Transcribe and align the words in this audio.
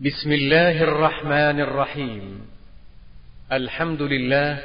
بسم 0.00 0.32
الله 0.32 0.82
الرحمن 0.82 1.60
الرحيم. 1.60 2.40
الحمد 3.52 4.02
لله 4.02 4.60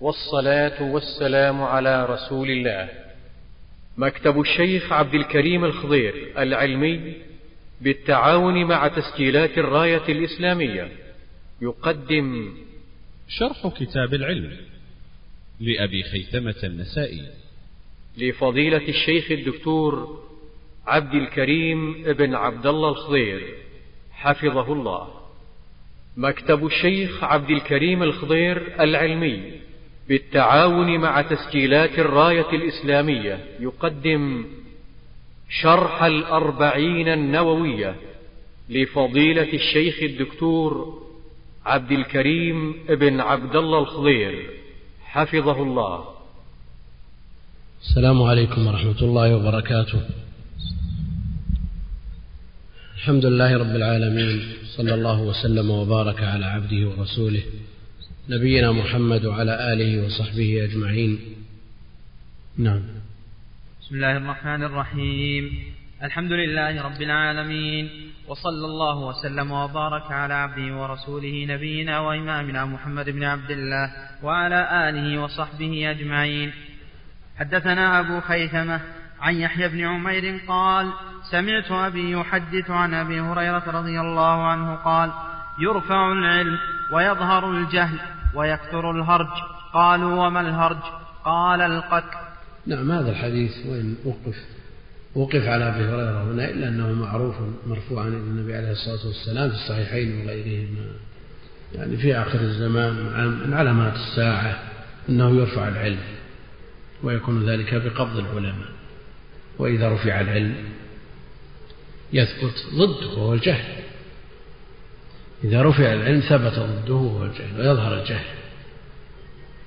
والصلاة 0.00 0.82
والسلام 0.82 1.62
على 1.62 2.06
رسول 2.06 2.50
الله. 2.50 2.88
مكتب 3.96 4.40
الشيخ 4.40 4.92
عبد 4.92 5.14
الكريم 5.14 5.64
الخضير 5.64 6.32
العلمي 6.38 7.14
بالتعاون 7.80 8.64
مع 8.64 8.88
تسجيلات 8.88 9.58
الراية 9.58 10.08
الإسلامية. 10.08 10.92
يقدم 11.62 12.54
شرح 13.28 13.66
كتاب 13.66 14.14
العلم 14.14 14.56
لأبي 15.60 16.02
خيثمة 16.02 16.60
النسائي. 16.64 17.26
لفضيلة 18.18 18.88
الشيخ 18.88 19.30
الدكتور 19.30 20.24
عبد 20.86 21.14
الكريم 21.14 22.02
بن 22.02 22.34
عبد 22.34 22.66
الله 22.66 22.88
الخضير. 22.88 23.65
حفظه 24.16 24.72
الله. 24.72 25.08
مكتب 26.16 26.66
الشيخ 26.66 27.24
عبد 27.24 27.50
الكريم 27.50 28.02
الخضير 28.02 28.80
العلمي 28.80 29.52
بالتعاون 30.08 30.98
مع 30.98 31.22
تسجيلات 31.22 31.98
الراية 31.98 32.50
الإسلامية 32.50 33.44
يقدم 33.60 34.44
شرح 35.48 36.02
الأربعين 36.02 37.08
النووية 37.08 37.96
لفضيلة 38.68 39.52
الشيخ 39.52 40.02
الدكتور 40.02 41.02
عبد 41.66 41.92
الكريم 41.92 42.74
بن 42.88 43.20
عبد 43.20 43.56
الله 43.56 43.78
الخضير. 43.78 44.50
حفظه 45.04 45.62
الله. 45.62 46.04
السلام 47.80 48.22
عليكم 48.22 48.66
ورحمة 48.66 49.02
الله 49.02 49.36
وبركاته. 49.36 50.25
الحمد 52.96 53.26
لله 53.26 53.58
رب 53.58 53.76
العالمين 53.76 54.42
صلى 54.76 54.94
الله 54.94 55.20
وسلم 55.20 55.70
وبارك 55.70 56.22
على 56.22 56.46
عبده 56.46 56.88
ورسوله 56.88 57.42
نبينا 58.28 58.72
محمد 58.72 59.24
وعلى 59.24 59.72
آله 59.72 60.04
وصحبه 60.04 60.64
أجمعين. 60.64 61.18
نعم. 62.58 62.82
بسم 63.80 63.94
الله 63.94 64.16
الرحمن 64.16 64.62
الرحيم. 64.62 65.58
الحمد 66.02 66.32
لله 66.32 66.82
رب 66.82 67.02
العالمين 67.02 67.90
وصلى 68.28 68.66
الله 68.66 68.98
وسلم 68.98 69.50
وبارك 69.50 70.12
على 70.12 70.34
عبده 70.34 70.76
ورسوله 70.76 71.46
نبينا 71.48 72.00
وإمامنا 72.00 72.64
محمد 72.64 73.10
بن 73.10 73.24
عبد 73.24 73.50
الله 73.50 73.92
وعلى 74.22 74.88
آله 74.88 75.22
وصحبه 75.22 75.90
أجمعين. 75.90 76.52
حدثنا 77.38 78.00
أبو 78.00 78.20
خيثمة 78.20 78.80
عن 79.20 79.34
يحيى 79.36 79.68
بن 79.68 79.84
عمير 79.84 80.40
قال 80.48 80.92
سمعت 81.30 81.70
أبي 81.70 82.10
يحدث 82.10 82.70
عن 82.70 82.94
أبي 82.94 83.20
هريرة 83.20 83.62
رضي 83.66 84.00
الله 84.00 84.46
عنه 84.46 84.74
قال 84.74 85.10
يرفع 85.60 86.12
العلم 86.12 86.58
ويظهر 86.92 87.50
الجهل 87.50 87.98
ويكثر 88.34 88.90
الهرج. 88.90 89.28
قالوا 89.74 90.26
وما 90.26 90.40
الهرج؟ 90.40 90.82
قال 91.24 91.60
القتل. 91.60 92.18
نعم 92.66 92.90
هذا 92.90 93.10
الحديث 93.10 93.66
وإن 93.66 93.96
وقف 94.04 94.36
وقف 95.14 95.42
على 95.42 95.64
أبي 95.68 95.84
هريرة 95.84 96.22
هنا 96.22 96.50
إلا 96.50 96.68
أنه 96.68 96.92
معروف 96.92 97.34
مرفوعا 97.66 98.08
إلى 98.08 98.16
النبي 98.16 98.56
عليه 98.56 98.70
الصلاة 98.70 99.06
والسلام 99.06 99.48
في 99.48 99.54
الصحيحين 99.54 100.20
وغيرهما 100.20 100.86
يعني 101.74 101.96
في 101.96 102.16
آخر 102.16 102.40
الزمان 102.40 102.92
من 103.46 103.54
علامات 103.54 103.94
الساعة 103.94 104.58
أنه 105.08 105.30
يرفع 105.36 105.68
العلم 105.68 106.00
ويكون 107.02 107.50
ذلك 107.50 107.74
بقبض 107.74 108.16
العلماء. 108.16 108.68
وإذا 109.58 109.94
رفع 109.94 110.20
العلم 110.20 110.54
يثبت 112.12 112.66
ضده 112.74 113.06
وهو 113.06 113.34
الجهل. 113.34 113.82
إذا 115.44 115.62
رفع 115.62 115.92
العلم 115.92 116.20
ثبت 116.20 116.58
ضده 116.58 116.94
وهو 116.94 117.24
الجهل 117.24 117.60
ويظهر 117.60 118.00
الجهل 118.00 118.24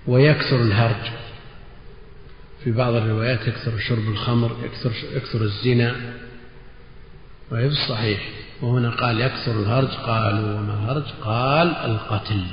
ويكثر 0.08 0.62
الهرج. 0.62 1.12
في 2.64 2.72
بعض 2.72 2.94
الروايات 2.94 3.48
يكثر 3.48 3.78
شرب 3.78 4.10
الخمر 4.10 4.56
يكثر 4.64 4.92
يكثر 5.14 5.42
الزنا. 5.42 5.96
وهي 7.52 7.70
في 7.70 7.76
الصحيح. 7.76 8.30
وهنا 8.62 8.90
قال 8.90 9.22
يكثر 9.22 9.52
الهرج 9.52 9.88
قالوا 9.88 10.60
وما 10.60 10.74
الهرج؟ 10.74 11.04
قال 11.22 11.68
القتل. 11.68 12.44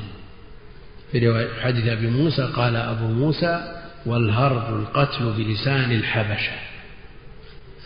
في 1.13 1.29
رواية 1.29 1.61
حديث 1.61 1.87
أبي 1.87 2.07
موسى 2.07 2.43
قال 2.43 2.77
أبو 2.77 3.07
موسى 3.07 3.83
والهرج 4.07 4.75
القتل 4.75 5.33
بلسان 5.33 5.93
الحبشة. 5.93 6.53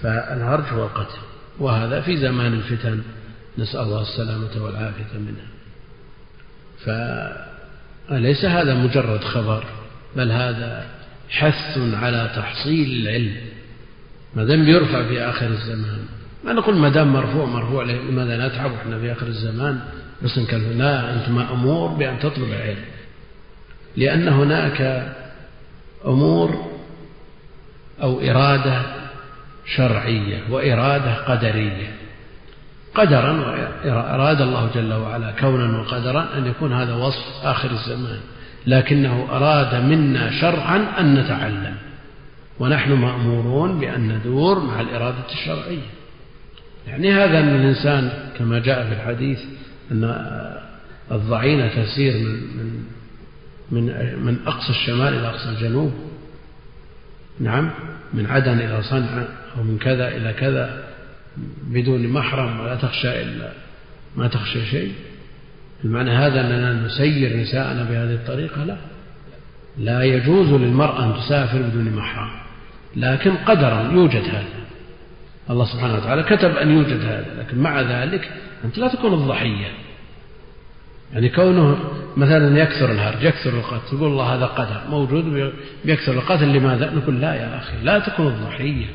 فالهرج 0.02 0.64
هو 0.64 0.84
القتل. 0.84 1.18
وهذا 1.60 2.00
في 2.00 2.16
زمان 2.16 2.52
الفتن. 2.52 3.00
نسأل 3.58 3.80
الله 3.80 4.02
السلامة 4.02 4.64
والعافية 4.64 5.18
منها. 5.18 5.50
فليس 8.08 8.44
هذا 8.44 8.74
مجرد 8.74 9.24
خبر؟ 9.24 9.64
بل 10.16 10.32
هذا 10.32 10.86
حث 11.28 11.78
على 11.78 12.30
تحصيل 12.36 13.06
العلم. 13.06 13.36
ما 14.34 14.44
دام 14.44 14.68
يرفع 14.68 15.08
في 15.08 15.20
آخر 15.20 15.46
الزمان. 15.46 16.06
ما 16.44 16.52
نقول 16.52 16.76
ما 16.76 16.88
دام 16.88 17.12
مرفوع 17.12 17.46
مرفوع 17.46 17.84
لماذا 17.84 18.46
نتعب 18.46 18.72
إحنا 18.72 18.98
في 18.98 19.12
آخر 19.12 19.26
الزمان؟ 19.26 19.80
بس 20.22 20.38
نكلف 20.38 20.76
لا 20.76 21.14
أنت 21.14 21.28
مأمور 21.28 21.88
بأن 21.88 22.18
تطلب 22.18 22.48
العلم. 22.48 22.84
لأن 23.96 24.28
هناك 24.28 25.12
أمور 26.06 26.70
أو 28.02 28.20
إرادة 28.20 28.99
شرعية 29.66 30.42
وإرادة 30.50 31.14
قدرية. 31.14 31.90
قدرا 32.94 33.56
أراد 33.84 34.40
الله 34.40 34.70
جل 34.74 34.92
وعلا 34.92 35.30
كونا 35.30 35.78
وقدرا 35.78 36.28
أن 36.36 36.46
يكون 36.46 36.72
هذا 36.72 36.94
وصف 36.94 37.44
آخر 37.44 37.70
الزمان. 37.70 38.20
لكنه 38.66 39.28
أراد 39.30 39.74
منا 39.74 40.40
شرعا 40.40 40.86
أن 40.98 41.14
نتعلم. 41.14 41.76
ونحن 42.58 42.92
مأمورون 42.92 43.80
بأن 43.80 44.08
ندور 44.08 44.60
مع 44.60 44.80
الإرادة 44.80 45.32
الشرعية. 45.32 45.88
يعني 46.86 47.12
هذا 47.12 47.38
أن 47.38 47.48
الإنسان 47.48 48.12
كما 48.38 48.58
جاء 48.58 48.86
في 48.86 48.92
الحديث 48.92 49.40
أن 49.92 50.04
الضعينة 51.12 51.68
تسير 51.68 52.14
من 52.14 52.84
من 53.70 53.84
من 54.24 54.36
أقصى 54.46 54.70
الشمال 54.70 55.14
إلى 55.14 55.28
أقصى 55.28 55.48
الجنوب. 55.48 55.92
نعم 57.40 57.70
من 58.14 58.26
عدن 58.26 58.58
إلى 58.58 58.82
صنعاء 58.82 59.28
أو 59.56 59.62
من 59.62 59.78
كذا 59.78 60.08
إلى 60.08 60.32
كذا 60.32 60.84
بدون 61.62 62.06
محرم 62.06 62.60
ولا 62.60 62.74
تخشى 62.76 63.22
إلا 63.22 63.52
ما 64.16 64.28
تخشى 64.28 64.66
شيء. 64.66 64.92
المعنى 65.84 66.10
هذا 66.10 66.40
أننا 66.40 66.86
نسير 66.86 67.36
نساءنا 67.36 67.82
بهذه 67.82 68.14
الطريقة؟ 68.14 68.64
لا. 68.64 68.76
لا 69.78 70.02
يجوز 70.02 70.48
للمرأة 70.48 71.04
أن 71.04 71.14
تسافر 71.14 71.62
بدون 71.62 71.92
محرم 71.96 72.30
لكن 72.96 73.36
قدرا 73.36 73.90
يوجد 73.92 74.24
هذا. 74.24 74.60
الله 75.50 75.64
سبحانه 75.64 75.94
وتعالى 75.94 76.22
كتب 76.22 76.56
أن 76.56 76.70
يوجد 76.70 77.00
هذا 77.00 77.26
لكن 77.38 77.58
مع 77.58 77.80
ذلك 77.80 78.30
أنت 78.64 78.78
لا 78.78 78.88
تكون 78.88 79.14
الضحية. 79.14 79.70
يعني 81.12 81.28
كونه 81.28 81.78
مثلا 82.16 82.58
يكثر 82.58 82.92
الهرج 82.92 83.22
يكثر 83.22 83.50
القتل 83.50 83.88
تقول 83.88 84.12
الله 84.12 84.34
هذا 84.34 84.44
قدر 84.44 84.80
موجود 84.90 85.52
بيكثر 85.84 86.12
القتل 86.12 86.48
لماذا؟ 86.48 86.90
نقول 86.90 87.20
لا 87.20 87.34
يا 87.34 87.58
أخي 87.58 87.76
لا 87.82 87.98
تكون 87.98 88.26
الضحية. 88.26 88.86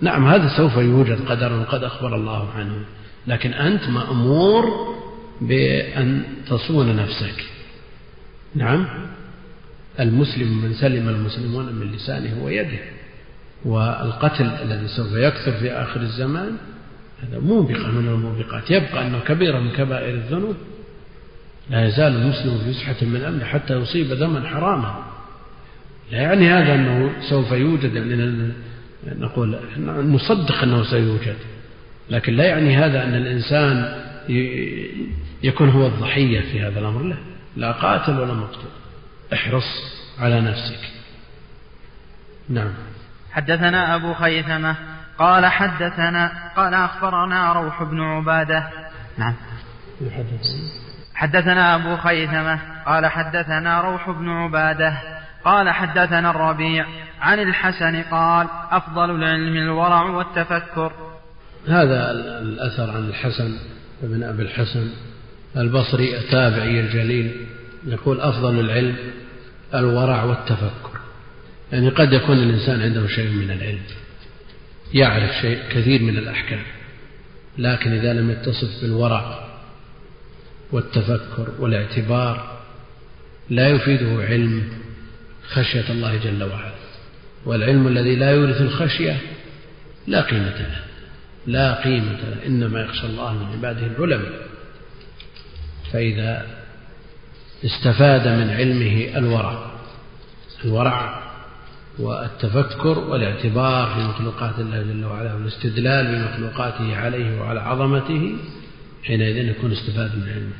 نعم 0.00 0.26
هذا 0.26 0.56
سوف 0.56 0.76
يوجد 0.76 1.28
قدر 1.28 1.62
قد 1.62 1.84
أخبر 1.84 2.14
الله 2.16 2.50
عنه 2.50 2.74
لكن 3.26 3.50
أنت 3.52 3.88
مأمور 3.88 4.64
بأن 5.40 6.22
تصون 6.48 6.96
نفسك. 6.96 7.44
نعم 8.54 8.86
المسلم 10.00 10.62
من 10.62 10.74
سلم 10.74 11.08
المسلمون 11.08 11.72
من 11.72 11.92
لسانه 11.92 12.44
ويده 12.44 12.78
والقتل 13.64 14.50
الذي 14.62 14.88
سوف 14.88 15.12
يكثر 15.12 15.52
في 15.52 15.72
آخر 15.72 16.00
الزمان 16.00 16.56
هذا 17.22 17.38
موبقة 17.38 17.90
من 17.90 18.08
الموبقات. 18.08 18.70
يبقى 18.70 19.06
أنه 19.06 19.20
كبيرة 19.20 19.58
من 19.58 19.70
كبائر 19.70 20.14
الذنوب. 20.14 20.56
لا 21.70 21.86
يزال 21.86 22.16
المسلم 22.16 22.58
في 22.58 22.72
سحة 22.72 22.96
من 23.02 23.16
الأمن 23.16 23.44
حتى 23.44 23.74
يصيب 23.74 24.12
دما 24.12 24.48
حراما. 24.48 25.04
لا 26.10 26.18
يعني 26.18 26.50
هذا 26.50 26.74
أنه 26.74 27.12
سوف 27.30 27.52
يوجد 27.52 27.94
يعني 27.94 28.52
نقول 29.06 29.58
نصدق 29.86 30.62
أنه 30.62 30.84
سيوجد. 30.84 31.36
لكن 32.10 32.32
لا 32.32 32.44
يعني 32.44 32.76
هذا 32.76 33.04
أن 33.04 33.14
الإنسان 33.14 33.96
يكون 35.42 35.68
هو 35.68 35.86
الضحية 35.86 36.40
في 36.40 36.62
هذا 36.62 36.80
الأمر. 36.80 37.02
لا. 37.02 37.16
لا 37.56 37.72
قاتل 37.72 38.20
ولا 38.20 38.34
مقتول. 38.34 38.70
احرص 39.32 39.64
على 40.18 40.40
نفسك. 40.40 40.80
نعم. 42.48 42.72
حدثنا 43.32 43.94
أبو 43.94 44.14
خيثمة. 44.14 44.76
قال 45.18 45.46
حدثنا 45.46 46.52
قال 46.56 46.74
أخبرنا 46.74 47.52
روح 47.52 47.82
بن 47.82 48.00
عبادة. 48.00 48.68
نعم. 49.18 49.34
حدثنا 51.20 51.74
أبو 51.74 51.96
خيثمة 51.96 52.60
قال 52.86 53.06
حدثنا 53.06 53.80
روح 53.80 54.10
بن 54.10 54.28
عبادة 54.28 54.98
قال 55.44 55.70
حدثنا 55.70 56.30
الربيع 56.30 56.86
عن 57.20 57.38
الحسن 57.38 58.02
قال 58.02 58.46
أفضل 58.70 59.10
العلم 59.10 59.56
الورع 59.56 60.02
والتفكر. 60.02 60.92
هذا 61.68 62.10
الأثر 62.40 62.90
عن 62.90 63.08
الحسن 63.08 63.56
بن 64.02 64.22
أبي 64.22 64.42
الحسن 64.42 64.90
البصري 65.56 66.18
التابعي 66.18 66.80
الجليل 66.80 67.46
يقول 67.86 68.20
أفضل 68.20 68.60
العلم 68.60 68.96
الورع 69.74 70.24
والتفكر. 70.24 71.00
يعني 71.72 71.88
قد 71.88 72.12
يكون 72.12 72.36
الإنسان 72.36 72.82
عنده 72.82 73.06
شيء 73.06 73.30
من 73.30 73.50
العلم 73.50 73.82
يعرف 74.94 75.30
شيء 75.40 75.58
كثير 75.70 76.02
من 76.02 76.18
الأحكام 76.18 76.62
لكن 77.58 77.92
إذا 77.92 78.12
لم 78.12 78.30
يتصف 78.30 78.82
بالورع 78.82 79.49
والتفكر 80.72 81.48
والاعتبار 81.58 82.60
لا 83.50 83.68
يفيده 83.68 84.22
علم 84.22 84.68
خشية 85.48 85.90
الله 85.90 86.16
جل 86.16 86.42
وعلا. 86.42 86.72
والعلم 87.46 87.88
الذي 87.88 88.16
لا 88.16 88.30
يورث 88.30 88.60
الخشية 88.60 89.16
لا 90.06 90.20
قيمة 90.20 90.58
له 90.58 90.80
لا 91.46 91.82
قيمة 91.82 92.18
له 92.30 92.46
إنما 92.46 92.80
يخشى 92.80 93.06
الله 93.06 93.32
من 93.32 93.46
عباده 93.52 93.86
العلماء. 93.86 94.32
فإذا 95.92 96.46
استفاد 97.64 98.28
من 98.28 98.50
علمه 98.50 99.18
الورع 99.18 99.70
الورع 100.64 101.20
والتفكر 101.98 102.98
والاعتبار 102.98 103.94
في 103.94 104.00
مخلوقات 104.00 104.58
الله 104.58 104.82
جل 104.82 105.04
وعلا 105.04 105.34
والاستدلال 105.34 106.06
بمخلوقاته 106.06 106.96
عليه 106.96 107.40
وعلى 107.40 107.60
عظمته 107.60 108.36
حينئذ 109.04 109.36
يكون 109.36 109.72
استفاد 109.72 110.16
من 110.16 110.28
علمه. 110.28 110.56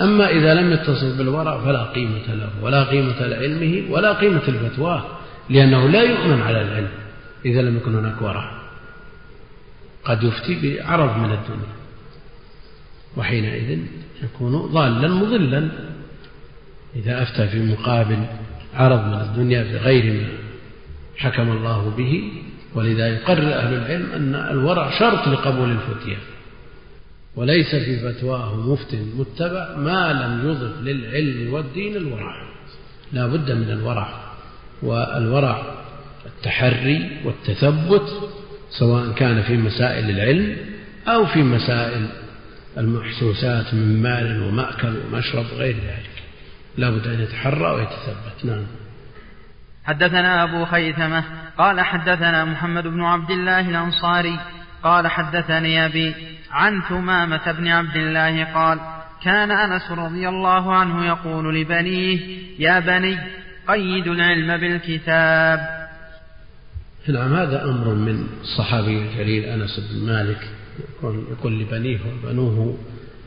أما 0.00 0.30
إذا 0.30 0.54
لم 0.54 0.72
يتصف 0.72 1.18
بالورع 1.18 1.64
فلا 1.64 1.82
قيمة 1.82 2.34
له 2.34 2.50
ولا 2.62 2.84
قيمة 2.84 3.26
لعلمه 3.26 3.92
ولا 3.92 4.12
قيمة 4.12 4.42
لفتواه 4.48 5.04
لأنه 5.50 5.88
لا 5.88 6.02
يؤمن 6.02 6.42
على 6.42 6.62
العلم 6.62 6.88
إذا 7.44 7.62
لم 7.62 7.76
يكن 7.76 7.94
هناك 7.94 8.22
ورع. 8.22 8.50
قد 10.04 10.22
يفتي 10.22 10.54
بعرض 10.62 11.18
من 11.18 11.32
الدنيا. 11.32 11.76
وحينئذ 13.16 13.78
يكون 14.22 14.56
ضالا 14.56 15.08
مضلا. 15.08 15.68
إذا 16.96 17.22
أفتى 17.22 17.48
في 17.48 17.62
مقابل 17.62 18.26
عرض 18.74 19.06
من 19.06 19.20
الدنيا 19.20 19.62
بغير 19.62 20.12
ما 20.12 20.28
حكم 21.16 21.50
الله 21.50 21.94
به 21.96 22.32
ولذا 22.74 23.08
يقرر 23.08 23.54
أهل 23.54 23.74
العلم 23.74 24.12
أن 24.12 24.34
الورع 24.34 24.98
شرط 24.98 25.28
لقبول 25.28 25.70
الفتية. 25.70 26.16
وليس 27.36 27.74
في 27.74 27.98
فتواه 27.98 28.56
مفت 28.56 28.94
متبع 28.94 29.76
ما 29.76 30.12
لم 30.12 30.50
يضف 30.50 30.80
للعلم 30.82 31.54
والدين 31.54 31.96
الورع. 31.96 32.34
لا 33.12 33.26
بد 33.26 33.52
من 33.52 33.70
الورع 33.70 34.08
والورع 34.82 35.62
التحري 36.26 37.10
والتثبت 37.24 38.30
سواء 38.70 39.12
كان 39.12 39.42
في 39.42 39.56
مسائل 39.56 40.10
العلم 40.10 40.56
أو 41.08 41.26
في 41.26 41.42
مسائل 41.42 42.08
المحسوسات 42.78 43.74
من 43.74 44.02
مال 44.02 44.42
ومأكل 44.42 44.96
ومشرب 44.96 45.44
غير 45.56 45.74
ذلك. 45.74 46.22
لا 46.76 46.90
بد 46.90 47.06
أن 47.06 47.20
يتحرى 47.20 47.70
ويتثبت. 47.70 48.44
نعم. 48.44 48.66
حدثنا 49.84 50.42
أبو 50.42 50.64
خيثمة 50.64 51.24
قال 51.58 51.80
حدثنا 51.80 52.44
محمد 52.44 52.86
بن 52.86 53.02
عبد 53.02 53.30
الله 53.30 53.60
الأنصاري 53.60 54.38
قال 54.82 55.06
حدثني 55.06 55.86
أبي 55.86 56.14
عن 56.50 56.82
ثمامة 56.88 57.52
بن 57.52 57.68
عبد 57.68 57.96
الله 57.96 58.44
قال 58.44 58.80
كان 59.22 59.50
أنس 59.50 59.90
رضي 59.90 60.28
الله 60.28 60.74
عنه 60.74 61.06
يقول 61.06 61.60
لبنيه 61.60 62.20
يا 62.58 62.80
بني 62.80 63.18
قيدوا 63.68 64.14
العلم 64.14 64.60
بالكتاب. 64.60 65.86
نعم 67.08 67.34
هذا 67.34 67.64
أمر 67.64 67.94
من 67.94 68.26
الصحابي 68.42 68.98
الجليل 68.98 69.44
أنس 69.44 69.80
بن 69.90 70.06
مالك 70.06 70.48
يقول 71.30 71.60
لبنيه 71.60 71.98
وبنوه 72.24 72.78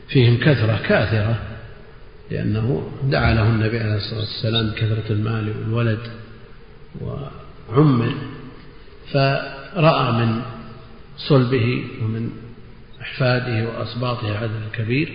فيهم 0.08 0.36
كثرة 0.36 0.80
كاثرة 0.88 1.38
لأنه 2.30 2.90
دعا 3.04 3.34
له 3.34 3.42
النبي 3.42 3.80
عليه 3.80 3.96
الصلاة 3.96 4.20
والسلام 4.20 4.70
بكثرة 4.70 5.12
المال 5.12 5.48
والولد 5.48 5.98
وعمه 7.00 8.14
فرأى 9.12 10.12
من 10.12 10.42
صلبه 11.16 11.84
ومن 12.02 12.30
أحفاده 13.00 13.68
وأسباطه 13.68 14.38
عدد 14.38 14.62
كبير 14.72 15.12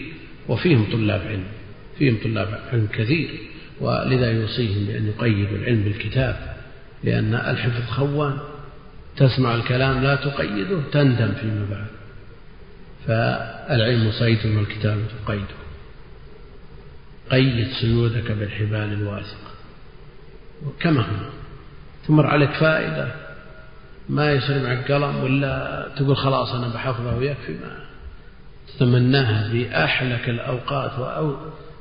وفيهم 0.48 0.92
طلاب 0.92 1.22
علم 1.22 1.46
فيهم 1.98 2.18
طلاب 2.24 2.60
علم 2.74 2.88
كثير 2.94 3.30
ولذا 3.80 4.32
يوصيهم 4.32 4.86
بأن 4.86 5.08
يقيدوا 5.08 5.58
العلم 5.58 5.84
بالكتاب 5.84 6.56
لأن 7.04 7.36
الحفظ 7.36 7.90
خوان 7.90 8.38
تسمع 9.18 9.56
الكلام 9.56 10.04
لا 10.04 10.16
تقيده 10.16 10.82
تندم 10.92 11.34
فيما 11.42 11.66
بعد. 11.72 11.88
فالعلم 13.08 14.12
صيد 14.12 14.46
والكتابة 14.46 15.02
قيد 15.26 15.46
قيد 17.32 17.68
سيودك 17.82 18.32
بالحبال 18.32 18.94
الواثقة 18.94 19.52
وكما 20.66 21.02
هو. 21.02 21.30
تمر 22.08 22.26
عليك 22.28 22.52
فائدة. 22.52 23.25
ما 24.10 24.32
يصير 24.32 24.64
معك 24.64 24.92
قلم 24.92 25.24
ولا 25.24 25.88
تقول 25.96 26.18
خلاص 26.18 26.54
أنا 26.54 26.68
بحفظه 26.68 27.18
ويكفي 27.18 27.52
ما 27.52 27.86
تتمناها 28.68 29.50
في 29.50 29.84
أحلك 29.84 30.30
الأوقات 30.30 30.92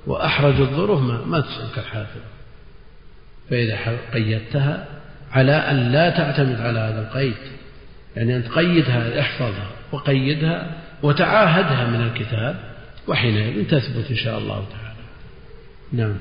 وأحرج 0.06 0.60
الظروف 0.60 1.00
ما, 1.00 1.24
ما 1.24 1.40
تسلك 1.40 1.78
الحافظ. 1.78 2.20
فإذا 3.50 3.78
قيدتها 4.12 4.86
على 5.32 5.52
أن 5.52 5.92
لا 5.92 6.10
تعتمد 6.10 6.60
على 6.60 6.78
هذا 6.78 7.08
القيد. 7.08 7.36
يعني 8.16 8.36
أن 8.36 8.44
تقيدها 8.44 9.20
احفظها 9.20 9.66
وقيدها 9.92 10.70
وتعاهدها 11.02 11.86
من 11.86 12.00
الكتاب 12.00 12.56
وحينئذ 13.08 13.66
تثبت 13.66 14.10
إن 14.10 14.16
شاء 14.16 14.38
الله 14.38 14.64
تعالى. 14.72 14.94
نعم. 15.92 16.16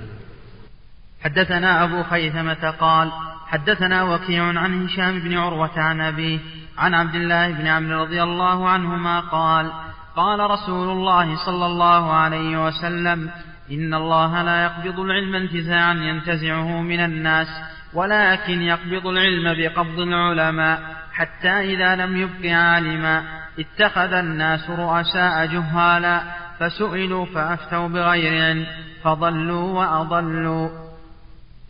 حدثنا 1.21 1.83
أبو 1.83 2.03
خيثمة 2.03 2.69
قال 2.69 3.11
حدثنا 3.53 4.03
وكيع 4.03 4.43
عن 4.43 4.85
هشام 4.85 5.19
بن 5.19 5.37
عروة 5.37 5.79
عن 5.79 6.01
أبيه 6.01 6.39
عن 6.77 6.93
عبد 6.93 7.15
الله 7.15 7.51
بن 7.51 7.67
عمرو 7.67 8.01
رضي 8.01 8.23
الله 8.23 8.69
عنهما 8.69 9.19
قال 9.19 9.71
قال 10.15 10.39
رسول 10.39 10.89
الله 10.89 11.45
صلى 11.45 11.65
الله 11.65 12.13
عليه 12.13 12.65
وسلم 12.65 13.29
إن 13.71 13.93
الله 13.93 14.41
لا 14.41 14.63
يقبض 14.63 14.99
العلم 14.99 15.35
انتزاعا 15.35 15.93
ينتزعه 15.93 16.81
من 16.81 16.99
الناس 16.99 17.47
ولكن 17.93 18.61
يقبض 18.61 19.07
العلم 19.07 19.53
بقبض 19.57 19.99
العلماء 19.99 20.79
حتى 21.13 21.59
إذا 21.73 21.95
لم 21.95 22.17
يبق 22.17 22.55
عالما. 22.55 23.23
اتخذ 23.59 24.13
الناس 24.13 24.69
رؤساء 24.69 25.45
جهالا 25.45 26.21
فسئلوا 26.59 27.25
فأفتوا 27.25 27.87
بغير 27.87 28.43
علم 28.43 28.65
فضلوا 29.03 29.79
وأضلوا. 29.79 30.82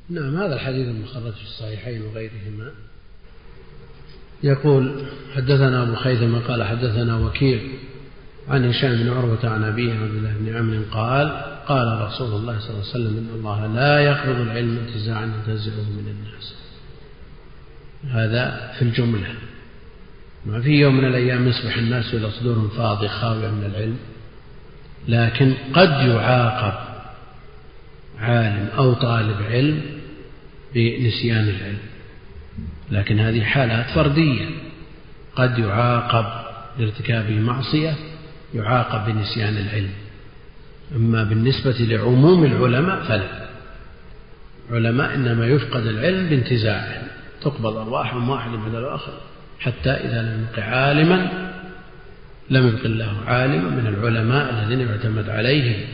نعم 0.09 0.37
هذا 0.37 0.55
الحديث 0.55 0.87
المخرج 0.87 1.33
في 1.33 1.43
الصحيحين 1.43 2.01
وغيرهما. 2.01 2.71
يقول 4.43 5.05
حدثنا 5.35 5.83
أبو 5.83 5.95
خيثمة 5.95 6.39
قال 6.39 6.63
حدثنا 6.63 7.17
وكيع 7.17 7.61
عن 8.49 8.69
هشام 8.69 8.95
بن 8.95 9.09
عروة 9.09 9.49
عن 9.49 9.63
أبيه 9.63 9.93
عبد 9.93 10.15
الله 10.15 10.33
بن 10.39 10.55
عمرو 10.55 10.83
قال 10.91 11.31
قال 11.67 12.01
رسول 12.01 12.35
الله 12.35 12.59
صلى 12.59 12.69
الله 12.69 12.79
عليه 12.79 12.89
وسلم 12.89 13.17
إن 13.17 13.29
الله 13.35 13.67
لا 13.67 13.99
يقبض 13.99 14.39
العلم 14.39 14.77
انتزاعا 14.77 15.25
ينتزعه 15.25 15.89
من 15.89 16.07
الناس. 16.07 16.55
هذا 18.03 18.71
في 18.77 18.81
الجملة. 18.81 19.35
ما 20.45 20.61
في 20.61 20.69
يوم 20.69 20.97
من 20.97 21.05
الأيام 21.05 21.47
يصبح 21.47 21.77
الناس 21.77 22.13
إلى 22.13 22.31
صدور 22.31 22.69
فاضي 22.77 23.07
خاوية 23.07 23.51
من 23.51 23.63
العلم 23.63 23.97
لكن 25.07 25.53
قد 25.73 25.89
يعاقب 25.89 26.92
عالم 28.23 28.67
أو 28.77 28.93
طالب 28.93 29.37
علم 29.51 29.81
بنسيان 30.75 31.49
العلم. 31.49 31.77
لكن 32.91 33.19
هذه 33.19 33.43
حالات 33.43 33.89
فردية 33.95 34.45
قد 35.35 35.59
يعاقب 35.59 36.25
لارتكاب 36.79 37.31
معصية 37.31 37.95
يعاقب 38.53 39.13
بنسيان 39.13 39.57
العلم. 39.57 39.93
أما 40.95 41.23
بالنسبة 41.23 41.75
لعموم 41.79 42.43
العلماء 42.43 43.03
فلا. 43.03 43.47
علماء 44.71 45.15
إنما 45.15 45.47
يفقد 45.47 45.85
العلم 45.85 46.29
بانتزاعهم. 46.29 47.07
تقبض 47.41 47.77
أرواحهم 47.77 48.29
واحد 48.29 48.51
بعد 48.51 48.75
الآخر. 48.75 49.13
حتى 49.59 49.89
إذا 49.89 50.21
لم 50.21 50.47
يبق 50.49 50.63
عالما 50.63 51.49
لم 52.49 52.67
يبق 52.67 52.85
الله 52.85 53.17
عالما 53.25 53.69
من 53.69 53.87
العلماء 53.87 54.53
الذين 54.53 54.87
يعتمد 54.87 55.29
عليهم. 55.29 55.85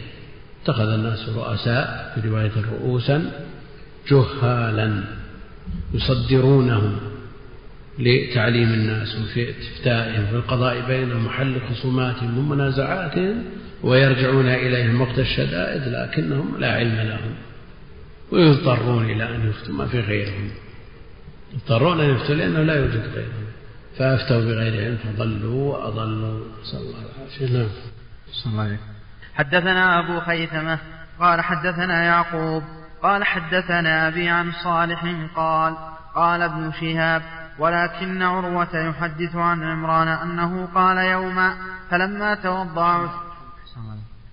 اتخذ 0.63 0.89
الناس 0.89 1.29
رؤساء 1.29 2.11
في 2.15 2.29
رواية 2.29 2.51
رؤوسا 2.71 3.31
جهالا 4.11 5.03
يصدرونهم 5.93 6.99
لتعليم 7.99 8.73
الناس 8.73 9.15
وفي 9.15 9.49
إفتائهم 9.49 10.25
في 10.25 10.35
القضاء 10.35 10.87
بينهم 10.87 11.25
وحل 11.25 11.61
خصوماتهم 11.69 12.37
ومنازعاتهم 12.37 13.43
ويرجعون 13.83 14.47
إليهم 14.47 15.01
وقت 15.01 15.19
الشدائد 15.19 15.81
لكنهم 15.87 16.57
لا 16.59 16.71
علم 16.73 16.95
لهم 16.95 17.33
ويضطرون 18.31 19.05
إلى 19.05 19.35
أن 19.35 19.49
يفتوا 19.49 19.73
ما 19.73 19.87
في 19.87 19.99
غيرهم. 19.99 20.49
يضطرون 21.53 21.99
أن 21.99 22.15
يفتوا 22.15 22.35
لأنه 22.35 22.63
لا 22.63 22.75
يوجد 22.75 23.03
غيرهم. 23.15 23.45
فأفتوا 23.97 24.39
بغير 24.39 24.85
علم 24.85 24.97
فضلوا 24.97 25.73
وأضلوا. 25.73 26.45
نسأل 26.63 26.79
الله 26.79 26.97
العافية 27.17 27.57
نعم 28.55 28.77
حدثنا 29.39 29.99
أبو 29.99 30.19
خيثمة 30.19 30.79
قال 31.19 31.41
حدثنا 31.41 32.03
يعقوب 32.03 32.63
قال 33.03 33.23
حدثنا 33.23 34.07
أبي 34.07 34.29
عن 34.29 34.51
صالح 34.51 35.15
قال 35.35 35.75
قال 36.15 36.41
ابن 36.41 36.71
شهاب 36.71 37.21
ولكن 37.59 38.21
عروة 38.21 38.75
يحدث 38.75 39.35
عن 39.35 39.63
عمران 39.63 40.07
أنه 40.07 40.67
قال 40.75 40.97
يوما 40.97 41.53
فلما 41.91 42.35
توضأ 42.35 43.09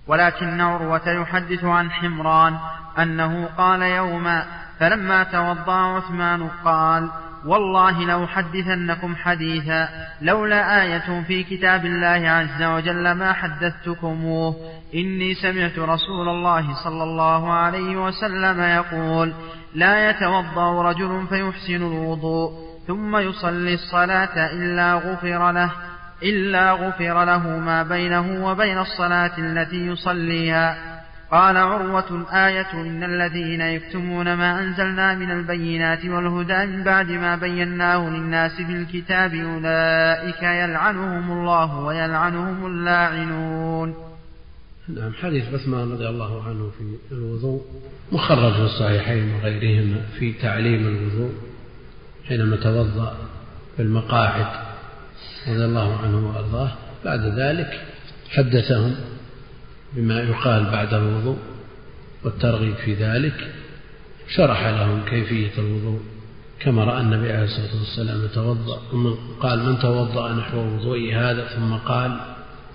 ولكن 0.07 0.61
عروة 0.61 1.09
يحدث 1.09 1.63
عن 1.63 1.91
حمران 1.91 2.57
أنه 2.99 3.49
قال 3.57 3.81
يوما 3.81 4.45
فلما 4.79 5.23
توضأ 5.23 5.73
عثمان 5.73 6.49
قال 6.65 7.09
والله 7.45 7.99
لأحدثنكم 7.99 9.15
حديثا 9.15 9.89
لولا 10.21 10.83
آية 10.83 11.23
في 11.27 11.43
كتاب 11.43 11.85
الله 11.85 12.29
عز 12.29 12.63
وجل 12.63 13.11
ما 13.11 13.33
حدثتكموه 13.33 14.55
إني 14.95 15.33
سمعت 15.33 15.79
رسول 15.79 16.29
الله 16.29 16.73
صلى 16.83 17.03
الله 17.03 17.53
عليه 17.53 18.05
وسلم 18.05 18.61
يقول 18.61 19.33
لا 19.75 20.09
يتوضأ 20.09 20.81
رجل 20.81 21.27
فيحسن 21.29 21.75
الوضوء 21.75 22.51
ثم 22.87 23.17
يصلي 23.17 23.73
الصلاة 23.73 24.51
إلا 24.51 24.93
غفر 24.93 25.51
له 25.51 25.71
إلا 26.23 26.71
غفر 26.71 27.23
له 27.25 27.47
ما 27.47 27.83
بينه 27.83 28.45
وبين 28.45 28.77
الصلاة 28.77 29.37
التي 29.37 29.87
يصليها. 29.87 30.96
قال 31.31 31.57
عروة 31.57 32.25
آية 32.47 32.73
إن 32.73 33.03
الذين 33.03 33.61
يكتمون 33.61 34.33
ما 34.33 34.59
أنزلنا 34.59 35.15
من 35.15 35.31
البينات 35.31 36.05
والهدى 36.05 36.65
من 36.65 36.83
بعد 36.83 37.11
ما 37.11 37.35
بيناه 37.35 38.09
للناس 38.09 38.51
في 38.51 38.71
الكتاب 38.71 39.33
أولئك 39.33 40.43
يلعنهم 40.43 41.31
الله 41.31 41.79
ويلعنهم 41.79 42.65
اللاعنون. 42.65 43.95
نعم 44.87 45.13
حديث 45.13 45.53
عثمان 45.53 45.91
رضي 45.91 46.07
الله 46.07 46.43
عنه 46.47 46.71
في 46.77 47.15
الوضوء 47.15 47.61
مخرج 48.11 48.53
في 48.53 48.61
الصحيحين 48.61 49.33
وغيرهما 49.35 50.01
في 50.19 50.33
تعليم 50.33 50.87
الوضوء 50.87 51.31
حينما 52.27 52.55
توضأ 52.55 53.17
في 53.75 53.81
المقاعد 53.81 54.45
رضي 55.47 55.65
الله 55.65 55.97
عنه 56.03 56.27
وأرضاه. 56.27 56.71
بعد 57.05 57.19
ذلك 57.19 57.81
حدثهم 58.29 58.95
بما 59.97 60.21
يقال 60.21 60.63
بعد 60.63 60.93
الوضوء 60.93 61.37
والترغيب 62.23 62.75
في 62.75 62.93
ذلك 62.93 63.51
شرح 64.35 64.67
لهم 64.67 65.05
كيفية 65.05 65.51
الوضوء 65.57 65.99
كما 66.59 66.83
رأى 66.83 67.01
النبي 67.01 67.31
عليه 67.31 67.43
الصلاة 67.43 67.79
والسلام 67.79 68.25
يتوضأ 68.25 68.81
قال 69.39 69.63
من 69.63 69.79
توضأ 69.79 70.33
نحو 70.33 70.57
وضوئي 70.57 71.15
هذا؟ 71.15 71.45
ثم 71.45 71.73
قال 71.73 72.19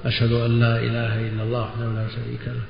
أشهد 0.04 0.32
أن 0.32 0.60
لا 0.60 0.78
إله 0.78 1.28
إلا 1.28 1.42
الله 1.42 1.62
وحده 1.62 1.86
لا 1.86 2.08
شريك 2.08 2.40
له. 2.46 2.62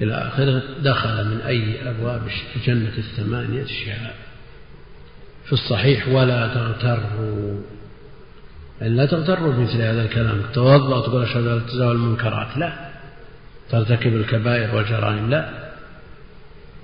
إلى 0.00 0.14
آخره 0.14 0.62
دخل 0.82 1.28
من 1.28 1.40
أي 1.40 1.90
أبواب 1.90 2.22
الجنة 2.56 2.98
الثمانية 2.98 3.64
شهاب 3.64 4.14
في 5.44 5.52
الصحيح 5.52 6.08
ولا 6.08 6.54
تغتروا 6.54 7.60
يعني 8.80 8.94
لا 8.94 9.06
تغتروا 9.06 9.52
بمثل 9.52 9.82
هذا 9.82 10.02
الكلام 10.02 10.42
توضأ 10.54 10.96
وتقول 10.96 11.22
أشهد 11.22 11.46
أن 11.46 11.62
لا 11.74 11.92
المنكرات 11.92 12.56
لا 12.56 12.91
ترتكب 13.70 14.16
الكبائر 14.16 14.74
والجرائم؟ 14.76 15.30
لا. 15.30 15.48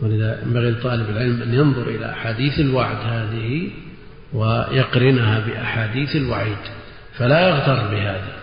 ولذا 0.00 0.42
ينبغي 0.42 0.70
لطالب 0.70 1.10
العلم 1.10 1.42
أن 1.42 1.54
ينظر 1.54 1.88
إلى 1.88 2.10
أحاديث 2.10 2.60
الوعد 2.60 2.96
هذه 2.96 3.70
ويقرنها 4.32 5.46
بأحاديث 5.46 6.16
الوعيد 6.16 6.56
فلا 7.16 7.48
يغتر 7.48 7.88
بهذا. 7.88 8.38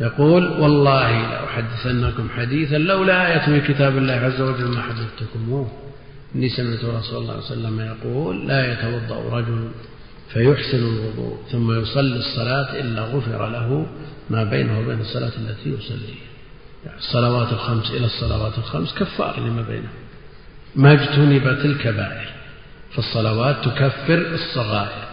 يقول 0.00 0.46
والله 0.46 1.12
لأحدثنكم 1.12 2.28
حديثا 2.36 2.78
لولا 2.78 3.26
آية 3.26 3.50
من 3.50 3.60
كتاب 3.60 3.98
الله 3.98 4.12
عز 4.12 4.40
وجل 4.40 4.64
ما 4.64 4.82
حدثتكموه. 4.82 5.72
إني 6.34 6.48
سمعت 6.48 6.78
رسول 6.78 6.92
الله 6.92 7.00
صلى 7.00 7.18
الله 7.18 7.32
عليه 7.32 7.42
وسلم 7.42 7.80
يقول 7.80 8.48
لا 8.48 8.72
يتوضأ 8.72 9.38
رجل 9.38 9.68
فيحسن 10.32 10.78
الوضوء 10.78 11.38
ثم 11.52 11.80
يصلي 11.80 12.16
الصلاة 12.16 12.80
إلا 12.80 13.02
غفر 13.02 13.48
له 13.48 13.86
ما 14.30 14.44
بينه 14.44 14.80
وبين 14.80 15.00
الصلاة 15.00 15.32
التي 15.38 15.70
يصليها. 15.70 16.26
الصلوات 16.98 17.52
الخمس 17.52 17.90
إلى 17.90 18.06
الصلوات 18.06 18.58
الخمس 18.58 18.94
كفار 18.94 19.40
لما 19.40 19.62
بينهم. 19.62 19.88
ما 20.76 20.92
اجتنبت 20.92 21.64
الكبائر. 21.64 22.28
فالصلوات 22.94 23.64
تكفر 23.64 24.18
الصغائر. 24.18 25.06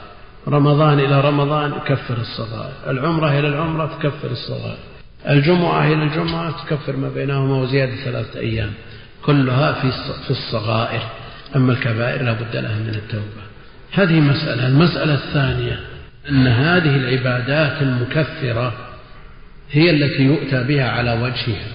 رمضان 0.47 0.99
إلى 0.99 1.21
رمضان 1.21 1.71
يكفر 1.71 2.17
الصغائر. 2.17 2.73
العمرة 2.87 3.39
إلى 3.39 3.47
العمرة 3.47 3.85
تكفر 3.85 4.31
الصغائر. 4.31 4.77
الجمعة 5.29 5.87
إلى 5.87 6.03
الجمعة 6.03 6.65
تكفر 6.65 6.95
ما 6.95 7.09
بينهما 7.09 7.55
وزيادة 7.55 7.95
ثلاثة 7.95 8.39
أيام. 8.39 8.71
كلها 9.25 9.73
في 9.73 9.91
في 10.23 10.31
الصغائر. 10.31 11.01
أما 11.55 11.73
الكبائر 11.73 12.23
لا 12.23 12.33
بد 12.33 12.55
لها 12.55 12.75
من 12.75 12.95
التوبة. 12.95 13.43
هذه 13.91 14.19
مسألة. 14.19 14.67
المسألة 14.67 15.13
الثانية. 15.13 15.79
أن 16.29 16.47
هذه 16.47 16.95
العبادات 16.95 17.81
المكفرة 17.81 18.73
هي 19.73 19.89
التي 19.89 20.23
يؤتى 20.23 20.63
بها 20.63 20.89
على 20.89 21.13
وجهها. 21.13 21.71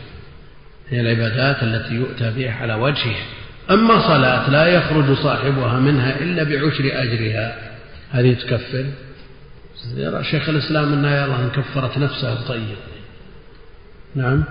هي 0.91 1.01
العبادات 1.01 1.63
التي 1.63 1.95
يؤتى 1.95 2.31
بها 2.31 2.55
على 2.55 2.75
وجهها. 2.75 3.27
أما 3.71 4.01
صلاة 4.01 4.51
لا 4.51 4.67
يخرج 4.67 5.17
صاحبها 5.17 5.81
منها 5.81 6.21
إلا 6.21 6.43
بعشر 6.43 6.91
أجرها. 6.93 7.57
هذه 8.11 8.35
تكفر 8.35 8.85
يرى 9.97 10.25
شيخ 10.25 10.49
الإسلام 10.49 10.93
أنها 10.93 11.27
يرى 11.27 11.35
أن 11.35 11.51
كفرت 11.51 11.99
نفسها 11.99 12.35
بطيب. 12.35 12.77
نعم؟ 14.15 14.45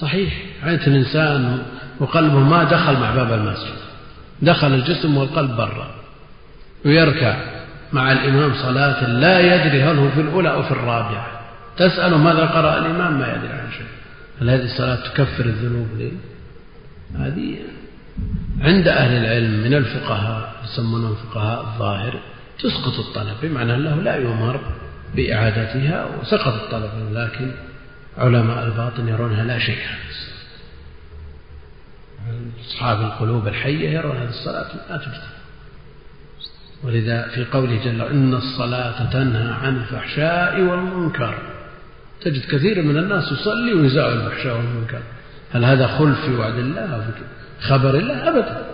صحيح. 0.00 0.32
عينة 0.62 0.86
الإنسان 0.86 1.62
وقلبه 2.00 2.38
ما 2.38 2.64
دخل 2.64 2.92
مع 2.92 3.14
باب 3.14 3.32
المسجد. 3.32 3.74
دخل 4.42 4.74
الجسم 4.74 5.16
والقلب 5.16 5.56
برا. 5.56 5.94
ويركع 6.84 7.36
مع 7.92 8.12
الإمام 8.12 8.54
صلاة 8.54 9.06
لا 9.08 9.40
يدري 9.40 9.82
هل 9.82 9.98
هو 9.98 10.10
في 10.10 10.20
الأولى 10.20 10.50
أو 10.52 10.62
في 10.62 10.70
الرابعة. 10.70 11.43
تسأل 11.76 12.18
ماذا 12.18 12.46
قرأ 12.46 12.78
الإمام؟ 12.78 13.18
ما 13.18 13.34
يدري 13.36 13.52
عن 13.52 13.70
شيء. 13.72 13.86
هل 14.40 14.50
هذه 14.50 14.64
الصلاة 14.64 15.08
تكفر 15.08 15.44
الذنوب 15.44 15.88
لي؟ 15.98 16.12
هذه 17.18 17.56
عند 18.60 18.88
أهل 18.88 19.24
العلم 19.24 19.64
من 19.64 19.74
الفقهاء 19.74 20.52
يسمونهم 20.64 21.14
فقهاء 21.14 21.60
الظاهر 21.60 22.20
تسقط 22.58 22.98
الطلب 22.98 23.36
بمعنى 23.42 23.74
أنه 23.74 24.02
لا 24.02 24.16
يؤمر 24.16 24.60
بإعادتها 25.14 26.06
وسقط 26.20 26.52
الطلب 26.52 26.90
لكن 27.12 27.50
علماء 28.18 28.64
الباطن 28.64 29.08
يرونها 29.08 29.44
لا 29.44 29.58
شيء. 29.58 29.78
أصحاب 32.68 33.00
القلوب 33.00 33.48
الحية 33.48 33.90
يرون 33.90 34.16
هذه 34.16 34.28
الصلاة 34.28 34.66
لا 34.90 34.96
تجزي 34.96 35.34
ولذا 36.82 37.28
في 37.28 37.44
قوله 37.44 37.84
جل 37.84 38.02
إن 38.02 38.34
الصلاة 38.34 39.10
تنهى 39.10 39.52
عن 39.52 39.76
الفحشاء 39.76 40.60
والمنكر. 40.60 41.53
تجد 42.20 42.44
كثير 42.44 42.82
من 42.82 42.98
الناس 42.98 43.32
يصلي 43.32 43.74
ويزاع 43.74 44.08
الفحشاء 44.08 44.56
والمنكر. 44.56 45.00
هل 45.52 45.64
هذا 45.64 45.86
خلف 45.86 46.20
في 46.26 46.34
وعد 46.34 46.58
الله 46.58 46.80
أو 46.80 47.00
في 47.00 47.10
خبر 47.60 47.94
الله 47.94 48.28
أبدا. 48.28 48.66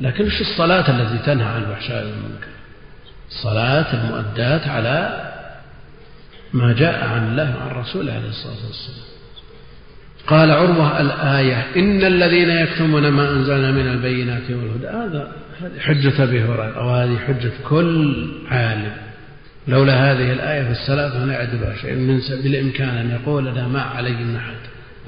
لكن 0.00 0.24
إيش 0.24 0.40
الصلاة 0.40 0.90
التي 0.90 1.18
تنهى 1.26 1.46
عن 1.46 1.62
الفحشاء 1.62 2.04
والمنكر؟ 2.04 2.48
الصلاة 3.28 3.94
المؤدات 3.94 4.68
على 4.68 5.24
ما 6.52 6.72
جاء 6.72 7.08
عن 7.08 7.30
الله 7.30 7.56
وعن 7.56 7.80
رسوله 7.80 8.12
عليه 8.12 8.28
الصلاة 8.28 8.66
والسلام. 8.66 9.08
قال 10.26 10.50
عروة 10.50 11.00
الآية 11.00 11.66
إن 11.76 12.04
الذين 12.04 12.50
يكتمون 12.50 13.08
ما 13.08 13.30
أنزلنا 13.30 13.70
من 13.70 13.88
البينات 13.88 14.50
والهدى 14.50 14.86
هذا 14.86 15.32
حجة 15.80 16.22
أبي 16.22 16.42
هريرة 16.42 16.86
وهذه 16.86 17.18
حجة 17.18 17.52
كل 17.68 18.28
عالم. 18.50 19.07
لولا 19.68 20.12
هذه 20.12 20.32
الآية 20.32 20.62
في 20.62 20.70
السلف 20.70 21.16
ما 21.16 21.32
يعدل 21.32 21.76
شيء 21.80 21.94
من 21.94 22.20
بالإمكان 22.42 22.88
أن 22.88 23.10
يقول 23.10 23.48
أنا 23.48 23.68
ما 23.68 23.80
علي 23.80 24.10
من 24.10 24.36
أحد. 24.36 24.56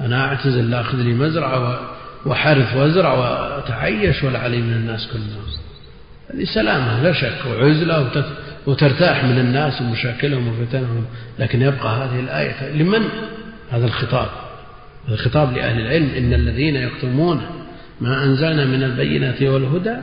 أنا 0.01 0.25
أعتزل 0.25 0.69
لا 0.69 0.81
أخذ 0.81 0.97
لي 0.97 1.13
مزرعة 1.13 1.79
وحرث 2.25 2.75
وازرع 2.75 3.13
وتعيش 3.57 4.23
ولا 4.23 4.39
علي 4.39 4.57
من 4.61 4.73
الناس 4.73 5.07
كلهم. 5.07 5.45
هذه 6.33 6.43
سلامة 6.43 7.03
لا 7.03 7.13
شك 7.13 7.45
وعزلة 7.47 8.25
وترتاح 8.67 9.23
من 9.23 9.39
الناس 9.39 9.81
ومشاكلهم 9.81 10.47
وفتنهم. 10.47 11.05
لكن 11.39 11.61
يبقى 11.61 12.05
هذه 12.05 12.19
الآية 12.19 12.71
لمن؟ 12.71 13.01
هذا 13.71 13.85
الخطاب. 13.85 14.29
هذا 15.07 15.13
الخطاب 15.13 15.53
لأهل 15.53 15.81
العلم. 15.81 16.09
إن 16.17 16.33
الذين 16.33 16.75
يكتمون 16.75 17.41
ما 18.01 18.23
أنزلنا 18.23 18.65
من 18.65 18.83
البينات 18.83 19.41
والهدى 19.41 19.95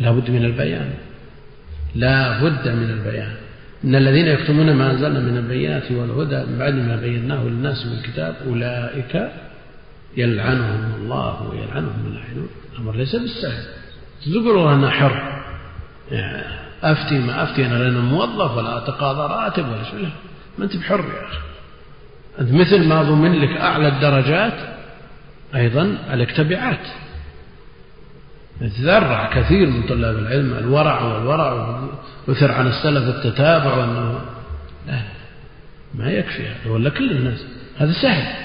لا 0.00 0.10
بد 0.10 0.30
من 0.30 0.44
البيان. 0.44 0.90
لا 1.94 2.42
بد 2.42 2.68
من 2.68 2.90
البيان. 2.90 3.43
إن 3.84 3.94
الذين 3.94 4.26
يكتمون 4.26 4.72
ما 4.72 4.90
أنزلنا 4.90 5.20
من 5.20 5.36
البينات 5.36 5.92
والهدى 5.92 6.36
من 6.36 6.58
بعد 6.58 6.74
ما 6.74 6.96
بيناه 6.96 7.44
للناس 7.44 7.86
من 7.86 7.92
الكتاب 7.92 8.34
أولئك 8.46 9.30
يلعنهم 10.16 10.94
الله 10.94 11.42
ويلعنهم 11.42 12.06
اللاعنون. 12.06 12.48
الأمر 12.72 12.96
ليس 12.96 13.16
بالسهل. 13.16 13.64
تقولوا 14.24 14.74
أنا 14.74 14.90
حر 14.90 15.42
يعني 16.10 16.44
أفتي 16.82 17.18
ما 17.18 17.42
أفتي 17.42 17.66
أنا 17.66 17.74
لأنا 17.74 18.00
موظف 18.00 18.56
ولا 18.56 18.78
أتقاضى 18.78 19.34
راتب 19.34 19.68
ولا 19.68 19.84
شيء. 19.84 20.08
ما 20.58 20.64
أنت 20.64 20.76
بحر 20.76 21.00
يا 21.00 21.24
أخي. 21.24 21.38
أنت 22.40 22.52
مثل 22.52 22.88
ما 22.88 23.02
ضمن 23.02 23.40
لك 23.40 23.56
أعلى 23.56 23.88
الدرجات 23.88 24.54
أيضا 25.54 25.98
عليك 26.10 26.30
تبعات. 26.30 26.86
يتذرع 28.60 29.40
كثير 29.40 29.66
من 29.66 29.82
طلاب 29.82 30.18
العلم 30.18 30.54
الورع 30.54 31.02
والورع 31.02 31.80
وثر 32.28 32.52
عن 32.52 32.66
السلف 32.66 33.16
التتابع 33.16 33.74
وأنه 33.74 34.20
لا 34.86 35.02
ما 35.94 36.10
يكفي 36.10 36.48
هذا. 36.48 36.70
ولا 36.70 36.90
كل 36.90 37.10
الناس. 37.10 37.46
هذا 37.78 37.92
سهل. 37.92 38.44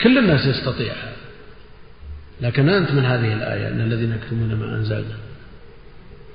كل 0.00 0.18
الناس 0.18 0.46
يستطيع 0.46 0.92
هذا. 0.92 1.16
لكن 2.40 2.68
أنت 2.68 2.92
من 2.92 3.04
هذه 3.04 3.32
الآية 3.32 3.68
أن 3.68 3.80
الذين 3.80 4.12
يكتمون 4.12 4.54
ما 4.54 4.76
أنزلنا 4.76 5.16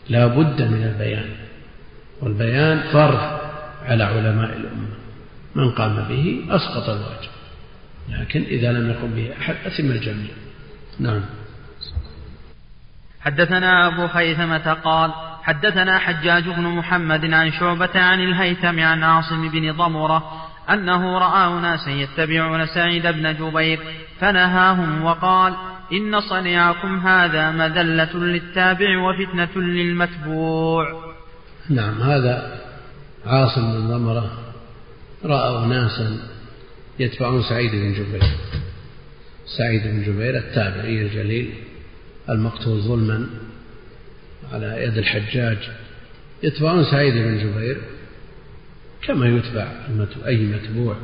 لا 0.09 0.27
بد 0.27 0.62
من 0.62 0.83
البيان. 0.83 1.29
والبيان 2.21 2.81
فرض 2.93 3.39
على 3.85 4.03
علماء 4.03 4.57
الأمة. 4.57 4.95
من 5.55 5.71
قام 5.71 5.95
به 6.09 6.41
أسقط 6.50 6.89
الواجب. 6.89 7.35
لكن 8.09 8.43
إذا 8.43 8.71
لم 8.71 8.89
يقم 8.89 9.12
به 9.15 9.33
أحد 9.41 9.55
أثم 9.65 9.91
الجميع. 9.91 10.31
نعم. 11.00 11.21
حدثنا 13.25 13.88
أبو 13.88 14.08
خيثمة 14.08 14.74
قال 14.74 15.12
حدثنا 15.44 16.00
حجاج 16.00 16.44
بن 16.44 16.63
محمد 16.63 17.34
عن 17.34 17.51
شعبة 17.51 17.89
عن 17.96 18.20
الهيثم 18.20 18.79
عن 18.79 19.03
عاصم 19.03 19.50
بن 19.50 19.72
ضمرة 19.72 20.24
أنه 20.70 21.17
رأى 21.17 21.62
ناسا 21.62 21.91
يتبعون 21.91 22.65
سعيد 22.65 23.08
بن 23.08 23.34
جبير 23.34 23.79
فنهاهم 24.20 25.03
وقال 25.03 25.53
إن 25.94 26.22
صنيعكم 26.22 27.00
هذا 27.00 27.51
مذلة 27.51 28.13
للتابع 28.13 28.98
وفتنة 28.98 29.62
للمتبوع. 29.62 31.13
نعم 31.70 32.01
هذا 32.01 32.62
عاصم 33.25 33.72
بن 33.72 33.88
ضمرة 33.88 34.32
رأى 35.25 35.65
ناسا 35.65 36.17
يتبعون 37.00 37.44
سعيد 37.44 37.72
بن 37.72 37.94
جبير. 37.94 38.24
سعيد 39.58 39.84
بن 39.84 40.03
جبير 40.03 40.38
التابعي 40.38 41.01
الجليل. 41.01 41.53
المقتول 42.29 42.82
ظلما 42.82 43.27
على 44.53 44.84
يد 44.84 44.98
الحجاج. 44.98 45.58
يتبعون 46.44 46.84
سعيد 46.84 47.13
بن 47.13 47.38
جبير 47.38 47.77
كما 49.01 49.27
يتبع 49.27 49.72
أي 50.25 50.38
متبوع. 50.38 50.96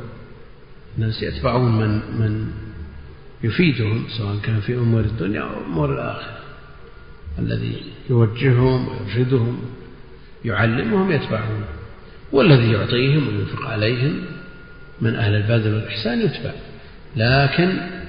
الناس 0.98 1.22
يتبعون 1.22 1.72
من 1.72 1.88
من 1.90 2.52
يفيدهم 3.44 4.04
سواء 4.18 4.36
كان 4.42 4.60
في 4.60 4.74
أمور 4.74 5.00
الدنيا 5.00 5.40
أو 5.40 5.64
أمور 5.66 5.94
الآخرة. 5.94 6.38
الذي 7.38 7.82
يوجههم 8.10 8.88
ويرشدهم 8.88 9.60
يعلمهم 10.44 11.12
يتبعون 11.12 11.64
والذي 12.32 12.72
يعطيهم 12.72 13.28
وينفق 13.28 13.66
عليهم 13.66 14.24
من 15.00 15.14
أهل 15.14 15.34
البذل 15.34 15.74
والإحسان 15.74 16.20
يتبع. 16.20 16.52
لكن 17.16 18.01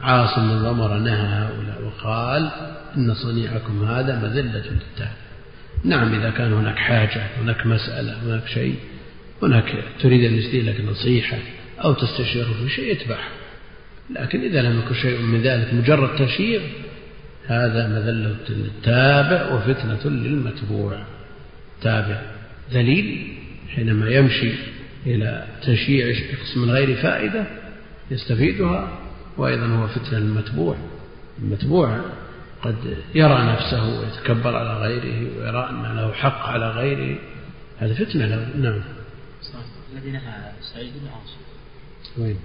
عاصم 0.00 0.48
بن 0.48 0.62
ضمر 0.62 0.98
نهى 0.98 1.26
هؤلاء 1.26 1.82
وقال 1.84 2.50
إن 2.96 3.14
صنيعكم 3.14 3.84
هذا 3.84 4.18
مذلة 4.18 4.64
للتابع 4.70 5.26
نعم 5.84 6.14
إذا 6.14 6.30
كان 6.30 6.52
هناك 6.52 6.76
حاجة 6.76 7.26
هناك 7.40 7.66
مسألة 7.66 8.22
هناك 8.22 8.48
شيء 8.48 8.74
هناك 9.42 9.84
تريد 10.00 10.24
أن 10.24 10.36
يسدي 10.38 10.62
لك 10.62 10.80
نصيحة 10.80 11.38
أو 11.84 11.92
تستشيره 11.92 12.52
في 12.62 12.68
شيء 12.68 12.92
يتبعه. 12.92 13.28
لكن 14.10 14.40
إذا 14.40 14.62
لم 14.62 14.78
يكن 14.78 14.94
شيء 14.94 15.20
من 15.20 15.42
ذلك 15.42 15.74
مجرد 15.74 16.26
تشييع 16.26 16.60
هذا 17.46 17.88
مذلة 17.88 18.36
للتابع 18.48 19.54
وفتنة 19.54 20.10
للمتبوع. 20.10 20.98
تابع 21.82 22.22
ذليل 22.72 23.32
حينما 23.74 24.10
يمشي 24.10 24.52
إلى 25.06 25.46
تشييع 25.62 26.12
شخص 26.12 26.56
من 26.56 26.70
غير 26.70 26.96
فائدة 26.96 27.44
يستفيدها 28.10 28.98
وأيضا 29.38 29.66
هو 29.66 29.86
فتنة 29.86 30.18
للمتبوع 30.18 30.76
المتبوع 31.38 32.00
قد 32.62 32.96
يرى 33.14 33.52
نفسه 33.52 34.00
ويتكبر 34.00 34.56
على 34.56 34.78
غيره 34.78 35.38
ويرى 35.38 35.70
أن 35.70 35.96
له 35.96 36.12
حق 36.12 36.46
على 36.46 36.70
غيره. 36.70 37.18
هذا 37.78 37.94
فتنة 37.94 38.26
له. 38.26 38.48
نعم. 38.56 38.80
الذي 39.92 40.10
نهى 40.10 40.52
سعيد 40.74 40.92
بن 40.92 41.08
عاصم. 41.08 41.38
وين؟ 42.18 42.36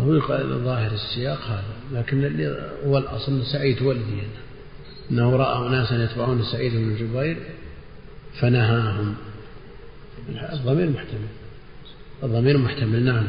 هو 0.00 0.14
يقال 0.14 0.64
ظاهر 0.64 0.92
السياق 0.92 1.38
هذا 1.40 2.00
لكن 2.00 2.24
اللي 2.24 2.70
هو 2.86 2.98
الأصل 2.98 3.46
سعيد 3.46 3.82
هو 3.82 3.92
الذي 3.92 4.22
أنه 5.10 5.36
رأى 5.36 5.68
أناسا 5.68 6.04
يتبعون 6.04 6.42
سعيد 6.42 6.72
بن 6.72 6.96
جبير 6.96 7.36
فنهاهم. 8.40 9.14
الضمير 10.52 10.90
محتمل. 10.90 11.28
الضمير 12.22 12.58
محتمل. 12.58 13.04
نعم. 13.04 13.28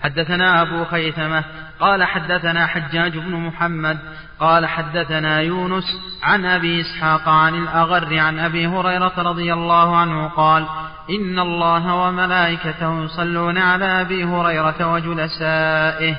حدثنا 0.00 0.62
أبو 0.62 0.84
خيثمة 0.84 1.44
قال 1.80 2.04
حدثنا 2.04 2.66
حجاج 2.66 3.18
بن 3.18 3.32
محمد 3.32 3.98
قال 4.40 4.66
حدثنا 4.66 5.40
يونس 5.40 5.84
عن 6.22 6.44
أبي 6.44 6.80
إسحاق 6.80 7.28
عن 7.28 7.62
الأغر 7.62 8.18
عن 8.18 8.38
أبي 8.38 8.66
هريرة 8.66 9.12
رضي 9.18 9.52
الله 9.52 9.96
عنه 9.96 10.28
قال 10.28 10.66
إن 11.10 11.38
الله 11.38 11.94
وملائكته 11.94 13.04
يصلون 13.04 13.58
على 13.58 13.84
أبي 13.84 14.24
هريرة 14.24 14.92
وجلسائه. 14.92 16.16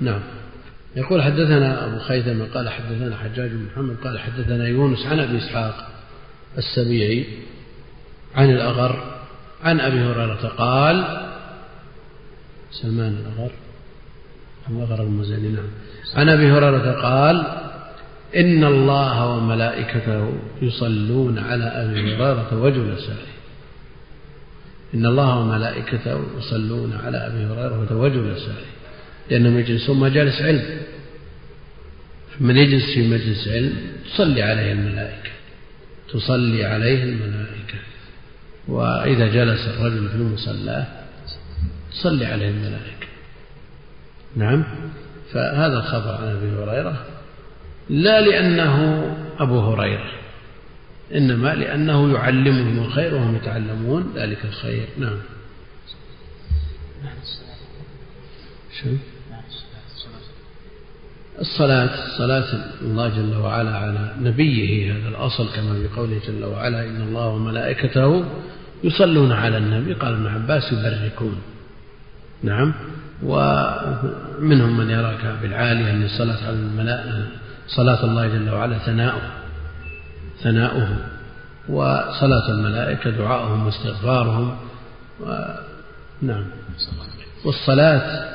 نعم. 0.00 0.20
يقول 0.96 1.22
حدثنا 1.22 1.86
أبو 1.86 1.98
خيثمة 1.98 2.46
قال 2.54 2.68
حدثنا 2.68 3.16
حجاج 3.16 3.50
بن 3.50 3.66
محمد 3.72 3.96
قال 4.04 4.18
حدثنا 4.18 4.68
يونس 4.68 5.06
عن 5.06 5.20
أبي 5.20 5.38
إسحاق 5.38 5.74
السبيعي 6.58 7.26
عن 8.36 8.50
الأغر 8.50 9.02
عن 9.64 9.80
أبي 9.80 10.00
هريرة 10.00 10.48
قال 10.58 11.31
سلمان 12.72 13.16
الأغر 13.16 13.50
الأغر 14.70 15.02
المزني 15.02 15.48
نعم. 15.48 15.64
عن 16.14 16.28
أبي 16.28 16.46
هريرة 16.52 16.92
قال 17.02 17.46
إن 18.36 18.64
الله 18.64 19.26
وملائكته 19.26 20.32
يصلون 20.62 21.38
على 21.38 21.64
أبي 21.64 22.14
هريرة 22.14 22.62
وجلسائه. 22.62 23.32
إن 24.94 25.06
الله 25.06 25.38
وملائكته 25.38 26.24
يصلون 26.38 26.92
على 27.04 27.16
أبي 27.16 27.44
هريرة 27.44 27.96
وجلسائه. 27.96 28.66
لأنهم 29.30 29.58
يجلسون 29.58 30.00
مجالس 30.00 30.42
علم. 30.42 30.80
من 32.40 32.56
يجلس 32.56 32.94
في 32.94 33.08
مجلس 33.08 33.48
علم 33.48 33.76
تصلي 34.14 34.42
عليه 34.42 34.72
الملائكة 34.72 35.30
تصلي 36.12 36.64
عليه 36.64 37.04
الملائكة. 37.04 37.78
وإذا 38.68 39.26
جلس 39.26 39.68
الرجل 39.68 40.08
في 40.08 40.14
المصلاه 40.14 41.01
تصلي 41.92 42.26
عليه 42.26 42.48
الملائكة 42.48 43.06
نعم. 44.36 44.64
فهذا 45.32 45.78
الخبر 45.78 46.14
عن 46.14 46.36
أبي 46.36 46.50
هريرة 46.50 47.06
لا 47.90 48.20
لأنه 48.20 49.04
أبو 49.38 49.60
هريرة 49.60 50.10
إنما 51.14 51.54
لأنه 51.54 52.12
يعلمهم 52.14 52.78
الخير 52.78 53.14
وهم 53.14 53.36
يتعلمون 53.36 54.12
ذلك 54.16 54.44
الخير. 54.44 54.86
نعم؟ 54.98 55.18
الصلاة 61.40 62.18
صلاة 62.18 62.44
الله 62.82 63.08
جل 63.08 63.36
وعلا 63.36 63.76
على 63.76 64.14
نبيه 64.20 64.92
هذا 64.92 65.08
الأصل 65.08 65.48
كما 65.56 65.74
في 65.74 65.88
قوله 65.96 66.20
جل 66.26 66.44
وعلا 66.44 66.84
إن 66.86 67.00
الله 67.00 67.28
وملائكته 67.28 68.24
يصلون 68.84 69.32
على 69.32 69.58
النبي. 69.58 69.94
قال 69.94 70.12
ابن 70.12 70.26
عباس 70.26 70.72
يبركون. 70.72 71.42
نعم. 72.42 72.74
ومنهم 73.22 74.76
من 74.76 74.90
يراك 74.90 75.36
بالعالية 75.42 75.90
أن 75.90 76.02
الصلاة 76.02 76.46
على 76.46 76.56
الملائكة 76.56 77.26
صلاة 77.68 78.04
الله 78.04 78.28
جل 78.28 78.50
وعلا 78.50 78.78
ثناؤه 78.78 79.30
ثناؤه 80.42 80.96
وصلاة 81.68 82.50
الملائكة 82.50 83.10
دعاؤهم 83.10 83.66
واستغفارهم 83.66 84.56
و... 85.20 85.44
نعم. 86.22 86.44
والصلاة 87.44 88.28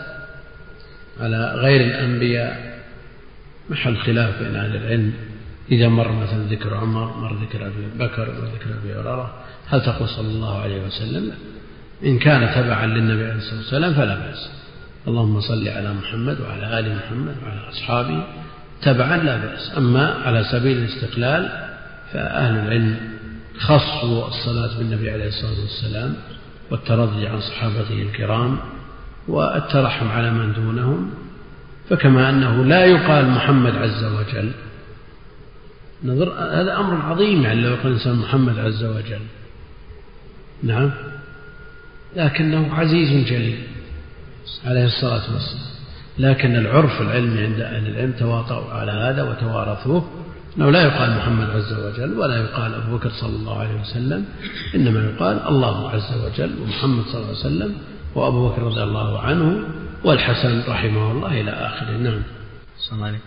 على 1.19 1.53
غير 1.55 1.81
الأنبياء 1.81 2.77
محل 3.69 3.97
خلاف 3.97 4.43
بين 4.43 4.55
أهل 4.55 4.75
العلم. 4.75 5.13
إذا 5.71 5.87
مر 5.87 6.11
مثلا 6.11 6.43
ذكر 6.49 6.73
عمر 6.73 7.17
مر 7.17 7.33
ذكر 7.43 7.67
أبي 7.67 7.87
بكر 7.99 8.25
مر 8.25 8.47
ذكر 8.55 8.69
أبي 8.81 8.93
هريرة 8.93 9.33
هل 9.67 9.81
تقول 9.81 10.09
صلى 10.09 10.27
الله 10.27 10.61
عليه 10.61 10.85
وسلم؟ 10.85 11.31
إن 12.05 12.19
كان 12.19 12.49
تبعا 12.55 12.86
للنبي 12.86 13.23
عليه 13.23 13.36
الصلاة 13.36 13.57
والسلام 13.57 13.93
فلا 13.93 14.15
بأس. 14.15 14.49
اللهم 15.07 15.41
صل 15.41 15.67
على 15.67 15.93
محمد 15.93 16.41
وعلى 16.41 16.79
آل 16.79 16.95
محمد 16.95 17.36
وعلى 17.43 17.69
أصحابه. 17.69 18.23
تبعا 18.81 19.17
لا 19.17 19.38
بأس. 19.38 19.77
أما 19.77 20.13
على 20.25 20.43
سبيل 20.43 20.77
الاستقلال 20.77 21.67
فأهل 22.13 22.55
العلم 22.55 22.95
خصوا 23.60 24.27
الصلاة 24.27 24.77
بالنبي 24.77 25.12
عليه 25.12 25.27
الصلاة 25.27 25.62
والسلام 25.62 26.15
والترضي 26.71 27.27
عن 27.27 27.39
صحابته 27.39 28.01
الكرام 28.01 28.57
والترحم 29.27 30.07
على 30.07 30.31
من 30.31 30.53
دونهم. 30.53 31.13
فكما 31.89 32.29
أنه 32.29 32.65
لا 32.65 32.86
يقال 32.86 33.29
محمد 33.29 33.75
عز 33.75 34.03
وجل. 34.03 34.51
نظر 36.03 36.33
هذا 36.33 36.77
أمر 36.77 37.01
عظيم 37.01 37.41
يعني 37.41 37.62
لو 37.62 37.69
يقول 37.69 37.88
الإنسان 37.91 38.15
محمد 38.15 38.60
عز 38.60 38.83
وجل. 38.83 39.21
نعم؟ 40.63 40.91
لكنه 42.15 42.75
عزيز 42.75 43.27
جليل 43.27 43.57
عليه 44.65 44.85
الصلاة 44.85 45.33
والسلام. 45.33 45.77
لكن 46.19 46.55
العرف 46.55 47.01
العلمي 47.01 47.43
عند 47.43 47.59
أهل 47.59 47.87
العلم 47.87 48.11
تواطؤوا 48.11 48.73
على 48.73 48.91
هذا 48.91 49.23
وتوارثوه 49.23 50.09
أنه 50.57 50.69
لا 50.69 50.81
يقال 50.81 51.17
محمد 51.17 51.49
عز 51.49 51.73
وجل 51.73 52.19
ولا 52.19 52.37
يقال 52.37 52.73
أبو 52.73 52.97
بكر 52.97 53.09
صلى 53.09 53.35
الله 53.35 53.59
عليه 53.59 53.81
وسلم 53.81 54.25
إنما 54.75 54.99
يقال 54.99 55.47
الله 55.47 55.89
عز 55.89 56.13
وجل 56.25 56.51
ومحمد 56.61 57.03
صلى 57.03 57.21
الله 57.21 57.27
عليه 57.27 57.39
وسلم 57.39 57.75
وأبو 58.15 58.49
بكر 58.49 58.61
رضي 58.61 58.83
الله 58.83 59.19
عنه 59.19 59.63
والحسن 60.03 60.63
رحمه 60.69 61.11
الله 61.11 61.41
إلى 61.41 61.51
آخره. 61.51 61.97
نعم. 61.97 62.21
صلى 62.77 62.95
الله 62.95 63.07
عليه 63.07 63.17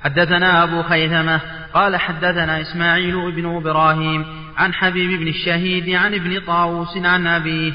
حدثنا 0.00 0.62
أبو 0.62 0.82
خيثمة 0.82 1.40
قال 1.74 1.96
حدثنا 1.96 2.60
إسماعيل 2.60 3.32
بن 3.36 3.56
إبراهيم 3.56 4.24
عن 4.56 4.74
حبيب 4.74 5.20
بن 5.20 5.28
الشهيد 5.28 5.90
عن 5.90 6.14
ابن 6.14 6.40
طاووس 6.46 6.96
عن 6.96 7.26
أبيه 7.26 7.72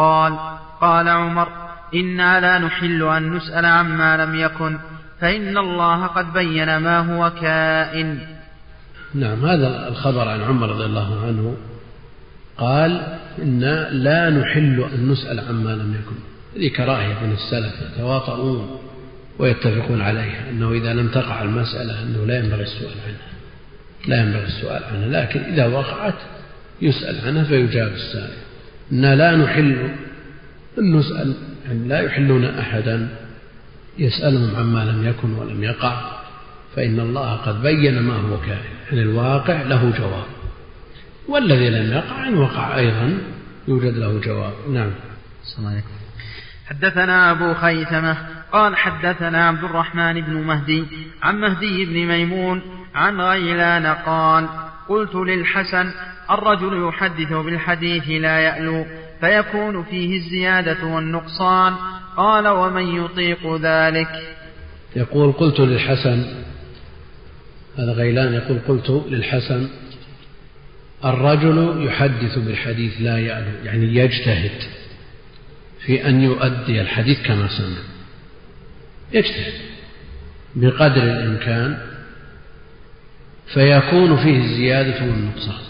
قال 0.00 0.32
قال 0.80 1.08
عمر 1.08 1.48
إنا 1.94 2.40
لا 2.40 2.58
نحل 2.58 3.02
أن 3.02 3.34
نسأل 3.36 3.66
عما 3.66 4.16
لم 4.16 4.34
يكن 4.34 4.78
فإن 5.20 5.58
الله 5.58 6.06
قد 6.06 6.32
بين 6.32 6.76
ما 6.76 6.98
هو 6.98 7.30
كائن. 7.30 8.18
نعم 9.14 9.46
هذا 9.46 9.88
الخبر 9.88 10.28
عن 10.28 10.40
عمر 10.40 10.68
رضي 10.68 10.84
الله 10.84 11.26
عنه 11.26 11.56
قال 12.58 13.18
إنا 13.38 13.90
لا 13.90 14.30
نحل 14.30 14.84
أن 14.94 15.08
نسأل 15.08 15.40
عما 15.40 15.70
لم 15.70 15.94
يكن. 15.94 16.16
هذه 16.56 16.68
كراهية 16.68 17.14
من 17.24 17.32
السلف 17.32 17.74
يتواطؤون 17.92 18.80
ويتفقون 19.38 20.02
عليها 20.02 20.50
أنه 20.50 20.72
إذا 20.72 20.94
لم 20.94 21.08
تقع 21.08 21.42
المسألة 21.42 22.02
أنه 22.02 22.26
لا 22.26 22.38
ينبغي 22.38 22.62
السؤال 22.62 22.94
عنها. 23.06 23.30
لا 24.06 24.22
ينبغي 24.22 24.44
السؤال 24.44 24.84
عنها 24.84 25.22
لكن 25.22 25.40
إذا 25.40 25.66
وقعت 25.66 26.18
يسأل 26.82 27.26
عنها 27.26 27.44
فيجاب 27.44 27.92
السائل. 27.92 28.49
إنا 28.92 29.16
لا 29.16 29.36
نحل 29.36 29.90
أن 30.78 30.96
نسأل 30.96 31.34
يعني 31.66 31.88
لا 31.88 32.00
يحلون 32.00 32.44
أحدا 32.44 33.08
يسألهم 33.98 34.56
عما 34.56 34.84
لم 34.84 35.08
يكن 35.08 35.32
ولم 35.32 35.64
يقع 35.64 36.20
فإن 36.76 37.00
الله 37.00 37.36
قد 37.36 37.62
بين 37.62 38.02
ما 38.02 38.14
هو 38.14 38.40
كائن. 38.40 38.58
يعني 38.90 39.02
الواقع 39.02 39.62
له 39.62 39.92
جواب 39.98 40.26
والذي 41.28 41.70
لم 41.70 41.92
يقع 41.92 42.28
إن 42.28 42.38
وقع 42.38 42.76
أيضا 42.76 43.18
يوجد 43.68 43.96
له 43.96 44.20
جواب. 44.20 44.52
نعم. 44.70 44.90
عليكم. 45.58 45.88
حدثنا 46.70 47.30
أبو 47.30 47.54
خيثمة 47.54 48.16
قال 48.52 48.76
حدثنا 48.76 49.48
عبد 49.48 49.64
الرحمن 49.64 50.20
بن 50.20 50.32
مهدي 50.32 50.84
عن 51.22 51.40
مهدي 51.40 51.84
بن 51.84 52.06
ميمون 52.06 52.62
عن 52.94 53.20
غيلان 53.20 53.86
قال 53.86 54.48
قلت 54.88 55.14
للحسن 55.14 55.90
الرجل 56.30 56.88
يحدث 56.88 57.32
بالحديث 57.32 58.08
لا 58.08 58.38
يألو 58.38 58.86
فيكون 59.20 59.84
فيه 59.84 60.16
الزيادة 60.16 60.86
والنقصان. 60.86 61.74
قال 62.16 62.48
ومن 62.48 63.04
يطيق 63.04 63.56
ذلك؟ 63.56 64.08
يقول 64.96 65.32
قلت 65.32 65.60
للحسن 65.60 66.24
هذا 67.78 67.92
غيلان 67.92 68.34
يقول 68.34 68.58
قلت 68.68 69.04
للحسن 69.08 69.68
الرجل 71.04 71.86
يحدث 71.86 72.38
بالحديث 72.38 72.92
لا 73.00 73.18
يألو 73.18 73.64
يعني 73.64 73.96
يجتهد 73.96 74.62
في 75.86 76.08
أن 76.08 76.22
يؤدي 76.22 76.80
الحديث 76.80 77.22
كما 77.26 77.48
سمع. 77.48 77.78
يجتهد 79.12 79.52
بقدر 80.54 81.02
الإمكان 81.02 81.78
فيكون 83.54 84.16
فيه 84.16 84.38
الزيادة 84.38 85.00
والنقصان. 85.04 85.69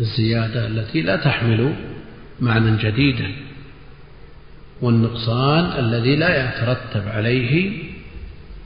الزيادة 0.00 0.66
التي 0.66 1.02
لا 1.02 1.16
تحمل 1.16 1.74
معنى 2.40 2.76
جديدا 2.76 3.32
والنقصان 4.82 5.84
الذي 5.84 6.16
لا 6.16 6.44
يترتب 6.44 7.08
عليه 7.08 7.82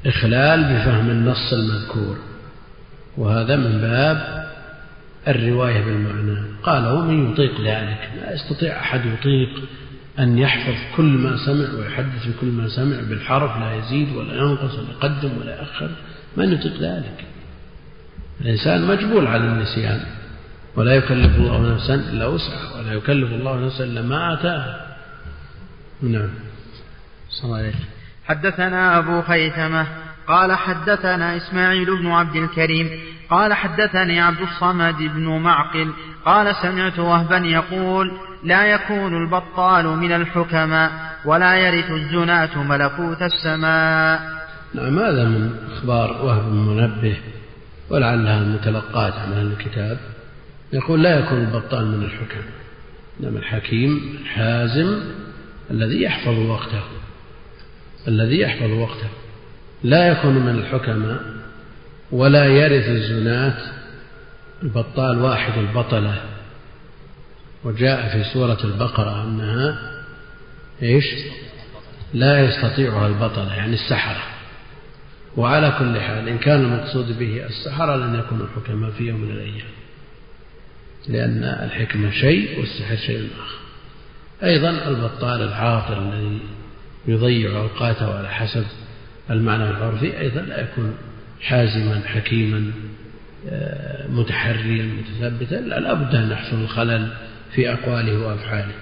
إخلال 0.07 0.64
بفهم 0.64 1.11
النص 1.11 1.53
المذكور. 1.53 2.18
وهذا 3.16 3.57
من 3.57 3.81
باب 3.81 4.44
الرواية 5.29 5.85
بالمعنى. 5.85 6.40
قال 6.62 6.87
ومن 6.87 7.33
يطيق 7.33 7.61
ذلك؟ 7.61 8.11
لا 8.20 8.35
يستطيع 8.35 8.81
أحد 8.81 9.01
يطيق 9.07 9.49
أن 10.18 10.38
يحفظ 10.38 10.75
كل 10.97 11.05
ما 11.05 11.37
سمع 11.47 11.79
ويحدث 11.79 12.27
بكل 12.27 12.47
ما 12.47 12.68
سمع 12.68 12.97
بالحرف 13.09 13.57
لا 13.61 13.75
يزيد 13.75 14.16
ولا 14.16 14.35
ينقص 14.35 14.75
ولا 14.79 14.90
يقدم 14.90 15.31
ولا 15.40 15.59
يأخر. 15.59 15.90
من 16.37 16.53
يطيق 16.53 16.81
ذلك؟ 16.81 17.25
الإنسان 18.40 18.87
مجبول 18.87 19.27
على 19.27 19.44
النسيان. 19.44 20.01
ولا 20.77 20.95
يكلف 20.95 21.37
الله 21.37 21.75
نفسا 21.75 21.95
إلا 21.95 22.27
وسعها 22.27 22.79
ولا 22.79 22.93
يكلف 22.93 23.33
الله 23.33 23.67
نفسا 23.67 23.85
إلا 23.85 24.03
ما 24.03 24.35
آتاها. 24.35 24.97
نعم. 26.03 26.31
صلى 27.31 27.45
الله 27.45 27.59
عليه 27.59 27.75
حدثنا 28.25 28.99
أبو 28.99 29.23
خيثمة 29.23 29.87
قال 30.29 30.53
حدثنا 30.53 31.37
إسماعيل 31.37 31.87
بن 31.99 32.07
عبد 32.07 32.37
الكريم 32.37 32.91
قال 33.31 33.55
حدثني 33.55 34.21
عبد 34.21 34.41
الصمد 34.41 34.97
بن 34.99 35.39
معقل 35.39 35.93
قال 36.25 36.57
سمعت 36.63 36.99
وهبا 36.99 37.37
يقول 37.37 38.13
لا 38.45 38.67
يكون 38.67 39.23
البطال 39.23 39.87
من 39.87 40.13
الحكماء 40.13 40.91
ولا 41.25 41.55
يرث 41.55 41.91
الزناة 41.91 42.63
ملكوت 42.63 43.23
السماء. 43.23 44.21
نعم 44.75 44.99
هذا 44.99 45.25
من 45.25 45.57
أخبار 45.73 46.13
وهب 46.13 46.53
منبه 46.53 47.17
ولعلها 47.91 48.41
متلقات 48.41 49.15
عن 49.15 49.33
الكتاب. 49.33 49.99
يقول 50.75 51.03
لا 51.03 51.19
يكون 51.19 51.39
البطال 51.39 51.87
من 51.87 52.05
الحكم 52.05 52.43
إنما 53.21 53.39
الحكيم 53.39 54.19
الحازم 54.21 55.01
الذي 55.71 56.03
يحفظ 56.03 56.39
وقته 56.39 56.83
الذي 58.09 58.41
يحفظ 58.41 58.71
وقته. 58.71 59.09
لا 59.83 60.09
يكون 60.09 60.35
من 60.35 60.59
الحكماء 60.59 61.21
ولا 62.13 62.45
يرث 62.45 62.89
الزناة 62.89 63.57
البطال 64.63 65.19
واحد 65.19 65.59
البطلة. 65.59 66.21
وجاء 67.65 68.09
في 68.13 68.25
سورة 68.33 68.59
البقرة 68.65 69.25
أنها 69.25 69.79
إيش؟ 70.83 71.05
لا 72.15 72.45
يستطيعها 72.45 73.07
البطلة 73.07 73.55
يعني 73.55 73.75
السحرة. 73.75 74.23
وعلى 75.37 75.75
كل 75.79 76.01
حال 76.01 76.29
إن 76.29 76.39
كان 76.39 76.61
المقصود 76.61 77.19
به 77.19 77.47
السحرة 77.47 77.97
لن 77.97 78.15
يكون 78.19 78.41
الحكماء 78.41 78.91
في 78.91 79.05
يوم 79.05 79.21
من 79.21 79.31
الأيام. 79.31 79.84
لأن 81.09 81.45
الحكمة 81.45 82.11
شيء 82.11 82.61
والسحر 82.61 82.97
شيء 82.97 83.29
آخر. 83.40 83.64
أيضا 84.45 84.71
البطال 84.88 85.43
العاطل 85.43 86.12
الذي 86.12 86.38
يضيع 87.09 87.61
أوقاته 87.61 88.19
على 88.19 88.29
حسب 88.29 88.64
المعنى 89.31 89.71
العرفي 89.71 90.21
أيضا 90.21 90.40
لا 90.40 90.61
يكون 90.61 90.97
حازما 91.40 92.03
حكيما 92.07 92.71
آه، 93.49 94.09
متحريا 94.09 94.85
متثبتا. 94.85 95.55
لا 95.55 95.81
لابد 95.81 96.14
أن 96.14 96.31
يحصل 96.31 96.62
الخلل 96.62 97.12
في 97.55 97.73
أقواله 97.73 98.27
وأفعاله. 98.27 98.75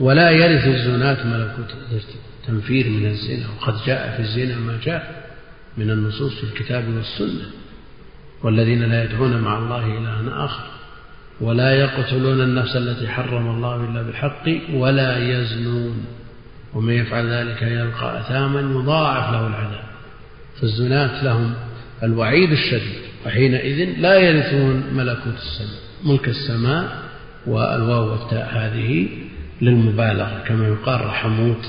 ولا 0.00 0.30
يرث 0.30 0.66
الزناة 0.66 1.26
ملكوت 1.26 1.76
تنفير 2.46 2.88
من 2.88 3.06
الزنا. 3.06 3.46
وقد 3.48 3.74
جاء 3.86 4.16
في 4.16 4.22
الزنا 4.22 4.58
ما 4.58 4.78
جاء 4.84 5.28
من 5.76 5.90
النصوص 5.90 6.34
في 6.34 6.44
الكتاب 6.44 6.88
والسنة. 6.88 7.50
والذين 8.42 8.82
لا 8.82 9.04
يدعون 9.04 9.40
مع 9.40 9.58
الله 9.58 9.98
إلها 9.98 10.44
آخر. 10.44 10.77
ولا 11.40 11.70
يقتلون 11.74 12.40
النفس 12.40 12.76
التي 12.76 13.08
حرم 13.08 13.50
الله 13.50 13.84
إلا 13.84 14.02
بالحق 14.02 14.48
ولا 14.72 15.18
يزنون. 15.18 16.06
ومن 16.74 16.92
يفعل 16.92 17.26
ذلك 17.26 17.62
يلقى 17.62 18.20
أثاما 18.20 18.60
يضاعف 18.60 19.32
له 19.32 19.46
العذاب. 19.46 19.88
فالزناة 20.60 21.24
لهم 21.24 21.54
الوعيد 22.02 22.52
الشديد 22.52 23.02
وحينئذ 23.26 24.00
لا 24.00 24.14
يرثون 24.14 24.94
ملكوت 24.94 25.34
السماء 25.34 25.80
ملك 26.04 26.28
السماء 26.28 27.02
والواو 27.46 28.10
والتاء 28.10 28.48
هذه 28.52 29.08
للمبالغة 29.60 30.44
كما 30.48 30.68
يقال 30.68 31.06
رحموت 31.06 31.64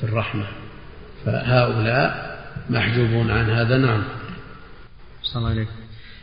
في 0.00 0.04
الرحمة. 0.04 0.44
فهؤلاء 1.26 2.38
محجوبون 2.70 3.30
عن 3.30 3.50
هذا. 3.50 3.78
نعم. 3.78 4.02
صلى 5.22 5.36
الله 5.36 5.50
عليه 5.50 5.66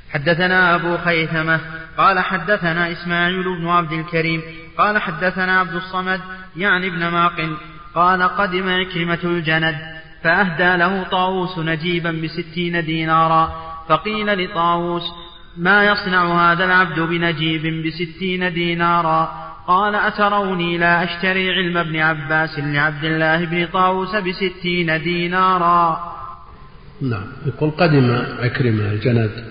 حدثنا 0.10 0.76
أبو 0.76 0.98
خيثمة 0.98 1.60
قال 1.98 2.20
حدثنا 2.20 2.92
إسماعيل 2.92 3.44
بن 3.44 3.68
عبد 3.68 3.92
الكريم 3.92 4.42
قال 4.78 4.98
حدثنا 4.98 5.60
عبد 5.60 5.76
الصمد 5.76 6.22
يعني 6.58 6.88
ابن 6.88 7.12
معقل 7.12 7.58
قال 7.96 8.24
قدم 8.24 8.70
عكرمة 8.70 9.20
الجند 9.24 9.76
فأهدى 10.24 10.78
له 10.78 11.04
طاووس 11.04 11.60
نجيبا 11.60 12.12
بستين 12.12 12.86
دينارا 12.86 13.56
فقيل 13.90 14.46
لطاووس 14.46 15.04
ما 15.58 15.86
يصنع 15.86 16.52
هذا 16.52 16.66
العبد 16.66 17.00
بنجيب 17.00 17.86
بستين 17.86 18.54
دينارا؟ 18.54 19.52
قال 19.68 19.96
أتروني 19.96 20.78
لا 20.78 21.04
أشتري 21.04 21.52
علم 21.52 21.78
ابن 21.78 21.96
عباس 21.98 22.60
لعبد 22.60 23.04
الله 23.04 23.46
بن 23.46 23.66
طاووس 23.66 24.16
بستين 24.16 25.04
دينارا؟ 25.04 26.12
نعم 27.02 27.28
يقول 27.46 27.72
قدم 27.72 28.24
عكرمة 28.40 28.92
الجند 28.92 29.44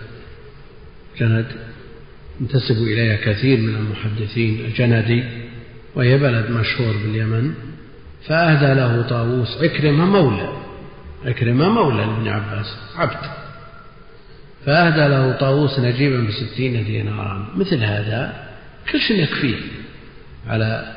جند 1.18 1.46
ينتسب 2.40 2.76
إليها 2.76 3.16
كثير 3.16 3.58
من 3.58 3.74
المحدثين 3.74 4.64
الجندي 4.64 5.24
وهي 5.94 6.18
بلد 6.18 6.50
مشهور 6.50 6.92
باليمن 6.92 7.54
فأهدى 8.26 8.74
له 8.80 9.02
طاووس 9.02 9.58
عكرمة 9.62 10.04
مولى 10.04 10.60
عكرمة 11.24 11.68
مولى 11.68 11.96
لابن 11.96 12.28
عباس 12.28 12.76
عبد. 12.96 13.30
فأهدى 14.66 15.08
له 15.08 15.32
طاووس 15.32 15.78
نجيبا 15.78 16.20
بستين 16.20 16.84
دينارا. 16.84 17.52
مثل 17.56 17.76
هذا 17.76 18.48
كل 18.92 19.00
شيء 19.00 19.22
يكفيه 19.22 19.56
على 20.46 20.96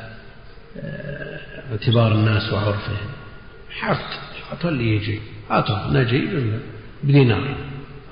آه، 0.78 1.40
اعتبار 1.72 2.12
الناس 2.12 2.52
وعرفهم 2.52 2.96
حفت 3.70 4.18
أعطوا 4.50 4.70
اللي 4.70 4.96
يجي. 4.96 5.20
أعطوا 5.50 5.76
نجيب 5.92 6.60
بدينار. 7.04 7.56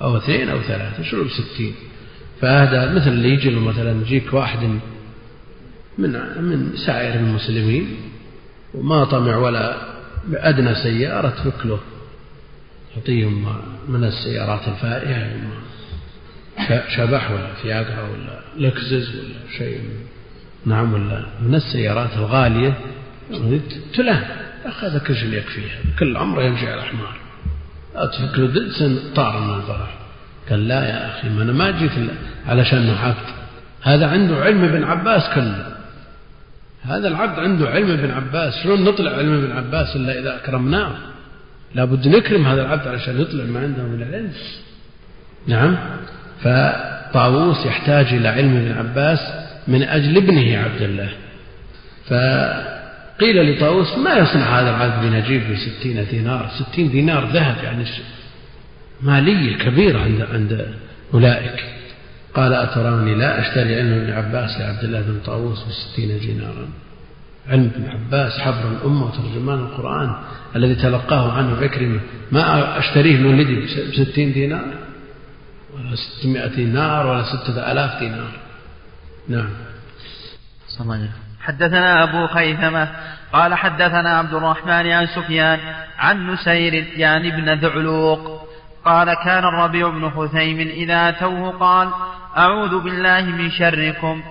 أو 0.01 0.17
اثنين 0.17 0.49
أو 0.49 0.61
ثلاثة 0.61 1.03
شنو 1.03 1.23
بستين؟ 1.23 1.73
فهذا 2.41 2.93
مثل 2.93 3.07
اللي 3.07 3.29
يجي 3.29 3.49
مثلا 3.49 4.01
يجيك 4.01 4.33
واحد 4.33 4.59
من 5.97 6.11
من 6.41 6.73
سائر 6.85 7.15
المسلمين 7.15 7.87
وما 8.73 9.03
طمع 9.03 9.37
ولا 9.37 9.75
بأدنى 10.27 10.75
سيارة 10.75 11.29
تفك 11.29 11.65
له 11.65 11.79
يعطيهم 12.95 13.55
من 13.87 14.03
السيارات 14.03 14.67
الفائهة 14.67 15.31
شبح 16.95 17.31
ولا 17.31 17.53
فياقرا 17.53 18.09
ولا 18.09 18.39
لكزز 18.67 19.09
ولا 19.09 19.57
شيء 19.57 19.79
نعم 20.65 20.93
ولا 20.93 21.25
من 21.41 21.55
السيارات 21.55 22.09
الغالية. 22.17 22.77
تلام 23.93 24.23
أخذ 24.65 24.97
كل 24.97 25.15
شيء 25.15 25.33
يكفيها؟ 25.33 25.79
كل 25.99 26.17
عمره 26.17 26.43
يمشي 26.43 26.67
على 26.67 26.81
حمار. 26.81 27.17
أتفك 27.95 28.39
له 28.39 28.69
طار 29.15 29.39
من 29.39 29.55
الفرح 29.55 30.02
قال 30.49 30.67
لا 30.67 30.85
يا 30.85 31.07
أخي 31.07 31.29
ما 31.29 31.43
أنا 31.43 31.53
ما 31.53 31.71
جيت 31.71 31.91
علشان 32.47 32.89
عبد. 32.89 33.15
هذا 33.81 34.07
عنده 34.07 34.35
علم 34.35 34.63
ابن 34.63 34.83
عباس 34.83 35.23
كله. 35.35 35.73
هذا 36.83 37.07
العبد 37.07 37.39
عنده 37.39 37.69
علم 37.69 37.91
ابن 37.91 38.11
عباس. 38.11 38.53
شلون 38.63 38.83
نطلع 38.83 39.11
علم 39.11 39.33
ابن 39.33 39.51
عباس 39.51 39.95
إلا 39.95 40.19
إذا 40.19 40.35
أكرمناه؟ 40.35 40.91
لابد 41.75 42.07
نكرم 42.07 42.45
هذا 42.45 42.61
العبد 42.61 42.87
علشان 42.87 43.21
يطلع 43.21 43.43
ما 43.43 43.59
عنده 43.59 43.83
من 43.83 44.01
العلم. 44.01 44.31
نعم. 45.47 45.77
فطاووس 46.41 47.65
يحتاج 47.65 48.13
إلى 48.13 48.27
علم 48.27 48.57
ابن 48.57 48.77
عباس 48.77 49.19
من 49.67 49.83
أجل 49.83 50.17
ابنه 50.17 50.57
عبد 50.57 50.81
الله. 50.81 51.09
فقيل 52.05 53.51
لطاووس 53.51 53.97
ما 53.97 54.13
يصنع 54.13 54.59
هذا 54.59 54.69
العبد 54.69 55.05
بنجيب 55.05 55.41
بستين 55.51 56.05
دينار. 56.11 56.49
ستين 56.59 56.91
دينار 56.91 57.27
ذهب 57.33 57.63
يعني 57.63 57.85
مالية 59.03 59.57
كبيرة 59.57 59.99
عند 59.99 60.21
عند 60.21 60.75
أولئك. 61.13 61.63
قال 62.35 62.53
أتراني 62.53 63.15
لا 63.15 63.41
أشتري 63.41 63.75
علم 63.75 63.93
ابن 63.93 64.13
عباس 64.13 64.59
لعبد 64.59 64.83
الله 64.83 65.01
بن 65.01 65.19
طاووس 65.25 65.63
بستين 65.63 66.19
دينارا. 66.19 66.67
علم 67.49 67.71
ابن 67.75 67.89
عباس 67.89 68.39
حبر 68.39 68.71
الأمة 68.71 69.05
وترجمان 69.05 69.59
القرآن 69.59 70.15
الذي 70.55 70.75
تلقاه 70.75 71.31
عنه 71.31 71.57
عكرمة. 71.61 71.99
ما 72.31 72.79
أشتريه 72.79 73.17
من 73.17 73.25
ولدي 73.25 73.55
بستين 73.91 74.33
دينار؟ 74.33 74.65
ولا 75.73 75.95
ستمائة 75.95 76.55
دينار 76.55 77.07
ولا 77.07 77.23
ستة 77.23 77.71
آلاف 77.71 77.99
دينار. 77.99 78.31
نعم. 79.29 79.49
حدثنا 81.41 82.03
أبو 82.03 82.27
خيثمة 82.27 82.89
قال 83.33 83.53
حدثنا 83.53 84.17
عبد 84.17 84.33
الرحمن 84.33 84.87
عن 84.91 85.07
سفيان 85.07 85.59
عن 85.97 86.31
نسير 86.31 86.73
يعني 86.97 87.31
بن 87.31 87.59
ذعلوق 87.59 88.52
قال 88.85 89.13
كان 89.13 89.43
الربيع 89.43 89.89
بن 89.89 90.09
خثيم 90.09 90.59
إذا 90.59 91.09
أتوه 91.09 91.51
قال 91.51 91.89
أعوذ 92.37 92.79
بالله 92.83 93.21
من 93.21 93.51
شركم. 93.51 94.23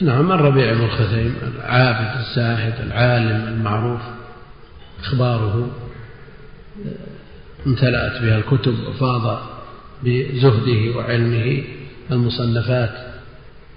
نعم 0.00 0.32
الربيع 0.32 0.72
بن 0.72 0.88
خثيم 0.88 1.36
العابد 1.42 2.18
الزاهد 2.18 2.80
العالم 2.86 3.48
المعروف 3.48 4.00
إخباره 5.00 5.70
امتلأت 7.66 8.22
بها 8.22 8.36
الكتب 8.36 8.74
وفاض 8.88 9.40
بزهده 10.02 10.96
وعلمه 10.96 11.62
المصنفات. 12.10 12.94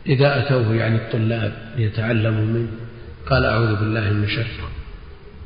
إذا 0.08 0.40
أتوه 0.40 0.76
يعني 0.76 0.96
الطلاب 0.96 1.54
ليتعلموا 1.78 2.46
منه 2.46 2.72
قال 3.30 3.46
أعوذ 3.46 3.76
بالله 3.76 4.14
من 4.14 4.28
شركم. 4.28 4.70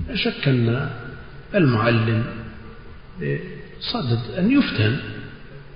لا 0.08 0.16
شك 0.16 0.48
أن 0.48 0.90
المعلم 1.56 2.26
صدد 3.82 4.20
أن 4.38 4.52
يفتن. 4.52 4.98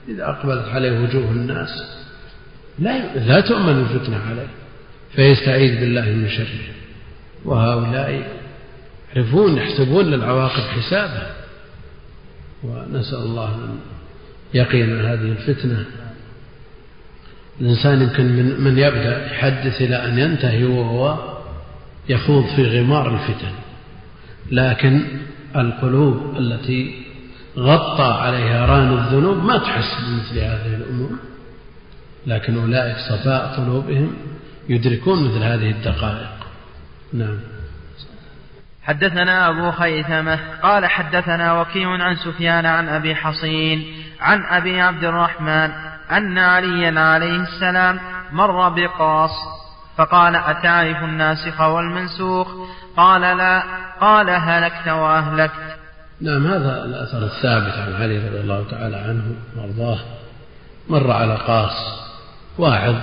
إذا 0.07 0.29
أقبلت 0.29 0.67
عليه 0.67 0.99
وجوه 0.99 1.31
الناس 1.31 1.69
لا 2.79 3.15
لا 3.15 3.41
تؤمن 3.41 3.79
الفتنة 3.79 4.17
عليه 4.17 4.47
فيستعيذ 5.15 5.79
بالله 5.79 6.01
من 6.01 6.29
شره. 6.29 6.73
وهؤلاء 7.45 8.23
يعرفون 9.15 9.57
يحسبون 9.57 10.05
للعواقب 10.05 10.63
حسابا 10.63 11.31
ونسأل 12.63 13.17
الله 13.17 13.55
أن 13.55 13.79
يقينا 14.53 15.13
هذه 15.13 15.31
الفتنة. 15.31 15.85
الإنسان 17.61 18.01
يمكن 18.01 18.25
من, 18.25 18.61
من 18.61 18.77
يبدأ 18.77 19.25
يحدث 19.25 19.81
إلى 19.81 20.05
أن 20.05 20.19
ينتهي 20.19 20.63
وهو 20.63 21.17
يخوض 22.09 22.45
في 22.55 22.79
غمار 22.79 23.13
الفتن. 23.13 23.51
لكن 24.51 25.01
القلوب 25.55 26.37
التي 26.37 27.10
غطى 27.57 28.17
عليها 28.21 28.65
ران 28.65 28.93
الذنوب 28.93 29.43
ما 29.43 29.57
تحس 29.57 29.97
بمثل 30.01 30.39
هذه 30.39 30.75
الأمور. 30.75 31.09
لكن 32.27 32.57
أولئك 32.61 32.97
صفاء 32.97 33.55
قلوبهم 33.57 34.13
يدركون 34.69 35.23
مثل 35.23 35.43
هذه 35.43 35.71
الدقائق. 35.71 36.29
نعم. 37.13 37.39
حدثنا 38.83 39.49
أبو 39.49 39.71
خيثمة 39.71 40.39
قال 40.63 40.85
حدثنا 40.85 41.61
وكيع 41.61 41.89
عن 41.89 42.15
سفيان 42.15 42.65
عن 42.65 42.89
أبي 42.89 43.15
حصين 43.15 43.85
عن 44.21 44.43
أبي 44.45 44.81
عبد 44.81 45.03
الرحمن 45.03 45.71
أن 46.11 46.37
عليا 46.37 46.99
عليه 46.99 47.35
السلام 47.35 47.99
مر 48.31 48.69
بقاص 48.69 49.31
فقال 49.97 50.35
أتعرف 50.35 51.03
الناسخ 51.03 51.61
والمنسوخ؟ 51.61 52.47
قال 52.97 53.21
لا. 53.21 53.63
قال 54.01 54.29
هلكت 54.29 54.87
وأهلكت. 54.87 55.70
نعم 56.21 56.47
هذا 56.47 56.85
الأثر 56.85 57.25
الثابت 57.25 57.73
عن 57.73 57.93
علي 57.93 58.17
رضي 58.27 58.39
الله 58.39 58.65
تعالى 58.71 58.95
عنه 58.95 59.35
وأرضاه. 59.55 59.99
مر 60.89 61.11
على 61.11 61.35
قاص 61.35 62.01
واعظ 62.57 62.95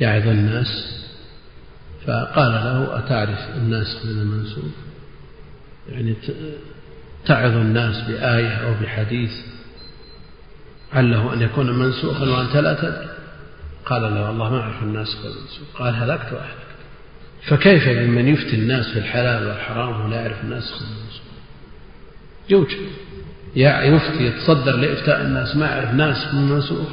يعظ 0.00 0.28
الناس 0.28 1.00
فقال 2.06 2.52
له 2.52 2.98
أتعرف 2.98 3.48
الناس 3.56 4.06
من 4.06 4.10
المنسوخ 4.10 4.64
يعني 5.88 6.14
تعظ 7.26 7.56
الناس 7.56 8.00
بآية 8.08 8.54
أو 8.54 8.74
بحديث؟ 8.82 9.32
عله 10.92 11.34
أن 11.34 11.42
يكون 11.42 11.78
منسوخا 11.78 12.24
وأنت 12.24 12.56
لا 12.56 12.74
تدري؟ 12.74 13.08
قال 13.84 14.02
له 14.02 14.26
والله 14.26 14.50
ما 14.50 14.60
أعرف 14.60 14.82
الناس 14.82 15.16
والمنسوخ 15.16 15.68
قال 15.78 15.94
هلكت 15.94 16.32
وأهلكت. 16.32 16.70
فكيف 17.48 17.88
بمن 17.88 18.28
يفتي 18.28 18.54
الناس 18.56 18.88
في 18.88 18.98
الحلال 18.98 19.46
والحرام 19.46 20.04
ولا 20.04 20.20
يعرف 20.20 20.44
الناس 20.44 20.72
والمنسوخ 20.72 21.09
يوجد. 22.50 22.78
يفتي 23.56 24.26
يتصدر 24.26 24.76
لإفتاء 24.76 25.20
الناس 25.20 25.56
ما 25.56 25.66
يعرف 25.66 25.94
ناس 25.94 26.34
من 26.34 26.42
منسوخ 26.48 26.88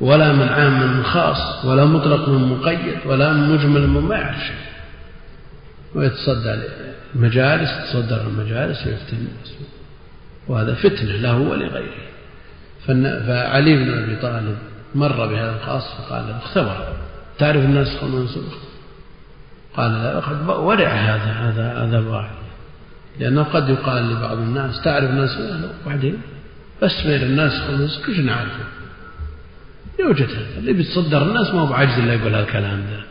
ولا 0.00 0.32
من 0.32 0.48
عام 0.48 0.96
من 0.96 1.04
خاص 1.04 1.64
ولا 1.64 1.84
مطلق 1.84 2.28
من 2.28 2.48
مقيد 2.48 2.98
ولا 3.06 3.32
من 3.32 3.52
مجمل 3.52 3.86
من 3.86 4.00
ما 4.00 4.16
يعرف 4.16 4.38
شيء. 4.38 4.56
ويتصدى 5.94 6.62
المجالس 7.14 7.70
يتصدر 7.70 8.20
المجالس 8.26 8.86
ويفتن 8.86 9.16
الناس. 9.16 9.54
وهذا 10.48 10.74
فتنة 10.74 11.12
له 11.12 11.38
ولغيره 11.38 12.08
فعلي 12.86 13.74
بن 13.74 14.02
أبي 14.02 14.16
طالب 14.16 14.56
مر 14.94 15.26
بهذا 15.26 15.56
الخاص 15.56 15.82
فقال 15.82 16.28
له 16.28 16.36
اختبر. 16.36 16.94
تعرف 17.38 17.64
الناسخ 17.64 18.02
والمنسوخ 18.02 18.54
قال 19.76 19.92
لا 19.92 20.22
ورع 20.50 20.88
هذا 20.88 21.32
هذا 21.32 21.84
هذا 21.84 21.98
واحد. 22.08 22.41
لأنه 23.20 23.42
قد 23.42 23.68
يقال 23.68 24.10
لبعض 24.10 24.38
الناس 24.38 24.82
تعرف 24.82 25.10
الناس 25.10 25.30
وبعدين 25.86 26.18
بس 26.82 27.06
بين 27.06 27.22
الناس 27.22 27.70
والمنسوخ 27.70 28.06
كل 28.06 28.24
نعرفه. 28.24 28.64
يوجد 30.00 30.30
هذا 30.30 30.58
اللي 30.58 30.72
بيتصدر 30.72 31.22
الناس 31.22 31.54
ما 31.54 31.60
هو 31.60 31.66
بعجز 31.66 31.98
إلا 31.98 32.14
يقول 32.14 32.34
هالكلام 32.34 32.80
ذا 32.80 33.04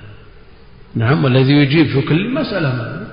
نعم 0.95 1.23
والذي 1.23 1.53
يجيب 1.53 1.87
في 1.87 2.01
كل 2.01 2.33
مسألة 2.33 2.75
ما 2.75 3.07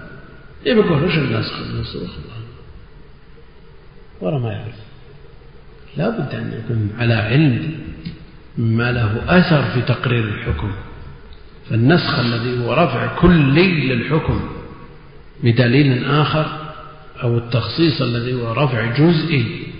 يبي 0.66 0.80
يقول 0.80 1.04
وش 1.04 1.18
الناس 1.18 1.52
والمنسوخ 1.52 2.10
ورا 4.20 4.38
ما 4.38 4.52
يعرف. 4.52 4.74
لا 5.96 6.10
بد 6.10 6.34
أن 6.34 6.52
يكون 6.64 6.90
على 6.98 7.14
علم 7.14 7.72
ما 8.58 8.92
له 8.92 9.38
أثر 9.38 9.62
في 9.62 9.82
تقرير 9.82 10.24
الحكم. 10.24 10.72
فالنسخ 11.70 12.18
الذي 12.18 12.64
هو 12.64 12.74
رفع 12.74 13.16
كلي 13.20 13.94
للحكم 13.94 14.48
بدليل 15.44 16.04
آخر 16.04 16.67
أو 17.22 17.38
التخصيص 17.38 18.02
الذي 18.02 18.34
هو 18.34 18.52
رفع 18.52 18.86
جزئي 18.86 19.72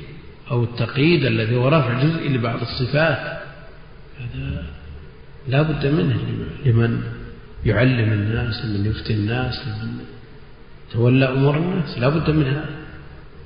أو 0.50 0.64
التقييد 0.64 1.24
الذي 1.24 1.56
هو 1.56 1.68
رفع 1.68 2.02
جزئي 2.02 2.28
لبعض 2.28 2.60
الصفات. 2.60 3.38
هذا 4.18 4.64
لا 5.48 5.62
بد 5.62 5.86
منه 5.86 6.20
لمن 6.66 7.02
يعلم 7.64 8.12
الناس 8.12 8.64
من 8.64 8.86
يفتي 8.86 9.12
الناس 9.12 9.66
من 9.66 9.98
تولى 10.92 11.28
أمور 11.28 11.56
الناس. 11.56 11.98
لا 11.98 12.08
بد 12.08 12.30
من 12.30 12.46
هذا. 12.46 12.70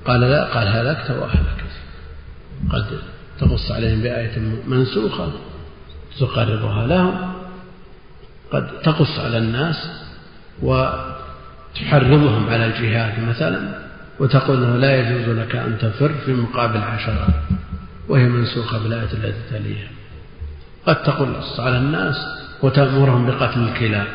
قال 0.04 0.20
لا 0.20 0.44
قال 0.44 0.68
هلكت 0.68 1.10
وأهلكت 1.10 1.72
قد 2.70 2.98
تقص 3.40 3.70
عليهم 3.70 4.00
بآية 4.02 4.38
منسوخة 4.66 5.32
تقررها 6.20 6.86
لهم. 6.86 7.32
قد 8.52 8.80
تقص 8.80 9.18
على 9.18 9.38
الناس 9.38 9.76
وتحرضهم 11.72 12.50
على 12.50 12.66
الجهاد 12.66 13.28
مثلا 13.28 13.78
وتقول 14.20 14.64
إنه 14.64 14.76
لا 14.76 15.00
يجوز 15.00 15.36
لك 15.38 15.56
أن 15.56 15.78
تفر 15.78 16.12
في 16.26 16.32
مقابل 16.32 16.78
عشرة 16.78 17.28
وهي 18.08 18.24
منسوخة 18.24 18.78
بالآية 18.78 19.12
التي 19.12 19.40
تليها. 19.50 19.88
قد 20.86 21.02
تقص 21.02 21.60
على 21.60 21.76
الناس 21.76 22.16
وتأمرهم 22.62 23.26
بقتل 23.26 23.60
الكلاب. 23.60 24.06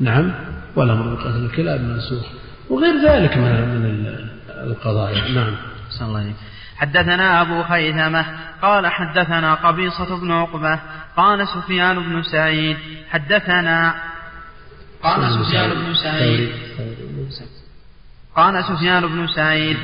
نعم 0.00 0.32
والأمر 0.76 1.14
بقتل 1.14 1.44
الكلاب 1.44 1.80
منسوخ. 1.80 2.26
وغير 2.70 2.94
ذلك 3.08 3.36
من 3.36 4.06
القضايا. 4.48 5.28
نعم. 5.34 5.54
الله 6.00 6.32
حدثنا 6.76 7.40
أبو 7.40 7.62
خيثمة 7.62 8.24
قال 8.62 8.86
حدثنا 8.86 9.54
قبيصة 9.54 10.20
بن 10.20 10.32
عقبة 10.32 10.78
قال 11.16 11.48
سفيان 11.48 11.98
بن 11.98 12.22
سعيد 12.22 12.76
حدثنا 13.10 13.94
قال 15.02 15.44
سفيان 15.44 15.70
بن 15.74 15.94
سعيد. 15.94 16.52
قال 18.36 18.64
سفيان 18.64 19.06
بن 19.06 19.26
سعيد. 19.26 19.76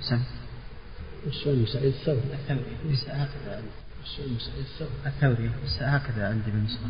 سفيان 0.00 1.56
بن 1.56 1.66
سعيد 1.66 1.94
الثوري. 4.56 4.90
الثوري. 5.06 5.50
هكذا 5.80 6.28
عندي 6.28 6.50
بالنسبة 6.50 6.86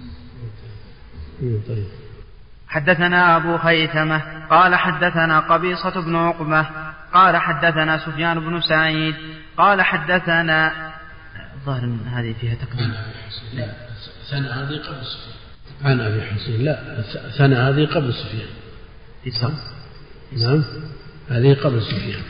طيب. 1.69 1.87
حدثنا 2.69 3.37
أبو 3.37 3.59
خيثمة. 3.59 4.47
قال 4.47 4.75
حدثنا 4.75 5.41
قبيصة 5.41 6.01
بن 6.01 6.17
عقبة. 6.17 6.67
قال 7.13 7.37
حدثنا 7.37 7.99
سفيان 7.99 8.41
بن 8.41 8.61
سعيد. 8.61 9.15
قال 9.57 9.83
حدثنا 9.83 10.93
الظاهر 11.55 11.99
هذه 12.07 12.35
فيها 12.41 12.55
تقديم. 12.55 12.95
لا 13.55 13.73
ثنى 14.31 14.49
هذه 14.49 14.77
قبل 14.79 15.05
سفيان 15.07 15.46
عن 15.85 16.01
أبي 16.01 16.23
حسين. 16.23 16.65
لا 16.65 17.03
ثنى 17.39 17.55
هذه 17.55 17.87
قبل 17.87 18.15
سفيان. 18.15 18.49
نعم 20.33 20.65
هذه 21.29 21.55
قبل 21.55 21.83
سفيان. 21.83 22.23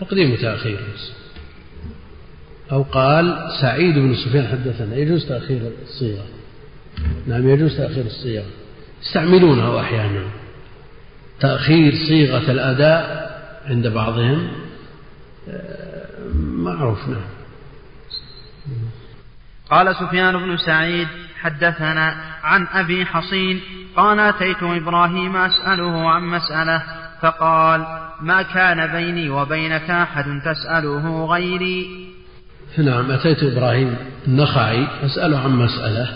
تقديم 0.00 0.32
وتأخير 0.32 0.80
أو 2.72 2.82
قال 2.82 3.48
سعيد 3.60 3.94
بن 3.94 4.14
سفيان 4.14 4.46
حدثنا 4.46 4.96
يجوز 4.96 5.26
تأخير 5.26 5.72
الصيغة. 5.82 6.24
نعم 7.26 7.48
يجوز 7.48 7.76
تأخير 7.76 8.06
الصيغة. 8.06 8.46
يستعملونه 9.02 9.80
أحيانا. 9.80 10.24
تأخير 11.40 11.92
صيغة 12.08 12.50
الأداء 12.50 13.30
عند 13.66 13.86
بعضهم 13.86 14.50
آه، 15.48 16.06
معروف 16.34 17.08
نعم. 17.08 17.24
قال 19.70 19.96
سفيان 19.96 20.38
بن 20.38 20.56
سعيد 20.56 21.08
حدثنا 21.42 22.14
عن 22.42 22.66
أبي 22.66 23.06
حصين 23.06 23.60
قال 23.96 24.20
أتيت 24.20 24.62
إبراهيم 24.62 25.36
أسأله 25.36 26.10
عن 26.10 26.22
مسألة 26.22 26.82
فقال 27.22 27.86
ما 28.20 28.42
كان 28.42 28.86
بيني 28.86 29.30
وبينك 29.30 29.90
أحد 29.90 30.24
تسأله 30.44 31.26
غيري؟ 31.26 32.10
نعم 32.78 33.10
أتيت 33.10 33.42
إبراهيم 33.42 33.96
النخعي 34.26 34.86
أسأله 35.04 35.38
عن 35.38 35.50
مسألة. 35.50 36.08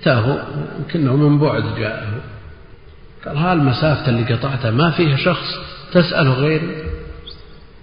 أتاه 0.00 0.44
يمكنه 0.78 1.16
من 1.16 1.38
بعد 1.38 1.62
جاءه. 1.78 2.06
قال 3.26 3.36
ها 3.36 3.52
المسافة 3.52 4.08
اللي 4.08 4.34
قطعتها 4.34 4.70
ما 4.70 4.90
فيها 4.90 5.16
شخص 5.16 5.46
تسأله 5.92 6.32
غيري؟ 6.32 6.84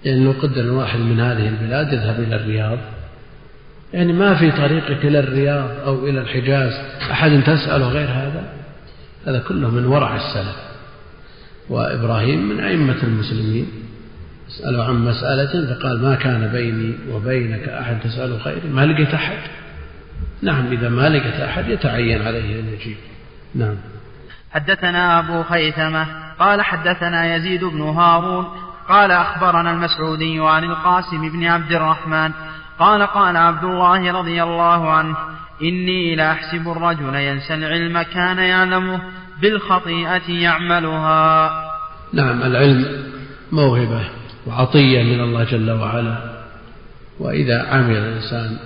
لو 0.06 0.34
قدر 0.42 0.70
واحد 0.70 0.98
من 0.98 1.20
هذه 1.20 1.48
البلاد 1.48 1.92
يذهب 1.92 2.20
إلى 2.20 2.36
الرياض. 2.36 2.78
يعني 3.92 4.12
ما 4.12 4.34
في 4.34 4.50
طريقك 4.50 5.04
إلى 5.04 5.18
الرياض 5.18 5.70
أو 5.86 6.06
إلى 6.06 6.20
الحجاز. 6.20 6.72
أحد 7.10 7.42
تسأله 7.46 7.88
غير 7.88 8.08
هذا؟ 8.08 8.42
هذا 9.26 9.38
كله 9.38 9.70
من 9.70 9.86
ورع 9.86 10.16
السلف. 10.16 10.56
وإبراهيم 11.68 12.48
من 12.48 12.60
أئمة 12.60 13.02
المسلمين. 13.02 13.66
اسأله 14.48 14.84
عن 14.84 14.94
مسألة 15.04 15.74
فقال 15.74 16.02
ما 16.02 16.14
كان 16.14 16.48
بيني 16.52 16.94
وبينك 17.10 17.68
أحد 17.68 18.00
تسأله 18.00 18.36
غيري؟ 18.36 18.68
ما 18.68 18.86
لقيت 18.86 19.14
أحد؟ 19.14 19.38
نعم 20.42 20.72
إذا 20.72 20.88
ما 20.88 21.08
لقيت 21.08 21.40
أحد 21.40 21.68
يتعين 21.68 22.22
عليه 22.22 22.60
أن 22.60 22.68
يجيب. 22.68 22.96
نعم. 23.54 23.76
حدثنا 24.52 25.18
أبو 25.18 25.42
خيثمة 25.42 26.06
قال 26.38 26.62
حدثنا 26.62 27.36
يزيد 27.36 27.64
بن 27.64 27.80
هارون 27.80 28.46
قال 28.88 29.10
أخبرنا 29.10 29.72
المسعودي 29.72 30.40
عن 30.40 30.64
القاسم 30.64 31.28
بن 31.28 31.44
عبد 31.44 31.72
الرحمن 31.72 32.30
قال 32.78 33.02
قال 33.06 33.36
عبد 33.36 33.64
الله 33.64 34.12
رضي 34.12 34.42
الله 34.42 34.90
عنه 34.90 35.16
إني 35.62 36.16
لأحسب 36.16 36.68
الرجل 36.68 37.14
ينسى 37.14 37.54
العلم 37.54 38.02
كان 38.02 38.38
يعلمه 38.38 39.00
بالخطيئة 39.42 40.30
يعملها. 40.30 41.50
نعم 42.12 42.42
العلم 42.42 43.04
موهبة 43.52 44.04
وعطية 44.46 45.02
من 45.02 45.20
الله 45.20 45.44
جل 45.44 45.70
وعلا. 45.70 46.38
وإذا 47.18 47.62
عمل 47.62 47.96
الإنسان 47.96 48.56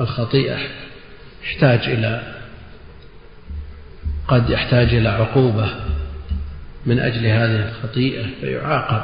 الخطيئة 0.00 0.58
يحتاج 1.44 1.80
إلى 1.88 2.34
قد 4.28 4.50
يحتاج 4.50 4.94
إلى 4.94 5.08
عقوبة 5.08 5.70
من 6.86 6.98
أجل 6.98 7.26
هذه 7.26 7.68
الخطيئة 7.68 8.26
فيعاقب 8.40 9.02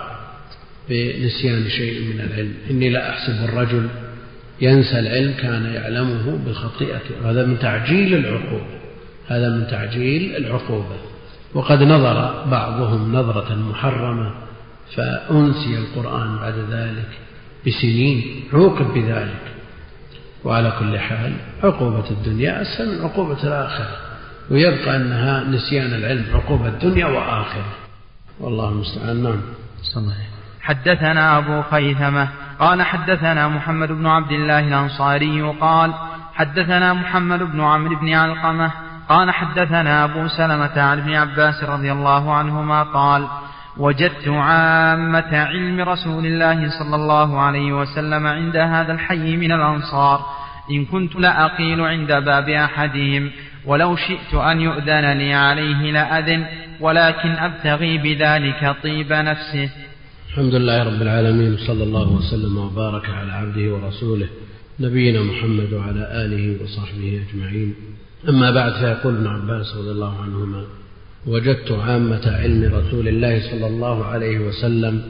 بنسيان 0.88 1.68
شيء 1.68 2.14
من 2.14 2.20
العلم. 2.20 2.54
إني 2.70 2.90
لا 2.90 3.10
أحسب 3.10 3.44
الرجل 3.44 3.88
ينسى 4.60 4.98
العلم 4.98 5.32
كان 5.32 5.64
يعلمه 5.74 6.38
بالخطيئة. 6.44 7.00
وهذا 7.22 7.46
من 7.46 7.58
تعجيل 7.58 8.14
العقوبة. 8.14 8.80
هذا 9.28 9.48
من 9.48 9.66
تعجيل 9.66 10.36
العقوبة. 10.36 10.96
وقد 11.54 11.82
نظر 11.82 12.44
بعضهم 12.44 13.16
نظرة 13.16 13.54
محرمة 13.54 14.34
فأنسي 14.96 15.78
القرآن 15.78 16.36
بعد 16.36 16.54
ذلك 16.70 17.08
بسنين 17.66 18.44
عوقب 18.52 18.94
بذلك. 18.94 19.42
وعلى 20.44 20.72
كل 20.78 20.98
حال 20.98 21.32
عقوبة 21.62 22.10
الدنيا 22.10 22.62
أسهل 22.62 22.88
من 22.88 23.04
عقوبة 23.04 23.42
الآخرة. 23.44 23.96
ويبقى 24.50 24.96
أنها 24.96 25.44
نسيان 25.44 25.94
العلم 25.94 26.24
عقوبة 26.34 26.68
الدنيا 26.68 27.06
وآخرة. 27.06 27.72
والله 28.40 28.68
المستعان. 28.68 29.22
نعم. 29.22 29.40
حدثنا 30.60 31.38
أبو 31.38 31.62
خيثمة 31.62 32.28
قال 32.58 32.82
حدثنا 32.82 33.48
محمد 33.48 33.92
بن 33.92 34.06
عبد 34.06 34.32
الله 34.32 34.60
الأنصاري 34.60 35.42
قال 35.60 35.94
حدثنا 36.34 36.92
محمد 36.92 37.42
بن 37.42 37.60
عمرو 37.60 37.96
بن 37.96 38.14
علقمة 38.14 38.70
قال 39.08 39.30
حدثنا 39.30 40.04
أبو 40.04 40.28
سلمة 40.28 40.80
عن 40.82 40.98
ابن 40.98 41.14
عباس 41.14 41.64
رضي 41.64 41.92
الله 41.92 42.34
عنهما 42.34 42.82
قال 42.82 43.28
وجدت 43.76 44.28
عامة 44.28 45.38
علم 45.38 45.80
رسول 45.80 46.26
الله 46.26 46.70
صلى 46.78 46.96
الله 46.96 47.40
عليه 47.40 47.72
وسلم 47.72 48.26
عند 48.26 48.56
هذا 48.56 48.92
الحي 48.92 49.36
من 49.36 49.52
الأنصار. 49.52 50.20
إن 50.70 50.84
كنت 50.84 51.16
لأقيل 51.16 51.80
عند 51.80 52.12
باب 52.12 52.48
أحدهم 52.48 53.30
ولو 53.66 53.96
شئت 53.96 54.34
أن 54.34 54.60
يؤذن 54.60 55.12
لي 55.12 55.34
عليه 55.34 55.92
لأذن 55.92 56.46
ولكن 56.80 57.30
أبتغي 57.30 57.98
بذلك 57.98 58.76
طيب 58.82 59.12
نفسه. 59.12 59.70
الحمد 60.32 60.54
لله 60.54 60.82
رب 60.82 61.02
العالمين 61.02 61.56
صلى 61.66 61.84
الله 61.84 62.12
وسلم 62.12 62.58
وبارك 62.58 63.10
على 63.10 63.32
عبده 63.32 63.74
ورسوله 63.74 64.28
نبينا 64.80 65.22
محمد 65.22 65.72
وعلى 65.72 66.24
آله 66.24 66.64
وصحبه 66.64 67.22
أجمعين. 67.28 67.74
أما 68.28 68.50
بعد 68.50 68.72
فيقول 68.72 69.16
ابن 69.16 69.26
عباس 69.26 69.76
رضي 69.76 69.90
الله 69.90 70.22
عنهما 70.22 70.64
وجدت 71.26 71.72
عامة 71.72 72.22
علم 72.26 72.74
رسول 72.74 73.08
الله 73.08 73.50
صلى 73.50 73.66
الله 73.66 74.04
عليه 74.04 74.38
وسلم 74.38 75.02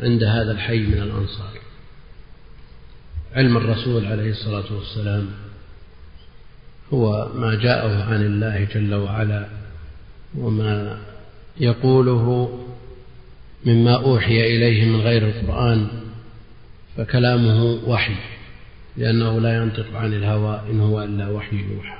عند 0.00 0.22
هذا 0.22 0.52
الحي 0.52 0.78
من 0.78 1.02
الأنصار. 1.02 1.52
علم 3.34 3.56
الرسول 3.56 4.04
عليه 4.04 4.30
الصلاة 4.30 4.72
والسلام 4.76 5.26
هو 6.92 7.28
ما 7.34 7.54
جاءه 7.54 8.04
عن 8.04 8.26
الله 8.26 8.68
جل 8.74 8.94
وعلا 8.94 9.46
وما 10.38 10.98
يقوله 11.60 12.58
مما 13.64 13.94
أوحي 13.94 14.56
إليه 14.56 14.84
من 14.84 15.00
غير 15.00 15.28
القرآن 15.28 15.88
فكلامه 16.96 17.62
وحي 17.86 18.14
لأنه 18.96 19.40
لا 19.40 19.56
ينطق 19.56 19.96
عن 19.96 20.14
الهوى 20.14 20.62
إن 20.70 20.80
هو 20.80 21.02
إلا 21.02 21.28
وحي 21.28 21.56
يوحى. 21.56 21.98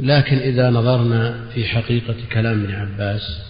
لكن 0.00 0.36
إذا 0.36 0.70
نظرنا 0.70 1.46
في 1.54 1.64
حقيقة 1.64 2.16
كلام 2.32 2.64
ابن 2.64 2.74
عباس 2.74 3.42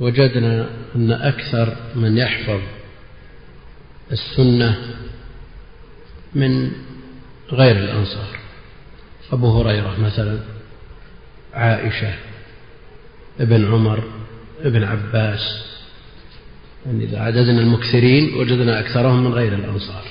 وجدنا 0.00 0.68
أن 0.96 1.12
أكثر 1.12 1.76
من 1.94 2.16
يحفظ 2.18 2.60
السنة 4.12 4.76
من 6.34 6.72
غير 7.52 7.76
الأنصار. 7.76 8.38
أبو 9.32 9.60
هريرة 9.60 10.00
مثلا 10.00 10.38
عائشة 11.54 12.14
ابن 13.40 13.72
عمر 13.72 14.04
ابن 14.62 14.84
عباس 14.84 15.73
يعني 16.86 17.04
إذا 17.04 17.18
عددنا 17.20 17.60
المكثرين 17.60 18.34
وجدنا 18.34 18.80
أكثرهم 18.80 19.24
من 19.24 19.32
غير 19.32 19.54
الأنصار. 19.54 20.02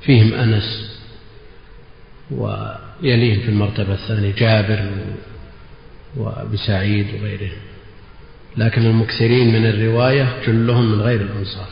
فيهم 0.00 0.34
أنس 0.34 0.98
ويليهم 2.30 3.40
في 3.40 3.48
المرتبة 3.48 3.94
الثانية 3.94 4.34
جابر 4.34 4.90
وأبي 6.16 6.56
سعيد 6.56 7.06
وغيرهم. 7.14 7.58
لكن 8.56 8.86
المكثرين 8.86 9.48
من 9.48 9.66
الرواية 9.66 10.28
جلهم 10.46 10.92
من 10.92 11.00
غير 11.00 11.20
الأنصار. 11.20 11.68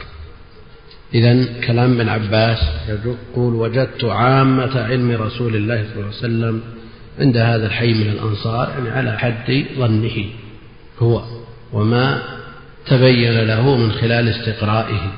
إذا 1.14 1.60
كلام 1.66 2.00
ابن 2.00 2.08
عباس 2.08 2.58
يقول 2.88 3.54
وجدت 3.54 4.04
عامة 4.04 4.80
علم 4.80 5.10
رسول 5.10 5.56
الله 5.56 5.84
صلى 5.84 5.94
الله 5.94 6.06
عليه 6.06 6.16
وسلم 6.16 6.62
عند 7.18 7.36
هذا 7.36 7.66
الحي 7.66 7.94
من 7.94 8.08
الأنصار 8.08 8.68
يعني 8.68 8.90
على 8.90 9.18
حد 9.18 9.64
ظنه 9.78 10.24
هو. 10.98 11.24
وما 11.72 12.22
تبين 12.86 13.40
له 13.40 13.76
من 13.76 13.92
خلال 13.92 14.28
استقرائه. 14.28 15.12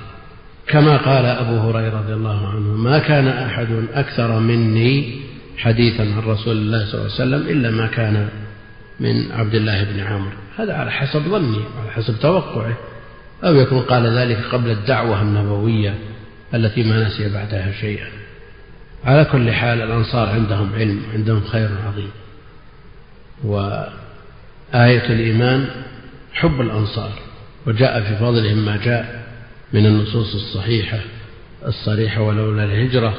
كما 0.68 0.96
قال 0.96 1.24
أبو 1.24 1.56
هريرة 1.58 1.98
رضي 1.98 2.12
الله 2.12 2.48
عنه 2.48 2.76
ما 2.76 2.98
كان 2.98 3.28
أحد 3.28 3.68
أكثر 3.94 4.38
مني 4.38 5.20
حديثا 5.58 6.02
عن 6.02 6.18
رسول 6.18 6.56
الله 6.56 6.86
صلى 6.86 6.94
الله 6.94 7.12
عليه 7.12 7.14
وسلم 7.14 7.48
إلا 7.48 7.70
ما 7.70 7.86
كان 7.86 8.28
من 9.00 9.32
عبد 9.32 9.54
الله 9.54 9.84
بن 9.84 10.00
عمرو. 10.00 10.36
هذا 10.56 10.74
على 10.74 10.90
حسب 10.90 11.20
ظني 11.20 11.60
وعلى 11.78 11.90
حسب 11.90 12.14
توقعه. 12.20 12.76
أو 13.44 13.54
يكون 13.54 13.80
قال 13.80 14.06
ذلك 14.18 14.44
قبل 14.52 14.70
الدعوة 14.70 15.22
النبوية 15.22 15.94
التي 16.54 16.82
ما 16.82 17.06
نسي 17.06 17.28
بعدها 17.28 17.72
شيئا. 17.80 18.08
على 19.04 19.24
كل 19.24 19.52
حال 19.52 19.82
الأنصار 19.82 20.28
عندهم 20.28 20.72
علم 20.74 21.02
عندهم 21.14 21.40
خير 21.40 21.68
عظيم. 21.86 22.10
وآية 23.44 25.06
الإيمان 25.06 25.66
حب 26.32 26.60
الأنصار. 26.60 27.12
وجاء 27.66 28.02
في 28.02 28.16
فضلهم 28.16 28.64
ما 28.64 28.76
جاء 28.76 29.26
من 29.72 29.86
النصوص 29.86 30.34
الصحيحة 30.34 31.00
الصريحة 31.66 32.22
ولولا 32.22 32.64
الهجرة 32.64 33.16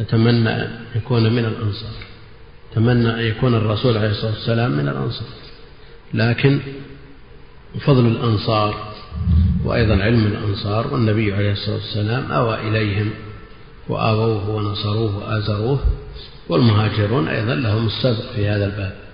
نتمنى 0.00 0.50
أن 0.50 0.70
يكون 0.96 1.32
من 1.32 1.44
الأنصار 1.44 1.92
تمنى 2.74 3.14
أن 3.14 3.20
يكون 3.20 3.54
الرسول 3.54 3.96
عليه 3.96 4.10
الصلاة 4.10 4.30
والسلام 4.32 4.70
من 4.70 4.88
الأنصار. 4.88 5.28
لكن 6.14 6.60
فضل 7.80 8.06
الأنصار 8.06 8.94
وأيضا 9.64 10.02
علم 10.02 10.26
الأنصار 10.26 10.94
والنبي 10.94 11.32
عليه 11.32 11.52
الصلاة 11.52 11.74
والسلام 11.74 12.32
أوى 12.32 12.68
إليهم 12.68 13.10
وآووه 13.88 14.50
ونصروه 14.50 15.16
وآزروه 15.16 15.80
والمهاجرون 16.48 17.28
أيضا 17.28 17.54
لهم 17.54 17.86
السبق 17.86 18.32
في 18.36 18.48
هذا 18.48 18.64
الباب. 18.64 19.07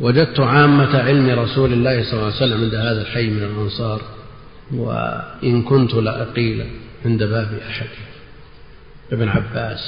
وجدت 0.00 0.40
عامة 0.40 0.98
علم 0.98 1.30
رسول 1.38 1.72
الله 1.72 2.02
صلى 2.02 2.12
الله 2.12 2.24
عليه 2.24 2.36
وسلم 2.36 2.62
عند 2.64 2.74
هذا 2.74 3.02
الحي 3.02 3.30
من 3.30 3.42
الأنصار 3.42 4.02
وإن 4.74 5.62
كنت 5.62 5.94
لأقيل 5.94 6.66
عند 7.04 7.22
باب 7.22 7.60
أحد. 7.68 7.88
ابن 9.12 9.28
عباس 9.28 9.80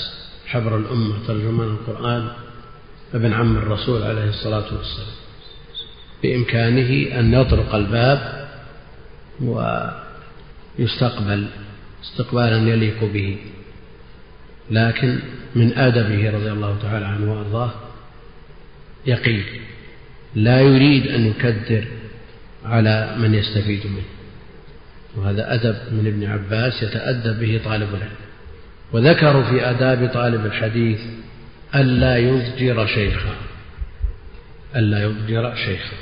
حبر 0.47 0.77
الأمة 0.77 1.15
ترجمان 1.27 1.69
القرآن 1.69 2.29
ابن 3.15 3.33
عم 3.33 3.57
الرسول 3.57 4.03
عليه 4.03 4.29
الصلاة 4.29 4.77
والسلام. 4.77 5.17
بإمكانه 6.23 7.21
أن 7.21 7.35
يطرق 7.35 7.75
الباب 7.75 8.49
ويستقبل 10.79 11.47
استقبالا 12.05 12.57
يليق 12.57 13.05
به. 13.05 13.37
لكن 14.71 15.19
من 15.55 15.73
آدبه 15.73 16.31
رضي 16.31 16.53
الله 16.53 16.79
تعالى 16.83 17.07
عنه 17.07 17.33
وأرضاه 17.33 17.71
يقين. 19.07 19.45
لا 20.35 20.61
يريد 20.61 21.07
أن 21.07 21.27
يكدر 21.27 21.85
على 22.65 23.17
من 23.19 23.35
يستفيد 23.35 23.87
منه. 23.87 24.03
وهذا 25.17 25.55
أدب 25.55 25.77
من 25.93 26.07
ابن 26.07 26.25
عباس 26.25 26.83
يتأدب 26.83 27.41
به 27.41 27.61
طالب 27.65 27.89
العلم. 27.95 28.13
وذكروا 28.93 29.43
في 29.43 29.71
آداب 29.71 30.11
طالب 30.15 30.47
الحديث 30.47 31.01
ألا 31.75 32.17
يضجر 32.17 32.87
شيخا 32.87 33.37
ألا 34.77 35.03
يضجر 35.03 35.55
شيخا 35.55 35.97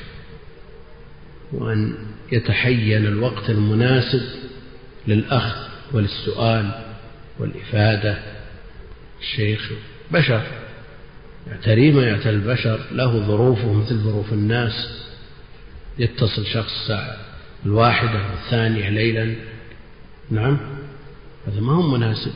وأن 1.52 1.94
يتحين 2.32 3.06
الوقت 3.06 3.50
المناسب 3.50 4.22
للأخذ 5.08 5.56
وللسؤال 5.92 6.70
والإفادة. 7.38 8.18
الشيخ 9.20 9.70
بشر. 10.10 10.42
يعتري 11.50 11.92
ما 11.92 12.02
يعتري 12.02 12.34
البشر 12.34 12.80
له 12.92 13.26
ظروفه 13.26 13.72
مثل 13.72 13.94
ظروف 13.94 14.32
الناس. 14.32 15.02
يتصل 15.98 16.46
شخص 16.46 16.80
الساعة 16.80 17.16
الواحدة 17.66 18.20
والثانية 18.30 18.88
ليلا. 18.88 19.34
نعم؟ 20.30 20.58
هذا 21.46 21.60
ما 21.60 21.72
هو 21.72 21.82
مناسب. 21.82 22.32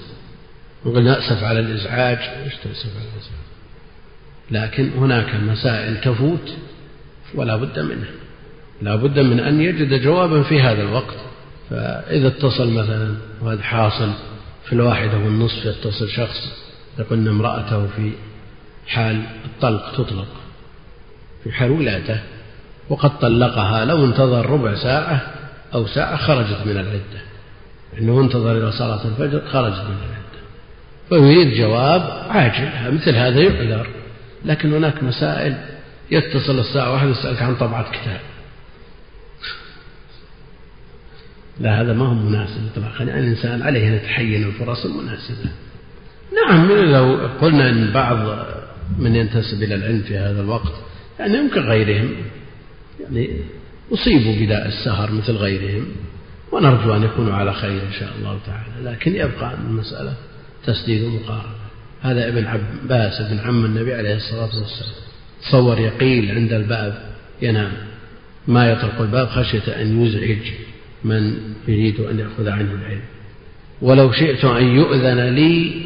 نقول 0.86 1.04
نأسف 1.04 1.44
على 1.44 1.60
الإزعاج. 1.60 2.18
إيش 2.18 2.54
تأسف 2.54 2.96
على 2.96 3.06
الإزعاج؟ 3.14 3.50
لكن 4.50 4.90
هناك 4.98 5.34
مسائل 5.34 6.00
تفوت 6.00 6.56
ولا 7.34 7.56
بد 7.56 7.78
منها. 7.78 8.10
لا 8.82 8.96
بد 8.96 9.18
من 9.18 9.40
أن 9.40 9.60
يجد 9.60 10.02
جوابا 10.02 10.42
في 10.42 10.62
هذا 10.62 10.82
الوقت. 10.82 11.16
فإذا 11.70 12.28
اتصل 12.28 12.72
مثلا 12.72 13.14
وهذا 13.42 13.62
حاصل 13.62 14.12
في 14.66 14.72
الواحدة 14.72 15.18
والنصف 15.18 15.64
يتصل 15.64 16.08
شخص 16.08 16.52
يقول 16.98 17.18
أن 17.18 17.28
امرأته 17.28 17.86
في 17.86 18.12
حال 18.90 19.22
الطلق 19.44 19.92
تطلق. 19.92 20.28
في 21.44 21.52
حال 21.52 21.70
ولادة 21.70 22.20
وقد 22.88 23.18
طلقها 23.18 23.84
لو 23.84 24.04
انتظر 24.04 24.50
ربع 24.50 24.74
ساعة 24.74 25.22
أو 25.74 25.86
ساعة 25.86 26.16
خرجت 26.16 26.66
من 26.66 26.72
العدة. 26.72 27.20
إنه 27.98 28.20
انتظر 28.20 28.58
إلى 28.58 28.72
صلاة 28.72 29.04
الفجر 29.04 29.42
خرجت 29.48 29.80
من 29.80 29.96
العدة. 29.96 30.40
ويريد 31.10 31.58
جواب 31.58 32.26
عاجل 32.30 32.94
مثل 32.94 33.14
هذا 33.16 33.40
يعذر. 33.40 33.86
لكن 34.44 34.72
هناك 34.72 35.02
مسائل 35.02 35.56
يتصل 36.10 36.58
الساعة 36.58 36.92
واحدة 36.92 37.10
يسألك 37.10 37.42
عن 37.42 37.54
طبعة 37.54 37.90
كتاب. 37.90 38.20
لا 41.60 41.80
هذا 41.80 41.92
ما 41.92 42.06
هو 42.06 42.14
مناسب 42.14 42.70
إطلاقا 42.72 43.04
يعني 43.04 43.20
الإنسان 43.20 43.62
عليه 43.62 43.88
أن 43.88 43.94
يتحين 43.94 44.42
الفرص 44.44 44.84
المناسبة. 44.84 45.50
نعم 46.32 46.72
لو 46.72 47.28
قلنا 47.40 47.70
أن 47.70 47.90
بعض 47.92 48.18
من 48.98 49.16
ينتسب 49.16 49.62
إلى 49.62 49.74
العلم 49.74 50.02
في 50.02 50.18
هذا 50.18 50.40
الوقت 50.40 50.72
يعني 51.18 51.38
يمكن 51.38 51.60
غيرهم 51.60 52.10
يعني 53.00 53.30
أصيبوا 53.92 54.46
بداء 54.46 54.68
السهر 54.68 55.12
مثل 55.12 55.32
غيرهم 55.32 55.86
ونرجو 56.52 56.96
أن 56.96 57.02
يكونوا 57.02 57.34
على 57.34 57.52
خير 57.52 57.82
إن 57.82 57.92
شاء 58.00 58.12
الله 58.18 58.38
تعالى 58.46 58.90
لكن 58.90 59.16
يبقى 59.16 59.54
المسألة 59.54 60.14
تسديد 60.66 61.02
ومقارنة. 61.02 61.60
هذا 62.02 62.28
ابن 62.28 62.46
عباس 62.46 63.20
ابن 63.20 63.38
عم 63.38 63.64
النبي 63.64 63.94
عليه 63.94 64.14
الصلاة 64.16 64.58
والسلام 64.58 64.92
تصور 65.42 65.78
يقيل 65.78 66.30
عند 66.30 66.52
الباب 66.52 67.02
ينام 67.42 67.72
ما 68.48 68.70
يطرق 68.70 69.00
الباب 69.00 69.28
خشية 69.28 69.82
أن 69.82 70.02
يزعج 70.02 70.52
من 71.04 71.38
يريد 71.68 72.00
أن 72.00 72.18
يأخذ 72.18 72.48
عنه 72.48 72.72
العلم. 72.72 73.02
ولو 73.82 74.12
شئت 74.12 74.44
أن 74.44 74.64
يؤذن 74.64 75.20
لي 75.20 75.82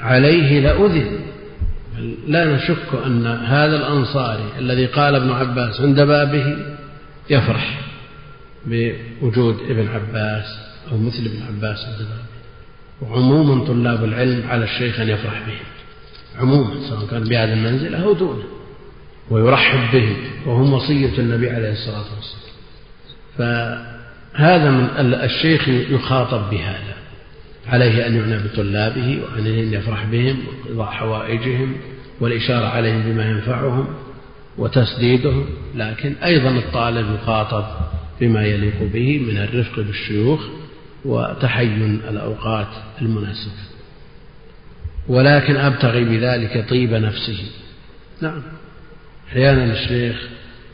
عليه 0.00 0.60
لأذن. 0.60 1.20
لا 2.26 2.44
نشك 2.56 2.94
أن 3.06 3.26
هذا 3.26 3.76
الأنصاري 3.76 4.48
الذي 4.58 4.86
قال 4.86 5.14
ابن 5.14 5.30
عباس 5.30 5.80
عند 5.80 6.00
بابه 6.00 6.56
يفرح 7.30 7.80
بوجود 8.66 9.56
ابن 9.68 9.88
عباس 9.88 10.58
أو 10.92 10.98
مثل 10.98 11.18
ابن 11.18 11.42
عباس 11.48 11.84
عند 11.84 11.98
بابه. 11.98 12.34
وعموما 13.02 13.64
طلاب 13.64 14.04
العلم 14.04 14.48
على 14.48 14.64
الشيخ 14.64 15.00
أن 15.00 15.08
يفرح 15.08 15.42
بهم 15.46 15.66
عموما 16.40 16.88
سواء 16.88 17.06
كان 17.06 17.24
بهذا 17.24 17.52
المنزلة 17.52 18.04
أو 18.04 18.12
دونه. 18.12 18.44
ويرحب 19.30 19.92
بهم 19.92 20.16
وهم 20.46 20.72
وصية 20.72 21.18
النبي 21.18 21.50
عليه 21.50 21.72
الصلاة 21.72 22.04
والسلام. 22.16 22.44
فهذا 23.38 24.70
من 24.70 25.14
الشيخ 25.14 25.68
يخاطب 25.68 26.50
بهذا. 26.50 26.93
عليه 27.68 28.06
أن 28.06 28.16
يعنى 28.16 28.38
بطلابه 28.38 29.22
وعليه 29.22 29.62
أن 29.62 29.72
يفرح 29.72 30.04
بهم 30.04 30.38
وقضاء 30.68 30.86
حوائجهم 30.86 31.76
والإشارة 32.20 32.66
عليهم 32.66 33.02
بما 33.02 33.30
ينفعهم 33.30 33.86
وتسديدهم 34.58 35.46
لكن 35.74 36.14
أيضا 36.24 36.50
الطالب 36.50 37.14
يخاطب 37.14 37.64
بما 38.20 38.46
يليق 38.46 38.82
به 38.92 39.18
من 39.18 39.36
الرفق 39.36 39.76
بالشيوخ 39.76 40.40
وتحين 41.04 42.00
الأوقات 42.08 42.68
المناسبة. 43.02 43.52
ولكن 45.08 45.56
أبتغي 45.56 46.04
بذلك 46.04 46.68
طيب 46.70 46.94
نفسه. 46.94 47.38
نعم. 48.20 48.42
أحيانا 49.28 49.72
الشيخ 49.72 50.16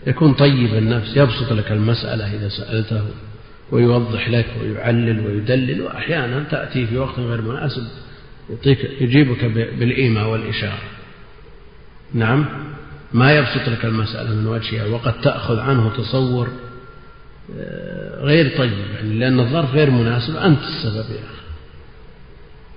يكون 0.06 0.32
طيب 0.32 0.74
النفس 0.74 1.16
يبسط 1.16 1.52
لك 1.52 1.72
المسألة 1.72 2.34
إذا 2.34 2.48
سألته. 2.48 3.04
ويوضح 3.72 4.28
لك 4.28 4.46
ويعلل 4.60 5.26
ويدلل 5.26 5.82
وأحيانا 5.82 6.44
تأتي 6.50 6.86
في 6.86 6.98
وقت 6.98 7.18
غير 7.18 7.42
مناسب 7.42 7.82
يعطيك 8.50 8.90
يجيبك 9.00 9.44
بالإيماء 9.78 10.28
والإشارة. 10.28 10.82
نعم؟ 12.14 12.46
ما 13.12 13.32
يبسط 13.32 13.68
لك 13.68 13.84
المسألة 13.84 14.34
من 14.34 14.46
وجهها 14.46 14.86
وقد 14.86 15.20
تأخذ 15.20 15.58
عنه 15.58 15.90
تصور 15.96 16.48
آه، 17.58 18.24
غير 18.24 18.58
طيب 18.58 18.72
يعني 18.94 19.18
لأن 19.18 19.40
الظرف 19.40 19.74
غير 19.74 19.90
مناسب 19.90 20.36
أنت 20.36 20.62
السبب 20.62 21.10
يا 21.10 21.20
أخي. 21.20 21.40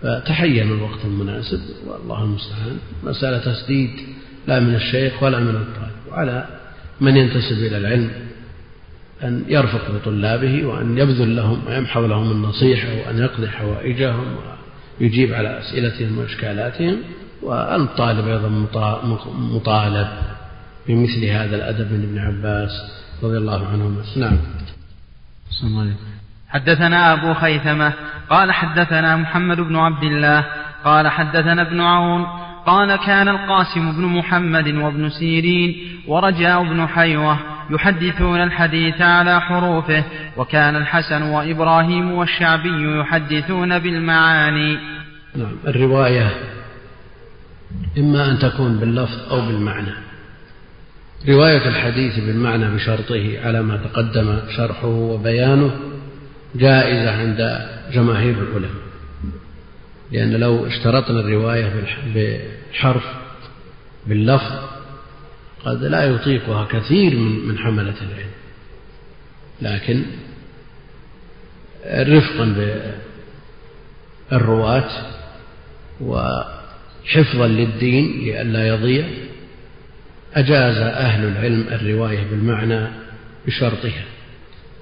فتحين 0.02 0.72
الوقت 0.72 1.06
المناسب 1.06 1.60
والله 1.88 2.24
المستعان. 2.24 2.78
مسألة 3.04 3.38
تسديد 3.38 3.90
لا 4.48 4.60
من 4.60 4.76
الشيخ 4.76 5.24
ولا 5.24 5.40
من 5.40 5.56
الطالب 5.56 5.92
وعلى 6.12 6.48
من 7.02 7.18
ينتسب 7.18 7.58
إلى 7.58 7.78
العلم. 7.78 8.12
أن 9.24 9.46
يرفق 9.48 9.92
بطلابه 9.92 10.66
وأن 10.66 10.98
يبذل 10.98 11.36
لهم 11.36 11.60
ويمحض 11.68 12.04
لهم 12.04 12.32
النصيحة 12.32 12.88
وأن 12.88 13.18
يقضي 13.18 13.50
حوائجهم 13.50 14.36
ويجيب 15.02 15.34
على 15.34 15.60
أسئلتهم 15.60 16.18
وإشكالاتهم 16.18 16.98
والطالب 17.42 18.28
أيضا 18.28 18.50
مطالب 19.36 20.08
بمثل 20.88 21.26
هذا 21.26 21.56
الأدب 21.56 21.92
من 21.92 22.04
ابن 22.04 22.18
عباس 22.18 22.72
رضي 23.24 23.38
الله 23.38 23.68
عنهما. 23.68 24.04
نعم. 24.18 24.38
حدثنا 26.50 27.14
أبو 27.14 27.34
خيثمة 27.34 27.94
قال 28.30 28.52
حدثنا 28.52 29.16
محمد 29.16 29.58
بن 29.58 29.76
عبد 29.76 30.04
الله 30.04 30.46
قال 30.86 31.08
حدثنا 31.08 31.62
ابن 31.62 31.82
عون 31.82 32.26
قال 32.66 32.96
كان 32.96 33.28
القاسم 33.28 33.92
بن 33.92 34.02
محمد 34.02 34.68
وابن 34.68 35.10
سيرين 35.10 35.76
ورجاء 36.08 36.64
بن 36.64 36.88
حيوة 36.88 37.53
يحدثون 37.70 38.44
الحديث 38.44 39.02
على 39.02 39.42
حروفه 39.42 40.04
وكان 40.38 40.76
الحسن 40.76 41.22
وإبراهيم 41.22 42.12
والشعبي 42.12 43.00
يحدثون 43.00 43.80
بالمعاني. 43.80 44.78
نعم 45.36 45.56
الرواية 45.68 46.30
إما 47.98 48.32
أن 48.32 48.40
تكون 48.40 48.78
باللفظ 48.78 49.32
أو 49.32 49.42
بالمعنى. 49.42 49.94
رواية 51.30 51.68
الحديث 51.68 52.20
بالمعنى 52.20 52.76
بشرطه 52.76 53.40
على 53.44 53.62
ما 53.62 53.78
تقدم 53.78 54.40
شرحه 54.58 54.88
وبيانه 54.88 55.72
جائزة 56.56 57.22
عند 57.22 57.68
جماهير 57.94 58.36
العلماء. 58.42 58.84
لأن 60.12 60.32
لو 60.32 60.68
اشترطنا 60.68 61.20
الرواية 61.20 61.74
بالحرف 62.14 63.04
باللفظ 64.08 64.73
قد 65.66 65.84
لا 65.84 66.04
يطيقها 66.04 66.68
كثير 66.72 67.16
من 67.16 67.48
من 67.48 67.58
حملة 67.58 67.96
العلم. 68.02 68.32
لكن 69.62 70.04
رفقا 71.86 72.76
بالرواة 74.32 74.90
وحفظا 76.02 77.48
للدين 77.48 78.22
لئلا 78.26 78.68
يضيع 78.68 79.08
أجاز 80.36 80.78
أهل 80.78 81.26
العلم 81.26 81.66
الرواية 81.72 82.24
بالمعنى 82.32 82.88
بشرطها. 83.48 84.04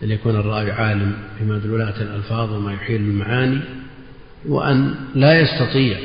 أن 0.04 0.12
يكون 0.12 0.36
الراوي 0.36 0.72
عالم 0.72 1.14
بمدلولات 1.40 2.02
الألفاظ 2.02 2.54
وما 2.54 2.74
يحيل 2.74 3.02
المعاني 3.02 3.60
وأن 4.46 4.96
لا 5.16 5.40
يستطيع 5.42 5.98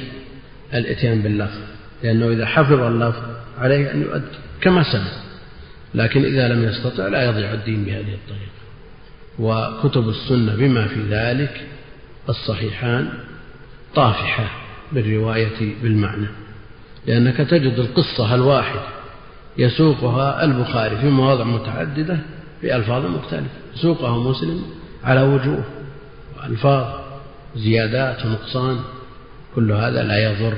الإتيان 0.74 1.22
باللفظ. 1.22 1.60
لأنه 2.02 2.28
إذا 2.28 2.46
حفظ 2.46 2.80
اللفظ 2.80 3.35
عليه 3.58 3.92
أن 3.92 4.02
يؤدي 4.02 4.36
كما 4.60 4.82
سمع. 4.92 5.26
لكن 5.94 6.24
إذا 6.24 6.48
لم 6.48 6.64
يستطع 6.64 7.08
لا 7.08 7.24
يضيع 7.24 7.52
الدين 7.52 7.84
بهذه 7.84 8.14
الطريقة. 8.14 8.56
وكتب 9.38 10.08
السنة 10.08 10.56
بما 10.56 10.86
في 10.86 11.00
ذلك 11.10 11.66
الصحيحان 12.28 13.08
طافحة 13.94 14.50
بالرواية 14.92 15.82
بالمعنى. 15.82 16.26
لأنك 17.06 17.36
تجد 17.36 17.78
القصة 17.78 18.34
الواحدة 18.34 18.80
يسوقها 19.58 20.44
البخاري 20.44 20.96
في 20.96 21.06
مواضع 21.06 21.44
متعددة 21.44 22.18
بألفاظ 22.62 23.04
مختلفة. 23.04 23.46
يسوقها 23.76 24.30
مسلم 24.30 24.62
على 25.04 25.22
وجوه 25.22 25.64
وألفاظ 26.36 27.00
زيادات 27.56 28.26
ونقصان. 28.26 28.78
كل 29.54 29.72
هذا 29.72 30.02
لا 30.02 30.30
يضر 30.30 30.54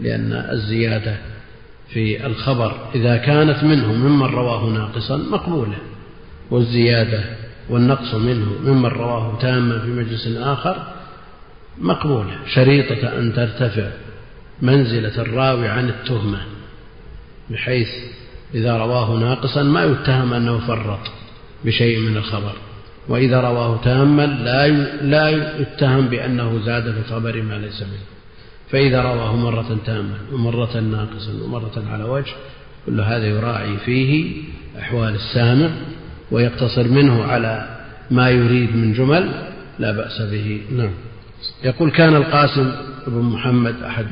لأن 0.00 0.32
الزيادة 0.32 1.16
في 1.88 2.26
الخبر 2.26 2.76
إذا 2.94 3.16
كانت 3.16 3.64
منه 3.64 3.92
ممن 3.92 4.26
رواه 4.26 4.70
ناقصا 4.70 5.16
مقبولة. 5.16 5.76
والزيادة 6.50 7.24
والنقص 7.68 8.14
منه 8.14 8.52
ممن 8.64 8.86
رواه 8.86 9.38
تاما 9.40 9.78
في 9.78 9.88
مجلس 9.88 10.26
آخر 10.36 10.76
مقبولة. 11.78 12.38
شريطة 12.54 13.18
أن 13.18 13.32
ترتفع 13.34 13.88
منزلة 14.62 15.22
الراوي 15.22 15.68
عن 15.68 15.88
التهمة 15.88 16.38
بحيث 17.50 17.88
إذا 18.54 18.76
رواه 18.76 19.18
ناقصا 19.18 19.62
ما 19.62 19.84
يتهم 19.84 20.32
أنه 20.32 20.58
فرط 20.58 21.10
بشيء 21.64 21.98
من 22.00 22.16
الخبر. 22.16 22.52
وإذا 23.08 23.40
رواه 23.40 23.80
تاما 23.84 24.26
لا 24.26 24.68
لا 25.02 25.28
يتهم 25.60 26.08
بأنه 26.08 26.60
زاد 26.64 26.82
في 26.82 26.98
الخبر 26.98 27.42
ما 27.42 27.54
ليس 27.54 27.82
منه. 27.82 28.15
فإذا 28.70 29.02
رواه 29.02 29.36
مرة 29.36 29.78
تامة 29.86 30.14
ومرة 30.32 30.80
ناقصا 30.80 31.32
ومرة 31.44 31.84
على 31.90 32.04
وجه 32.04 32.32
كل 32.86 33.00
هذا 33.00 33.26
يراعي 33.26 33.76
فيه 33.76 34.42
أحوال 34.78 35.14
السامع 35.14 35.70
ويقتصر 36.30 36.88
منه 36.88 37.24
على 37.24 37.76
ما 38.10 38.30
يريد 38.30 38.76
من 38.76 38.92
جمل 38.92 39.52
لا 39.78 39.92
بأس 39.92 40.22
به. 40.22 40.60
نعم. 40.70 40.90
يقول 41.64 41.90
كان 41.90 42.16
القاسم 42.16 42.72
بن 43.06 43.22
محمد 43.22 43.82
أحد 43.82 44.06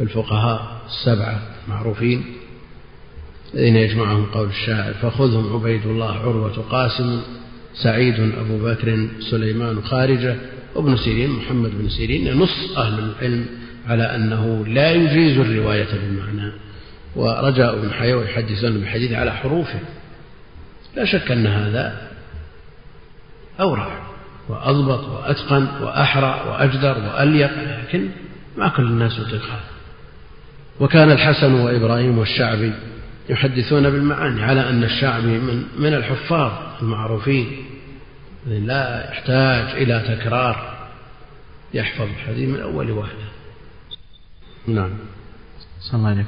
الفقهاء 0.00 0.82
السبعة 0.86 1.42
معروفين 1.68 2.24
الذين 3.54 3.76
يجمعهم 3.76 4.24
قول 4.24 4.48
الشاعر 4.48 4.92
فخذهم 4.92 5.54
عبيد 5.54 5.86
الله 5.86 6.12
عروة 6.12 6.64
قاسم 6.70 7.20
سعيد 7.82 8.20
أبو 8.20 8.58
بكر 8.64 9.08
سليمان 9.30 9.82
خارجة 9.82 10.36
وابن 10.74 10.96
سيرين 10.96 11.30
محمد 11.30 11.70
بن 11.78 11.88
سيرين 11.88 12.36
نص 12.36 12.76
أهل 12.76 12.98
العلم 12.98 13.46
على 13.88 14.14
أنه 14.14 14.66
لا 14.66 14.92
يجيز 14.92 15.38
الرواية 15.38 15.88
بالمعنى 15.92 16.52
ورجاء 17.16 17.80
بن 17.80 17.92
حيوة 17.92 18.24
يحدثون 18.24 18.72
بالحديث 18.72 19.12
على 19.12 19.32
حروفه. 19.32 19.80
لا 20.96 21.04
شك 21.04 21.30
أن 21.30 21.46
هذا 21.46 22.08
أورع 23.60 24.12
وأضبط 24.48 25.08
وأتقن 25.08 25.66
وأحرى 25.82 26.50
وأجدر 26.50 26.98
وأليق 26.98 27.50
لكن 27.80 28.08
ما 28.56 28.68
كل 28.68 28.82
الناس 28.82 29.18
يطيق 29.18 29.44
هذا 29.44 29.72
وكان 30.80 31.10
الحسن 31.10 31.54
وإبراهيم 31.54 32.18
والشعبي 32.18 32.72
يحدثون 33.28 33.90
بالمعاني 33.90 34.42
على 34.42 34.68
أن 34.68 34.84
الشعبي 34.84 35.38
من 35.38 35.64
من 35.78 35.94
الحفاظ 35.94 36.52
المعروفين 36.82 37.64
لا 38.46 39.10
يحتاج 39.10 39.82
إلى 39.82 40.16
تكرار 40.16 40.72
يحفظ 41.74 42.08
الحديث 42.18 42.48
من 42.48 42.60
أول 42.60 42.90
وهلة. 42.90 43.31
نعم. 44.68 44.90
صلى 45.80 45.98
الله 45.98 46.08
عليه 46.08 46.24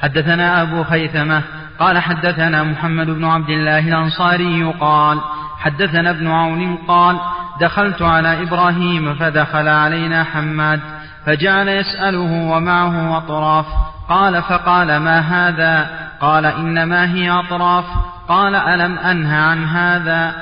حدثنا 0.00 0.62
أبو 0.62 0.84
خيثمة 0.84 1.42
قال 1.78 1.98
حدثنا 1.98 2.62
محمد 2.62 3.06
بن 3.06 3.24
عبد 3.24 3.48
الله 3.48 3.78
الأنصاري 3.78 4.64
قال 4.80 5.20
حدثنا 5.58 6.10
ابن 6.10 6.26
عون 6.26 6.76
قال 6.76 7.20
دخلت 7.60 8.02
على 8.02 8.42
إبراهيم 8.42 9.14
فدخل 9.14 9.68
علينا 9.68 10.24
حماد 10.24 10.80
فجعل 11.26 11.68
يسأله 11.68 12.50
ومعه 12.50 13.18
أطراف. 13.18 13.66
قال 14.08 14.42
فقال 14.42 14.96
ما 14.96 15.18
هذا؟ 15.18 15.90
قال 16.20 16.46
إنما 16.46 17.14
هي 17.14 17.30
أطراف. 17.30 17.84
قال 18.28 18.54
ألم 18.54 18.98
أنه 18.98 19.36
عن 19.36 19.64
هذا؟ 19.64 20.34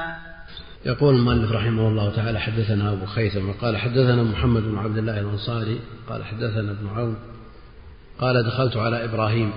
يقول 0.87 1.15
المؤلف 1.15 1.53
رحمه 1.53 1.89
الله 1.89 2.17
تعالى 2.17 2.41
حدثنا 2.41 2.93
أبو 2.93 3.07
خيثم 3.07 3.51
قال 3.53 3.77
حدثنا 3.77 4.23
محمد 4.23 4.63
بن 4.63 4.79
عبد 4.79 4.99
الله 4.99 5.21
الأنصاري 5.21 5.81
قال 6.09 6.25
حدثنا 6.25 6.71
ابن 6.71 6.89
عون 6.89 7.17
قال 8.19 8.47
دخلت 8.47 8.77
على 8.77 9.05
إبراهيم. 9.05 9.53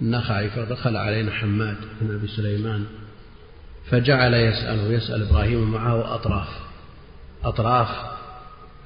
النخعي 0.00 0.50
فدخل 0.50 0.96
علينا 0.96 1.30
حماد 1.32 1.76
بن 2.00 2.14
أبي 2.14 2.26
سليمان 2.26 2.84
فجعل 3.90 4.34
يسأله 4.34 4.92
يسأل 4.92 5.28
إبراهيم 5.28 5.70
معه 5.70 6.14
أطراف. 6.14 6.48
أطراف 7.44 7.88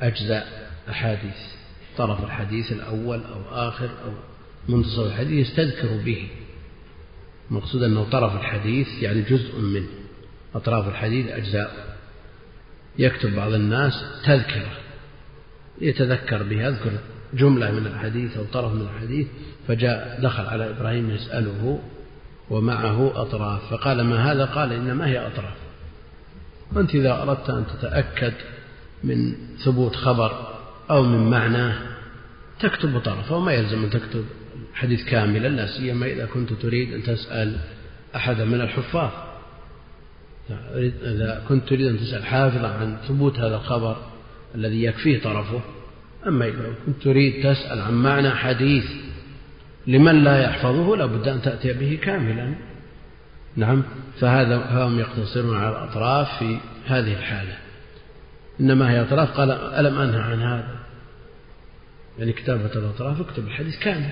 أجزاء 0.01 0.71
أحاديث. 0.91 1.37
طرف 1.99 2.25
الحديث 2.25 2.73
الأول 2.73 3.21
أو 3.25 3.69
آخر 3.69 3.89
أو 4.05 4.13
منتصف 4.69 5.07
الحديث 5.07 5.49
يستذكر 5.49 5.97
به. 6.05 6.29
المقصود 7.51 7.83
أنه 7.83 8.05
طرف 8.11 8.37
الحديث 8.37 8.89
يعني 9.03 9.23
جزء 9.23 9.61
منه. 9.61 10.06
أطراف 10.57 10.89
الحديث 10.89 11.27
أجزاء. 11.27 11.97
يكتب 12.99 13.37
بعض 13.37 13.53
الناس 13.53 14.05
تذكرة 14.25 14.71
يتذكر 15.81 16.43
بها 16.43 16.69
يذكر 16.69 16.91
جملة 17.35 17.71
من 17.71 17.87
الحديث 17.87 18.37
أو 18.37 18.45
طرف 18.45 18.73
من 18.73 18.89
الحديث 18.95 19.27
فجاء 19.69 20.19
دخل 20.23 20.45
على 20.45 20.71
إبراهيم 20.71 21.11
يسأله 21.11 21.81
ومعه 22.51 23.23
أطراف 23.23 23.71
فقال 23.71 24.01
ما 24.05 24.33
هذا؟ 24.33 24.45
قال 24.45 24.73
إنما 24.73 25.07
هي 25.07 25.27
أطراف. 25.27 25.55
وأنت 26.73 26.95
إذا 26.95 27.23
أردت 27.23 27.51
أن 27.51 27.65
تتأكد 27.67 28.33
من 29.05 29.35
ثبوت 29.65 29.97
خبر 29.97 30.57
أو 30.91 31.03
من 31.03 31.31
معناه 31.31 31.79
تكتب 32.61 32.99
طرفه 32.99 33.37
وما 33.37 33.53
يلزم 33.53 33.85
أن 33.85 33.91
تكتب 33.91 34.25
حديث 34.75 35.05
كاملا 35.05 35.49
لا 35.49 35.67
سيما 35.67 36.07
إذا 36.07 36.27
كنت 36.27 36.53
تريد 36.53 36.93
أن 36.93 37.03
تسأل 37.03 37.57
أحدا 38.17 38.45
من 38.45 38.61
الحفاظ. 38.61 39.11
إذا 41.03 41.43
كنت 41.49 41.69
تريد 41.69 41.87
أن 41.87 41.99
تسأل 41.99 42.25
حافظا 42.25 42.69
عن 42.69 42.97
ثبوت 43.09 43.39
هذا 43.39 43.57
الخبر 43.57 43.97
الذي 44.55 44.85
يكفيه 44.85 45.21
طرفه 45.21 45.61
أما 46.27 46.47
إذا 46.47 46.75
كنت 46.87 47.03
تريد 47.03 47.43
تسأل 47.43 47.81
عن 47.81 47.95
معنى 47.95 48.31
حديث 48.31 48.85
لمن 49.87 50.25
لا 50.25 50.43
يحفظه 50.43 50.97
لابد 50.97 51.29
أن 51.29 51.43
تأتي 51.43 51.73
به 51.73 51.99
كاملا. 52.03 52.55
نعم 53.57 53.83
فهذا 54.21 54.57
هم 54.57 54.99
يقتصرون 54.99 55.57
على 55.57 55.69
الأطراف 55.69 56.39
في 56.39 56.59
هذه 56.87 57.13
الحالة. 57.13 57.59
إنما 58.61 58.91
هي 58.91 59.03
أطراف 59.03 59.31
قال 59.31 59.51
ألم 59.51 59.99
أنهى 59.99 60.21
عن 60.21 60.43
هذا؟ 60.43 60.79
يعني 62.19 62.33
كتابة 62.33 62.73
الأطراف 62.77 63.21
اكتب 63.21 63.47
الحديث 63.47 63.79
كامل. 63.79 64.11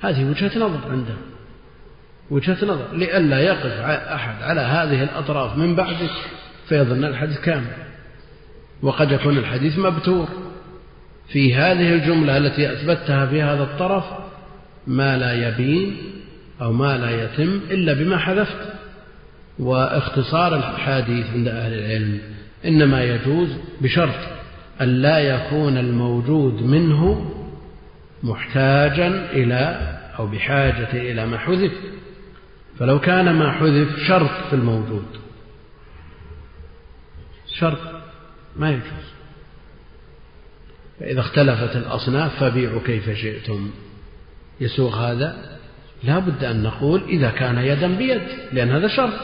هذه 0.00 0.30
وجهة 0.30 0.58
نظر 0.58 0.90
عنده 0.90 1.14
وجهة 2.30 2.64
نظر. 2.64 2.86
لئلا 2.92 3.38
يقف 3.40 3.80
أحد 3.86 4.42
على 4.42 4.60
هذه 4.60 5.02
الأطراف 5.02 5.56
من 5.56 5.74
بعدك 5.74 6.10
فيظن 6.68 7.04
الحديث 7.04 7.40
كامل. 7.40 7.72
وقد 8.82 9.12
يكون 9.12 9.38
الحديث 9.38 9.78
مبتور. 9.78 10.28
في 11.28 11.54
هذه 11.54 11.94
الجملة 11.94 12.36
التي 12.36 12.72
أثبتها 12.72 13.26
في 13.26 13.42
هذا 13.42 13.62
الطرف 13.62 14.04
ما 14.86 15.18
لا 15.18 15.48
يبين 15.48 15.96
أو 16.62 16.72
ما 16.72 16.98
لا 16.98 17.24
يتم 17.24 17.60
إلا 17.70 17.92
بما 17.92 18.18
حذفت. 18.18 18.72
واختصار 19.58 20.56
الحديث 20.56 21.26
عند 21.34 21.48
أهل 21.48 21.72
العلم 21.72 22.18
إنما 22.64 23.04
يجوز 23.04 23.48
بشرط 23.80 24.14
أن 24.80 24.88
لا 24.88 25.18
يكون 25.18 25.78
الموجود 25.78 26.62
منه 26.62 27.30
محتاجا 28.22 29.30
إلى 29.32 29.96
أو 30.18 30.26
بحاجة 30.26 30.92
إلى 30.92 31.26
ما 31.26 31.38
حذف. 31.38 31.72
فلو 32.80 33.00
كان 33.00 33.32
ما 33.34 33.52
حذف 33.52 33.98
شرط 34.08 34.30
في 34.50 34.56
الموجود. 34.56 35.06
شرط 37.58 37.78
ما 38.56 38.70
يجوز. 38.70 39.06
فإذا 41.00 41.20
اختلفت 41.20 41.76
الأصناف 41.76 42.44
فبيعوا 42.44 42.80
كيف 42.86 43.10
شئتم. 43.10 43.70
يسوغ 44.60 44.96
هذا؟ 44.96 45.58
لا 46.02 46.18
بد 46.18 46.44
أن 46.44 46.62
نقول 46.62 47.02
إذا 47.08 47.30
كان 47.30 47.58
يدا 47.58 47.96
بيد 47.96 48.22
لأن 48.52 48.70
هذا 48.70 48.88
شرط. 48.88 49.20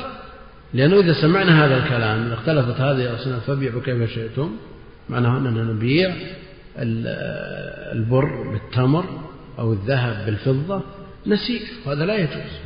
لأنه 0.75 1.01
إذا 1.01 1.13
سمعنا 1.13 1.65
هذا 1.65 1.85
الكلام 1.85 2.27
إذا 2.27 2.35
اختلفت 2.35 2.81
هذه 2.81 3.11
الأصناف 3.11 3.51
فبيعوا 3.51 3.83
كيف 3.83 4.11
شئتم. 4.11 4.57
معناه 5.09 5.39
أننا 5.39 5.65
نبيع 5.65 6.15
البر 7.93 8.53
بالتمر 8.53 9.05
أو 9.59 9.73
الذهب 9.73 10.27
بالفضة. 10.27 10.83
نسيء 11.27 11.63
وهذا 11.87 12.07
لا 12.07 12.15
يجوز. 12.15 12.66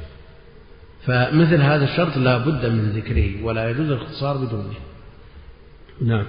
فمثل 1.07 1.63
هذا 1.63 1.85
الشرط 1.85 2.17
لا 2.17 2.39
بد 2.39 2.67
من 2.67 2.91
ذكره 2.91 3.43
ولا 3.45 3.71
يجوز 3.71 3.91
الاختصار 3.91 4.37
بدونه. 4.37 4.75
نعم. 6.03 6.27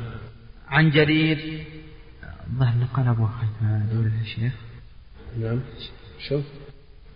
عن 0.67 0.89
جرير 0.89 1.65
ظهر 2.57 2.78
نقل 2.78 3.07
أبو 3.07 3.28
دولة 3.93 4.22
الشيخ؟ 4.22 4.53
نعم. 5.39 5.59
شوف. 6.30 6.43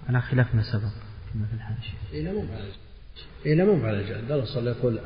على 0.07 0.21
خلاف 0.21 0.55
ما 0.55 0.63
سبق. 0.63 0.91
كما 1.33 1.45
في 1.45 1.53
الحاشية 1.53 1.97
إيه 2.13 2.23
لا 2.23 2.33
مو 2.33 2.39
على 2.39 2.71
إيه 3.45 3.55
لا 3.55 3.65
مو 3.65 3.85
على 3.85 4.03
جهل. 4.03 4.27
درس 4.27 4.55
يقول 4.55 4.99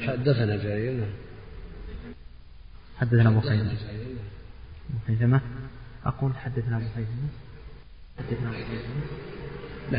حدثنا 0.00 0.56
جرير 0.56 0.92
نعم. 0.92 1.10
حدثنا 2.98 3.28
أبو 3.28 3.40
خيثمة. 3.40 3.72
أبو 4.90 4.98
خيثمة. 5.06 5.40
أقول 6.06 6.32
حدثنا 6.34 6.76
أبو 6.76 6.86
خيثمة. 6.94 7.28
حدثنا 8.18 8.48
أبو 8.48 8.56
خيثمة. 8.56 9.02
لا 9.92 9.98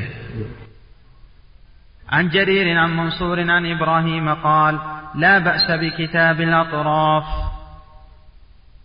عن 2.09 2.29
جرير 2.29 2.77
عن 2.77 2.97
منصور 2.97 3.51
عن 3.51 3.71
إبراهيم 3.71 4.33
قال 4.33 4.79
لا 5.15 5.39
بأس 5.39 5.71
بكتاب 5.71 6.41
الأطراف. 6.41 7.23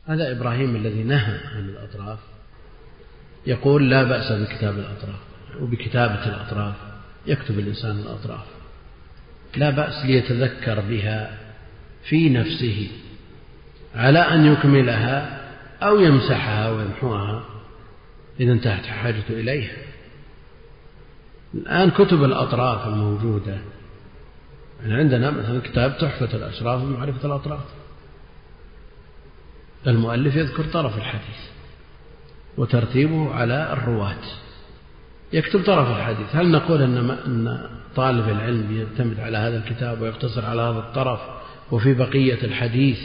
هذا 0.07 0.33
إبراهيم 0.33 0.77
الذي 0.77 1.03
نهى 1.03 1.39
عن 1.55 1.69
الأطراف. 1.69 2.19
يقول 3.47 3.91
لا 3.91 4.03
بأس 4.03 4.33
بكتاب 4.33 4.79
الأطراف 4.79 5.21
وبكتابة 5.61 6.27
الأطراف. 6.27 6.75
يكتب 7.27 7.59
الإنسان 7.59 7.99
الأطراف. 7.99 8.45
لا 9.57 9.71
بأس 9.71 10.05
ليتذكر 10.05 10.81
بها 10.81 11.39
في 12.09 12.29
نفسه 12.29 12.91
على 13.95 14.19
أن 14.19 14.47
يكملها 14.47 15.41
أو 15.83 16.01
يمسحها 16.01 16.71
ويمحوها 16.71 17.45
إذا 18.41 18.53
انتهت 18.53 18.85
الحاجة 18.85 19.25
إليها. 19.31 19.90
الآن 21.55 21.91
كتب 21.91 22.25
الأطراف 22.25 22.87
الموجودة. 22.87 23.59
يعني 24.83 24.95
عندنا 24.95 25.31
مثلا 25.31 25.61
كتاب 25.61 25.99
تحفة 25.99 26.37
الأشراف 26.37 26.83
بمعرفة 26.83 27.27
الأطراف. 27.27 27.65
المؤلف 29.87 30.37
يذكر 30.37 30.65
طرف 30.65 30.97
الحديث 30.97 31.39
وترتيبه 32.57 33.35
على 33.35 33.73
الرواة. 33.73 34.17
يكتب 35.33 35.63
طرف 35.65 35.97
الحديث. 35.97 36.37
هل 36.37 36.51
نقول 36.51 36.83
أن 36.83 37.11
أن 37.11 37.61
طالب 37.97 38.29
العلم 38.29 38.77
يعتمد 38.77 39.21
على 39.21 39.39
هذا 39.39 39.57
الكتاب 39.57 40.03
ويقتصر 40.03 40.47
على 40.47 40.63
هذا 40.63 40.79
الطرف 40.79 41.21
وفي 41.71 41.95
بقية 41.95 42.45
الحديث 42.45 42.99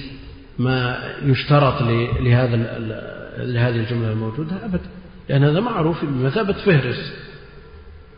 ما 0.59 0.99
يشترط 1.23 1.81
لهذا 2.21 2.55
لهذه 3.37 3.75
الجملة 3.75 4.11
الموجودة؟ 4.11 4.65
أبدا. 4.65 4.89
لأن 5.29 5.43
هذا 5.43 5.59
معروف 5.59 6.05
بمثابة 6.05 6.53
فهرس. 6.53 7.24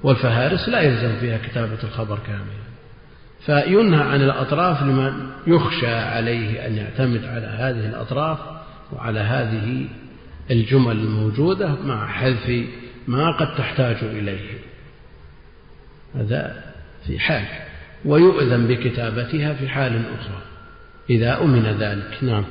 والفهارس 0.08 0.70
لا 0.70 0.82
يلزم 0.82 1.20
فيها 1.20 1.38
كتابة 1.38 1.78
الخبر 1.84 2.20
كاملا 2.28 2.68
فينهى 3.45 4.03
عن 4.03 4.22
الأطراف 4.22 4.84
لمن 4.84 5.30
يخشى 5.47 5.95
عليه 5.95 6.68
أن 6.68 6.78
يعتمد 6.78 7.26
على 7.26 7.47
هذه 7.47 7.86
الأطراف 7.89 8.39
وعلى 8.93 9.20
هذه 9.20 9.88
الجمل 10.51 10.91
الموجودة 10.91 11.76
مع 11.86 12.08
حذف 12.08 12.66
ما 13.08 13.32
قد 13.32 13.55
تحتاج 13.55 13.95
إليه. 14.03 14.58
هذا 16.16 16.64
في 17.08 17.20
حال 17.20 17.45
ويؤذن 18.05 18.68
بكتابتها 18.68 19.53
في 19.53 19.70
حال 19.70 20.01
أخرى. 20.20 20.41
إذا 21.10 21.41
أمن 21.41 21.64
ذلك 21.64 22.24
نعم. 22.24 22.43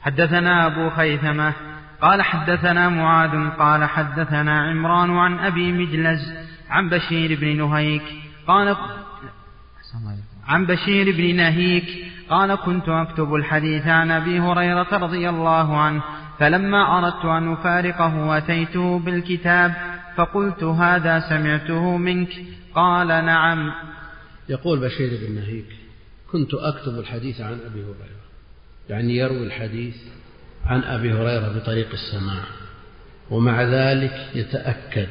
حدثنا 0.00 0.66
أبو 0.66 0.90
خيثمة 0.90 1.52
قال 2.00 2.22
حدثنا 2.22 2.88
معاذ 2.88 3.50
قال 3.58 3.84
حدثنا 3.84 4.60
عمران 4.60 5.10
عن 5.10 5.38
أبي 5.38 5.72
مجلز 5.72 6.43
عن 6.70 6.88
بشير 6.88 7.40
بن 7.40 7.56
نهيك 7.56 8.02
قال 8.46 8.76
عن 10.46 10.66
بشير 10.66 11.16
بن 11.16 11.36
نهيك 11.36 11.84
قال 12.30 12.54
كنت 12.54 12.88
أكتب 12.88 13.34
الحديث 13.34 13.86
عن 13.86 14.10
أبي 14.10 14.40
هريرة 14.40 14.88
رضي 14.92 15.28
الله 15.28 15.78
عنه 15.78 16.02
فلما 16.38 16.98
أردت 16.98 17.24
أن 17.24 17.52
أفارقه 17.52 18.38
أتيته 18.38 18.98
بالكتاب 18.98 19.74
فقلت 20.16 20.64
هذا 20.64 21.20
سمعته 21.20 21.96
منك. 21.96 22.28
قال 22.74 23.08
نعم. 23.08 23.72
يقول 24.48 24.80
بشير 24.80 25.10
بن 25.22 25.34
نهيك 25.34 25.66
كنت 26.32 26.54
أكتب 26.54 26.98
الحديث 26.98 27.40
عن 27.40 27.52
أبي 27.52 27.82
هريرة. 27.82 28.24
يعني 28.88 29.16
يروي 29.16 29.46
الحديث 29.46 29.96
عن 30.66 30.82
أبي 30.82 31.12
هريرة 31.12 31.58
بطريق 31.58 31.88
السماع 31.92 32.44
ومع 33.30 33.62
ذلك 33.62 34.30
يتأكد 34.34 35.08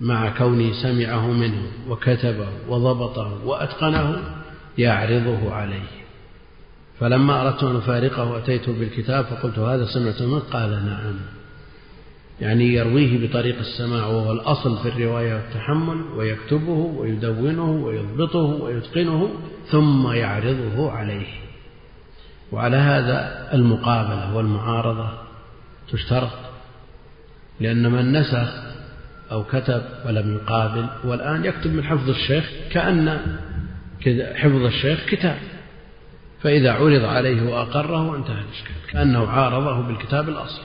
مع 0.00 0.28
كوني 0.38 0.72
سمعه 0.82 1.32
منه 1.32 1.62
وكتبه 1.88 2.48
وضبطه 2.68 3.46
وأتقنه 3.46 4.16
يعرضه 4.78 5.52
عليه. 5.52 5.88
فلما 7.00 7.42
أردت 7.42 7.64
أن 7.64 7.76
أفارقه 7.76 8.38
أتيته 8.38 8.72
بالكتاب 8.72 9.24
فقلت 9.24 9.58
هذا 9.58 9.86
سمعت 9.86 10.22
منه 10.22 10.38
قال 10.38 10.70
نعم. 10.70 11.14
يعني 12.40 12.74
يرويه 12.74 13.28
بطريق 13.28 13.58
السماع 13.58 14.06
وهو 14.06 14.32
الأصل 14.32 14.78
في 14.82 14.88
الرواية 14.88 15.34
والتحمل 15.34 16.02
ويكتبه 16.16 16.92
ويدونه 16.96 17.70
ويضبطه 17.70 18.38
ويتقنه 18.38 19.30
ثم 19.70 20.12
يعرضه 20.12 20.90
عليه. 20.90 21.26
وعلى 22.52 22.76
هذا 22.76 23.48
المقابلة 23.54 24.36
والمعارضة 24.36 25.08
تشترط 25.92 26.30
لأن 27.60 27.92
من 27.92 28.12
نسخ 28.12 28.67
أو 29.32 29.44
كتب 29.44 29.82
ولم 30.06 30.34
يقابل 30.34 30.86
والآن 31.04 31.44
يكتب 31.44 31.74
من 31.74 31.84
حفظ 31.84 32.10
الشيخ 32.10 32.50
كأن 32.72 33.20
حفظ 34.34 34.64
الشيخ 34.64 35.04
كتاب. 35.06 35.38
فإذا 36.42 36.72
عرض 36.72 37.04
عليه 37.04 37.42
وأقره 37.42 38.16
انتهى 38.16 38.40
الإشكال 38.40 38.92
كأنه 38.92 39.28
عارضه 39.28 39.80
بالكتاب 39.80 40.28
الأصل. 40.28 40.62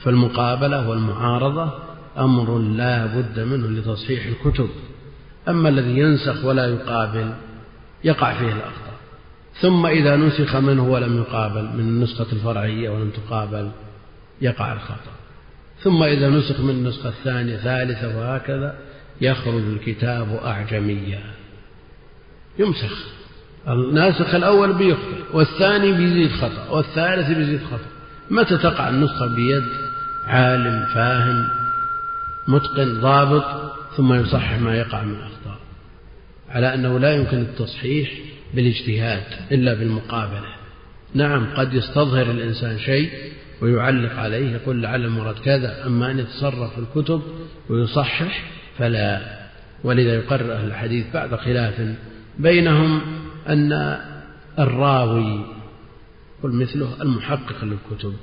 فالمقابلة 0.00 0.88
والمعارضة 0.88 1.72
أمر 2.18 2.58
لا 2.58 3.06
بد 3.06 3.40
منه 3.40 3.66
لتصحيح 3.66 4.26
الكتب. 4.26 4.68
أما 5.48 5.68
الذي 5.68 5.98
ينسخ 5.98 6.44
ولا 6.44 6.66
يقابل 6.66 7.32
يقع 8.04 8.32
فيه 8.32 8.52
الأخطاء. 8.52 8.94
ثم 9.60 9.86
إذا 9.86 10.16
نسخ 10.16 10.56
منه 10.56 10.88
ولم 10.88 11.18
يقابل 11.18 11.62
من 11.62 11.80
النسخة 11.80 12.26
الفرعية 12.32 12.90
ولم 12.90 13.10
تقابل 13.10 13.70
يقع 14.40 14.72
الخطأ. 14.72 15.19
ثم 15.82 16.02
إذا 16.02 16.28
نسخ 16.28 16.60
من 16.60 16.70
النسخة 16.70 17.08
الثانية 17.08 17.56
ثالثة 17.56 18.18
وهكذا 18.18 18.78
يخرج 19.20 19.62
الكتاب 19.62 20.40
أعجميا. 20.44 21.20
يمسخ. 22.58 23.06
الناسخ 23.68 24.34
الأول 24.34 24.72
بيخطئ 24.72 25.22
والثاني 25.32 25.92
بيزيد 25.92 26.30
خطأ 26.30 26.70
والثالث 26.70 27.28
بيزيد 27.28 27.60
خطأ. 27.64 27.90
متى 28.30 28.56
تقع 28.56 28.88
النسخة 28.88 29.26
بيد؟ 29.26 29.64
عالم 30.26 30.86
فاهم 30.94 31.48
متقن 32.48 33.00
ضابط 33.00 33.44
ثم 33.96 34.14
يصحح 34.14 34.58
ما 34.58 34.76
يقع 34.76 35.02
من 35.02 35.20
أخطاء 35.20 35.58
على 36.48 36.74
أنه 36.74 36.98
لا 36.98 37.14
يمكن 37.14 37.38
التصحيح 37.38 38.10
بالاجتهاد 38.54 39.24
إلا 39.52 39.74
بالمقابلة. 39.74 40.54
نعم 41.14 41.54
قد 41.56 41.74
يستظهر 41.74 42.30
الإنسان 42.30 42.78
شيء 42.78 43.10
ويعلق 43.62 44.12
عليه 44.12 44.52
يقول 44.52 44.82
لعل 44.82 45.04
المراد 45.04 45.38
كذا 45.38 45.86
أما 45.86 46.10
أن 46.10 46.18
يتصرف 46.18 46.74
في 46.74 46.78
الكتب 46.78 47.22
ويصحح 47.68 48.44
فلا. 48.78 49.40
ولذا 49.84 50.14
يقرر 50.14 50.52
أهل 50.52 50.66
الحديث 50.66 51.06
بعد 51.14 51.34
خلاف 51.34 51.94
بينهم 52.38 53.00
أن 53.48 53.98
الراوي 54.58 55.44
قل 56.42 56.52
مثله 56.52 57.02
المحقق 57.02 57.64
للكتب 57.64 58.14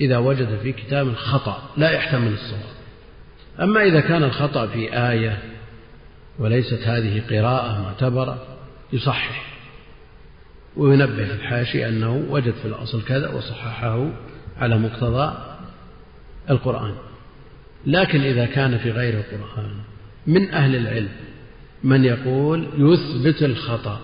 إذا 0.00 0.18
وجد 0.18 0.58
في 0.62 0.72
كتاب 0.72 1.14
خطأ 1.14 1.70
لا 1.76 1.90
يحتمل 1.90 2.32
الصواب. 2.32 2.72
أما 3.60 3.82
إذا 3.82 4.00
كان 4.00 4.24
الخطأ 4.24 4.66
في 4.66 4.92
آية 5.10 5.38
وليست 6.38 6.82
هذه 6.86 7.22
قراءة 7.30 7.82
معتبرة 7.82 8.46
يصحح. 8.92 9.52
وينبه 10.76 11.24
في 11.24 11.32
الحاشية 11.32 11.88
أنه 11.88 12.26
وجد 12.30 12.54
في 12.62 12.64
الأصل 12.64 13.02
كذا 13.04 13.28
وصححه 13.28 14.10
على 14.58 14.78
مقتضى 14.78 15.32
القرآن. 16.50 16.94
لكن 17.86 18.20
إذا 18.20 18.46
كان 18.46 18.78
في 18.78 18.90
غير 18.90 19.14
القرآن 19.14 19.70
من 20.26 20.50
أهل 20.50 20.76
العلم 20.76 21.08
من 21.84 22.04
يقول 22.04 22.68
يثبت 22.76 23.42
الخطأ 23.42 24.00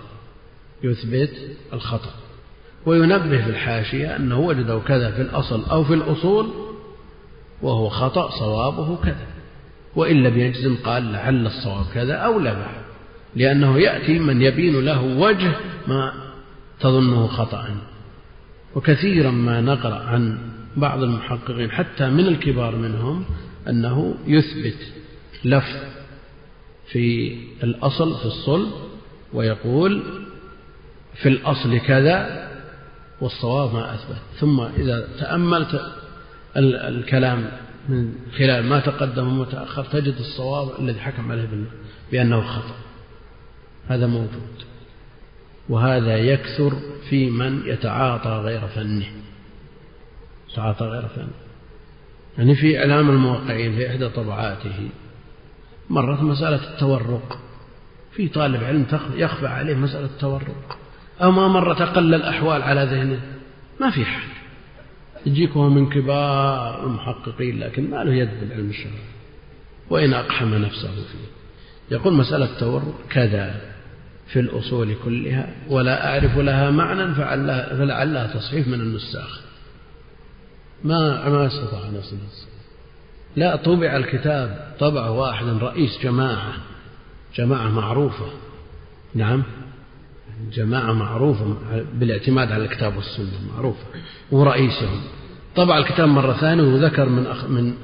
يثبت 0.83 1.31
الخطأ 1.73 2.11
وينبه 2.87 3.45
في 3.45 3.51
الحاشية 3.51 4.17
أنه 4.17 4.41
وجده 4.41 4.79
كذا 4.79 5.11
في 5.11 5.23
الأصل 5.23 5.65
أو 5.65 5.85
في 5.85 5.95
الأصول 5.95 6.49
وهو 7.63 7.89
خطأ 7.89 8.31
صوابه 8.31 8.97
كذا. 8.97 9.27
وإن 9.97 10.23
لم 10.23 10.39
يجزم 10.39 10.77
قال 10.85 11.13
لعل 11.13 11.47
الصواب 11.47 11.87
كذا 11.95 12.15
أو 12.15 12.41
لا 12.41 12.57
لأنه 13.37 13.79
يأتي 13.79 14.19
من 14.19 14.43
يبين 14.43 14.85
له 14.85 15.03
وجه 15.05 15.53
ما 15.87 16.13
تظنه 16.81 17.27
خطأ. 17.27 17.69
وكثيرا 18.75 19.31
ما 19.31 19.61
نقرأ 19.61 19.95
عن 19.95 20.39
بعض 20.77 21.03
المحققين 21.03 21.71
حتى 21.71 22.11
من 22.11 22.27
الكبار 22.27 22.77
منهم 22.77 23.25
أنه 23.69 24.15
يثبت 24.27 24.79
لفظ 25.45 25.77
في 26.87 27.37
الأصل 27.63 28.19
في 28.19 28.25
الصلب 28.25 28.73
ويقول 29.33 30.03
في 31.15 31.29
الأصل 31.29 31.79
كذا 31.79 32.49
والصواب 33.21 33.75
ما 33.75 33.95
أثبت. 33.95 34.21
ثم 34.39 34.61
إذا 34.61 35.09
تأملت 35.19 35.81
الكلام 36.57 37.51
من 37.89 38.13
خلال 38.39 38.65
ما 38.65 38.81
تقدم 38.81 39.39
وتأخر 39.39 39.85
تجد 39.85 40.15
الصواب 40.19 40.81
الذي 40.81 41.01
حكم 41.01 41.33
عليه 41.33 41.49
بأنه 42.13 42.41
خطأ. 42.41 42.77
هذا 43.89 44.07
موجود 44.07 44.58
وهذا 45.69 46.17
يكثر 46.17 46.73
في 47.11 47.31
من 47.31 47.63
يتعاطى 47.67 48.31
غير 48.31 48.61
فنه. 48.61 49.07
يتعاطى 50.51 50.85
غير 50.85 51.09
فنه 51.09 51.49
يعني 52.39 52.55
في 52.55 52.79
إعلام 52.79 53.11
الموقعين 53.11 53.77
في 53.77 53.91
إحدى 53.91 54.09
طبعاته 54.09 54.89
مرت 55.91 56.21
مسألة 56.21 56.73
التورق. 56.73 57.39
في 58.13 58.29
طالب 58.29 58.65
علم 58.65 58.87
يخفى 59.15 59.47
عليه 59.47 59.75
مسألة 59.75 60.05
التورق. 60.05 60.79
أو 61.23 61.31
ما 61.31 61.49
مرت 61.49 61.81
أقل 61.81 62.15
الأحوال 62.15 62.63
على 62.63 62.85
ذهنه. 62.85 63.21
ما 63.81 63.91
في 63.91 64.05
حال 64.05 64.29
يجيك 65.27 65.51
هو 65.51 65.69
من 65.69 65.89
كبار 65.89 66.87
المحققين 66.87 67.61
لكن 67.61 67.91
ما 67.91 68.05
له 68.05 68.15
يد 68.15 68.41
بالعلم 68.41 68.71
الشرعي. 68.71 68.95
وإن 69.91 70.15
أقحم 70.15 70.55
نفسه 70.55 70.91
فيه. 70.91 71.29
يقول 71.97 72.15
مسألة 72.15 72.45
التورق 72.45 72.95
كذا. 73.11 73.61
في 74.33 74.41
الأصول 74.41 74.95
كلها 75.05 75.55
ولا 75.69 76.11
أعرف 76.11 76.39
لها 76.39 76.71
معنى 76.71 77.15
فلعلها 77.15 78.27
تصحيح 78.27 78.67
من 78.67 78.81
النساخ 78.81 79.41
ما 80.85 81.29
ما 81.29 81.47
استطاع 81.47 81.89
نفس 81.97 82.15
لا 83.37 83.57
طبع 83.57 83.97
الكتاب 83.97 84.75
طبع 84.79 85.09
واحد 85.09 85.47
رئيس 85.47 85.99
جماعة. 86.03 86.53
جماعة 87.37 87.69
معروفة. 87.69 88.27
نعم. 89.15 89.43
جماعة 90.53 90.93
معروفة 90.93 91.57
بالاعتماد 91.95 92.53
على 92.53 92.65
الكتاب 92.65 92.97
والسنة 92.97 93.53
معروفة. 93.55 93.85
ورئيسهم. 94.31 95.01
طبع 95.57 95.79
الكتاب 95.79 96.09
مرة 96.09 96.33
ثانية 96.33 96.63
وذكر 96.63 97.09
من 97.09 97.27
أخ 97.27 97.45
من 97.45 97.75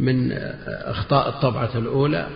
من 0.00 0.32
أخطاء 0.66 1.28
الطبعة 1.28 1.70
الأولى 1.74 2.26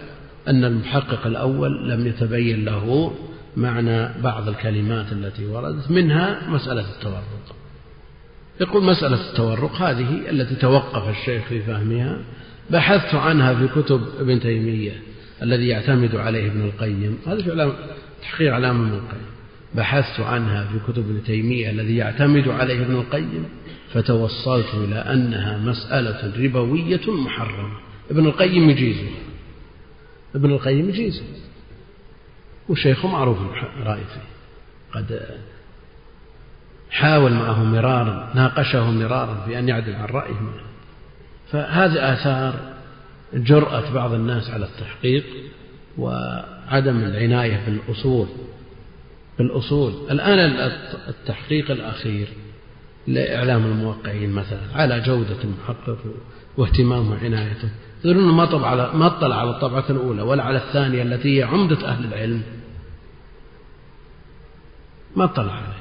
أن 0.48 0.64
المحقق 0.64 1.26
الأول 1.26 1.90
لم 1.90 2.06
يتبين 2.06 2.64
له 2.64 3.12
معنى 3.56 4.22
بعض 4.22 4.48
الكلمات 4.48 5.12
التي 5.12 5.46
وردت 5.46 5.90
منها 5.90 6.48
مسألة 6.48 6.84
التورق. 6.96 7.56
يقول 8.60 8.84
مسألة 8.84 9.30
التورق 9.30 9.82
هذه 9.82 10.30
التي 10.30 10.54
توقف 10.54 11.08
الشيخ 11.08 11.44
في 11.44 11.60
فهمها 11.60 12.18
بحثت 12.70 13.14
عنها 13.14 13.54
في 13.54 13.82
كتب 13.82 14.00
ابن 14.20 14.40
تيمية 14.40 14.92
الذي 15.42 15.68
يعتمد 15.68 16.16
عليه 16.16 16.46
ابن 16.46 16.60
القيم. 16.60 17.18
هذا 17.26 17.42
في 17.42 17.50
علام 17.50 17.72
تحقيق 18.22 18.54
علام 18.54 18.80
ابن 18.80 18.94
القيم. 18.94 19.30
بحثت 19.74 20.20
عنها 20.20 20.64
في 20.64 20.92
كتب 20.92 21.10
ابن 21.10 21.22
تيمية 21.26 21.70
الذي 21.70 21.96
يعتمد 21.96 22.48
عليه 22.48 22.82
ابن 22.82 22.94
القيم 22.94 23.44
فتوصلت 23.92 24.74
إلى 24.74 24.94
أنها 24.94 25.58
مسألة 25.58 26.44
ربوية 26.44 27.10
محرمة. 27.24 27.78
ابن 28.10 28.26
القيم 28.26 28.70
يجيزها 28.70 29.10
ابن 30.34 30.50
القيم 30.50 30.88
يجيزها 30.88 31.24
وشيخه 32.70 33.08
معروف 33.08 33.38
رأي 33.84 34.04
فيه 34.04 34.20
قد 34.92 35.20
حاول 36.90 37.32
معه 37.32 37.64
مرارا 37.64 38.30
ناقشه 38.34 38.90
مرارا 38.90 39.44
في 39.46 39.58
أن 39.58 39.68
يعدل 39.68 39.94
عن 39.94 40.04
رأيه 40.04 40.34
فهذه 41.52 42.12
آثار 42.12 42.54
جرأة 43.34 43.90
بعض 43.94 44.12
الناس 44.12 44.50
على 44.50 44.64
التحقيق 44.64 45.24
وعدم 45.98 46.96
العناية 46.96 47.64
بالأصول. 47.66 48.26
بالأصول. 49.38 49.92
الآن 50.10 50.70
التحقيق 51.08 51.70
الأخير 51.70 52.28
لإعلام 53.06 53.64
الموقعين 53.64 54.30
مثلا 54.30 54.60
على 54.74 55.00
جودة 55.00 55.36
المحقق 55.44 55.98
واهتمامه 56.56 57.10
وعنايته 57.10 57.68
يقولون 58.04 58.34
ما 58.34 58.44
طبع 58.44 58.66
على 58.66 58.90
ما 58.94 59.06
اطلع 59.06 59.40
على 59.40 59.50
الطبعة 59.50 59.84
الأولى 59.90 60.22
ولا 60.22 60.42
على 60.42 60.58
الثانية 60.58 61.02
التي 61.02 61.38
هي 61.38 61.42
عمدة 61.42 61.88
أهل 61.88 62.04
العلم. 62.04 62.42
ما 65.16 65.24
اطلع 65.24 65.52
عليه. 65.52 65.80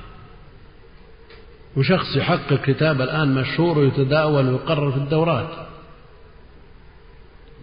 وشخص 1.77 2.15
يحقق 2.15 2.61
كتاب 2.61 3.01
الآن 3.01 3.35
مشهور 3.35 3.79
ويتداول 3.79 4.49
ويقرر 4.49 4.91
في 4.91 4.97
الدورات. 4.97 5.49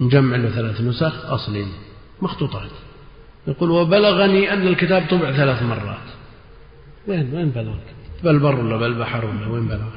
نجمع 0.00 0.36
له 0.36 0.50
ثلاث 0.50 0.80
نسخ 0.80 1.26
أصلين 1.26 1.72
مخطوطات. 2.22 2.70
يقول 3.46 3.70
وبلغني 3.70 4.52
أن 4.52 4.66
الكتاب 4.66 5.06
طبع 5.10 5.32
ثلاث 5.32 5.62
مرات. 5.62 6.08
وين 7.08 7.34
وين 7.34 7.50
بلغك 7.50 7.94
بالبر 8.24 8.54
ولا 8.60 8.76
بالبحر 8.76 9.24
ولا 9.24 9.46
وين 9.46 9.68
بلغ 9.68 9.90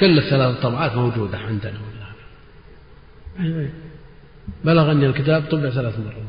كل 0.00 0.18
الثلاث 0.18 0.60
طبعات 0.62 0.94
موجودة 0.94 1.38
عندنا. 1.38 1.78
ولا 3.38 3.68
بلغني 4.64 5.06
الكتاب 5.06 5.44
طبع 5.50 5.70
ثلاث 5.70 5.98
مرات. 5.98 6.27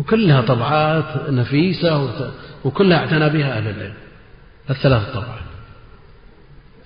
وكلها 0.00 0.40
طبعات 0.40 1.30
نفيسة 1.30 2.10
وكلها 2.64 2.98
اعتنى 2.98 3.28
بها 3.30 3.58
أهل 3.58 3.68
العلم. 3.68 3.94
الثلاث 4.70 5.12
طبعات. 5.14 5.40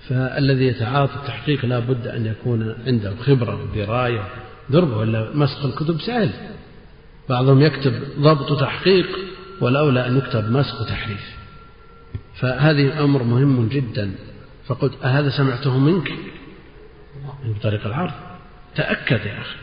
فالذي 0.09 0.67
يتعاطى 0.67 1.15
التحقيق 1.15 1.65
لا 1.65 1.79
بد 1.79 2.07
أن 2.07 2.25
يكون 2.25 2.75
عنده 2.87 3.15
خبرة 3.15 3.63
ودراية 3.63 4.27
دربه 4.69 4.97
ولا 4.97 5.29
مسخ 5.33 5.65
الكتب 5.65 6.01
سهل. 6.01 6.29
بعضهم 7.29 7.61
يكتب 7.61 7.93
ضبط 8.19 8.51
وتحقيق 8.51 9.07
والأولى 9.61 10.07
أن 10.07 10.17
يكتب 10.17 10.51
مسخ 10.51 10.81
وتحريف 10.81 11.35
فهذه 12.35 13.03
أمر 13.03 13.23
مهم 13.23 13.67
جدا. 13.67 14.11
فقلت 14.67 15.03
أهذا 15.03 15.29
سمعته 15.29 15.77
منك؟ 15.77 16.11
من 17.45 17.53
طريق 17.63 17.85
العرض. 17.85 18.13
تأكد 18.75 19.25
يا 19.25 19.41
أخي. 19.41 19.55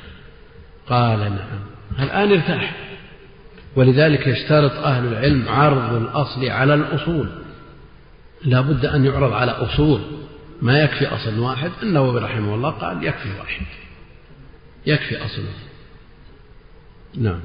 قال 0.89 1.19
نعم. 1.19 1.61
الآن 2.01 2.33
ارتاح. 2.33 2.92
ولذلك 3.77 4.27
يشترط 4.27 4.73
أهل 4.73 5.07
العلم 5.07 5.49
عرض 5.49 5.95
الأصل 5.95 6.49
على 6.49 6.75
الأصول. 6.75 7.29
لا 8.45 8.61
بد 8.61 8.87
أن 8.87 9.05
يعرض 9.05 9.33
على 9.33 9.53
أصول. 9.53 10.01
ما 10.63 10.79
يكفي 10.79 11.07
أصل 11.07 11.39
واحد. 11.39 11.71
النووي 11.83 12.21
رحمه 12.21 12.55
الله 12.55 12.71
قال 12.71 13.05
يكفي 13.05 13.29
واحد. 13.41 13.67
يكفي 14.87 15.25
أصل 15.25 15.43
نعم. 17.19 17.41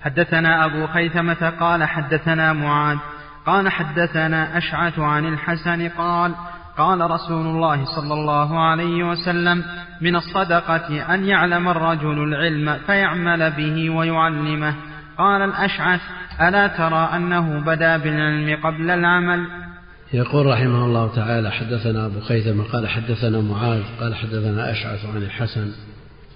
حدثنا 0.00 0.64
أبو 0.64 0.86
خيثمة 0.86 1.50
قال 1.60 1.84
حدثنا 1.84 2.52
معاذ 2.52 2.98
قال 3.46 3.68
حدثنا 3.68 4.58
أشعث 4.58 4.98
عن 4.98 5.32
الحسن 5.32 5.88
قال 5.88 6.34
قال 6.78 7.10
رسول 7.10 7.46
الله 7.46 7.84
صلى 7.84 8.14
الله 8.14 8.60
عليه 8.60 9.04
وسلم 9.04 9.64
من 10.00 10.16
الصدقة 10.16 11.14
أن 11.14 11.24
يعلم 11.24 11.68
الرجل 11.68 12.22
العلم 12.22 12.78
فيعمل 12.86 13.50
به 13.50 13.90
ويعلمه. 13.90 14.74
قال 15.18 15.42
الأشعث 15.42 16.00
ألا 16.40 16.66
ترى 16.66 17.10
أنه 17.16 17.60
بدا 17.60 17.96
بالعلم 17.96 18.62
قبل 18.64 18.90
العمل؟ 18.90 19.46
يقول 20.12 20.46
رحمه 20.46 20.86
الله 20.86 21.14
تعالى 21.14 21.50
حدثنا 21.50 22.06
أبو 22.06 22.20
خيثمة 22.20 22.64
قال 22.64 22.88
حدثنا 22.88 23.40
معاذ 23.40 23.82
قال 24.00 24.14
حدثنا 24.14 24.72
أشعث 24.72 25.06
عن 25.06 25.22
الحسن 25.22 25.72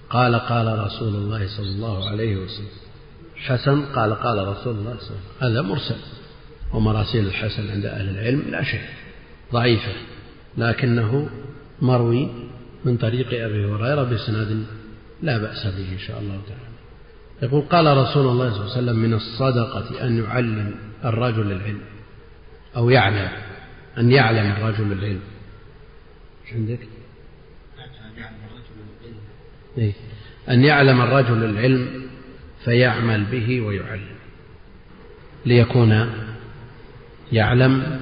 قال 0.09 0.35
قال 0.35 0.79
رسول 0.79 1.15
الله 1.15 1.47
صلى 1.57 1.69
الله 1.69 2.09
عليه 2.09 2.37
وسلم 2.37 2.87
حسن 3.45 3.85
قال 3.85 4.13
قال 4.13 4.47
رسول 4.47 4.75
الله 4.75 4.95
صلى 4.99 5.09
الله 5.09 5.21
عليه 5.41 5.51
وسلم 5.51 5.51
هذا 5.51 5.61
مرسل 5.61 5.95
ومراسيل 6.73 7.27
الحسن 7.27 7.71
عند 7.71 7.85
أهل 7.85 8.09
العلم 8.09 8.43
لا 8.51 8.63
شيء 8.63 8.81
ضعيفة 9.53 9.91
لكنه 10.57 11.29
مروي 11.81 12.29
من 12.85 12.97
طريق 12.97 13.27
أبي 13.27 13.65
هريرة 13.65 14.03
بإسناد 14.03 14.65
لا 15.21 15.37
بأس 15.37 15.65
به 15.65 15.93
إن 15.93 15.99
شاء 15.99 16.19
الله 16.19 16.39
تعالى. 16.47 16.66
يقول 17.41 17.61
قال 17.61 17.97
رسول 17.97 18.27
الله 18.27 18.49
صلى 18.49 18.61
الله 18.61 18.71
عليه 18.71 18.83
وسلم 18.83 18.95
من 18.95 19.13
الصدقة 19.13 20.07
أن 20.07 20.23
يعلم 20.23 20.75
الرجل 21.05 21.51
العلم 21.51 21.81
أو 22.75 22.89
يعلم 22.89 23.29
أن 23.97 24.11
يعلم 24.11 24.51
الرجل 24.51 24.91
العلم 24.91 25.19
إيش 26.45 26.53
عندك؟ 26.53 26.79
إيه؟ 29.77 29.93
أن 30.49 30.63
يعلم 30.63 31.01
الرجل 31.01 31.43
العلم 31.43 31.87
فيعمل 32.65 33.23
به 33.23 33.61
ويعلم 33.61 34.17
ليكون 35.45 36.09
يعلم 37.31 38.01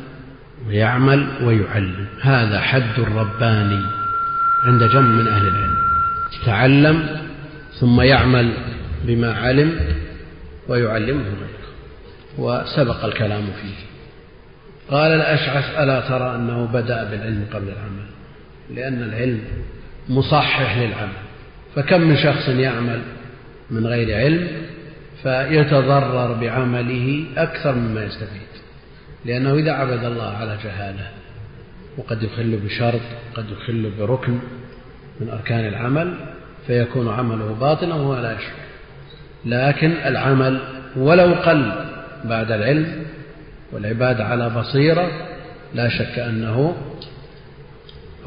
ويعمل 0.67 1.27
ويعلم 1.43 2.07
هذا 2.21 2.61
حد 2.61 2.99
رباني 2.99 3.83
عند 4.65 4.83
جمع 4.83 5.01
من 5.01 5.27
أهل 5.27 5.47
العلم 5.47 5.75
تعلم 6.45 7.25
ثم 7.79 8.01
يعمل 8.01 8.53
بما 9.05 9.33
علم 9.33 9.79
ويعلمه 10.67 11.23
غيره 11.23 11.65
وسبق 12.37 13.05
الكلام 13.05 13.45
فيه. 13.45 13.85
قال 14.89 15.11
الأشعث 15.11 15.79
ألا 15.79 15.99
ترى 15.99 16.35
أنه 16.35 16.65
بدأ 16.65 17.03
بالعلم 17.03 17.45
قبل 17.53 17.67
العمل؟ 17.67 18.05
لأن 18.75 19.03
العلم 19.03 19.41
مصحح 20.09 20.77
للعمل. 20.77 21.25
فكم 21.75 22.01
من 22.01 22.17
شخص 22.17 22.49
يعمل 22.49 23.01
من 23.71 23.87
غير 23.87 24.17
علم 24.17 24.47
فيتضرر 25.23 26.33
بعمله 26.33 27.25
أكثر 27.37 27.75
مما 27.75 28.03
يستفيد. 28.03 28.41
لأنه 29.25 29.53
إذا 29.53 29.71
عبد 29.71 30.03
الله 30.03 30.29
على 30.29 30.57
جهالة 30.63 31.07
وقد 31.97 32.23
يخل 32.23 32.57
بشرط 32.57 33.01
قد 33.35 33.45
يخل 33.49 33.91
بركن 33.99 34.39
من 35.21 35.29
أركان 35.29 35.67
العمل 35.67 36.13
فيكون 36.67 37.09
عمله 37.09 37.57
باطلا 37.59 37.95
وهو 37.95 38.15
لا 38.15 38.31
يشعر. 38.31 38.64
لكن 39.45 39.91
العمل 39.91 40.59
ولو 40.95 41.33
قل 41.33 41.71
بعد 42.25 42.51
العلم 42.51 43.05
والعبادة 43.71 44.25
على 44.25 44.49
بصيرة 44.49 45.07
لا 45.73 45.89
شك 45.89 46.19
أنه 46.19 46.75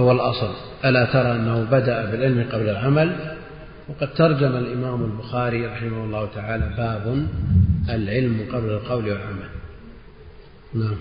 هو 0.00 0.12
الأصل. 0.12 0.50
ألا 0.84 1.04
ترى 1.04 1.32
أنه 1.32 1.64
بدأ 1.70 2.10
بالعلم 2.10 2.46
قبل 2.52 2.68
العمل؟ 2.68 3.16
وقد 3.88 4.14
ترجم 4.14 4.56
الإمام 4.56 5.04
البخاري 5.04 5.66
رحمه 5.66 6.04
الله 6.04 6.28
تعالى 6.34 6.70
باب 6.76 7.26
العلم 7.88 8.46
قبل 8.52 8.70
القول 8.70 9.04
والعمل. 9.04 9.48
نعم. 10.74 10.96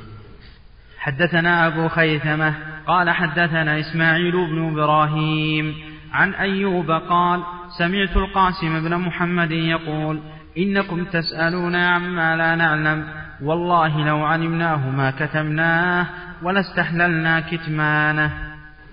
حدثنا 0.97 1.67
أبو 1.67 1.87
خيثمة 1.87 2.53
قال 2.87 3.09
حدثنا 3.09 3.79
إسماعيل 3.79 4.31
بن 4.31 4.69
إبراهيم 4.71 5.75
عن 6.11 6.33
أيوب 6.33 6.91
قال 6.91 7.43
سمعت 7.77 8.17
القاسم 8.17 8.83
بن 8.83 8.97
محمد 8.97 9.51
يقول 9.51 10.19
إنكم 10.57 11.05
تسألون 11.05 11.75
عما 11.75 12.35
لا 12.35 12.55
نعلم. 12.55 13.07
والله 13.41 14.07
لو 14.07 14.17
علمناه 14.17 14.89
ما 14.89 15.11
كتمناه 15.11 16.07
ولاستحللنا 16.43 17.39
كتمانه. 17.39 18.33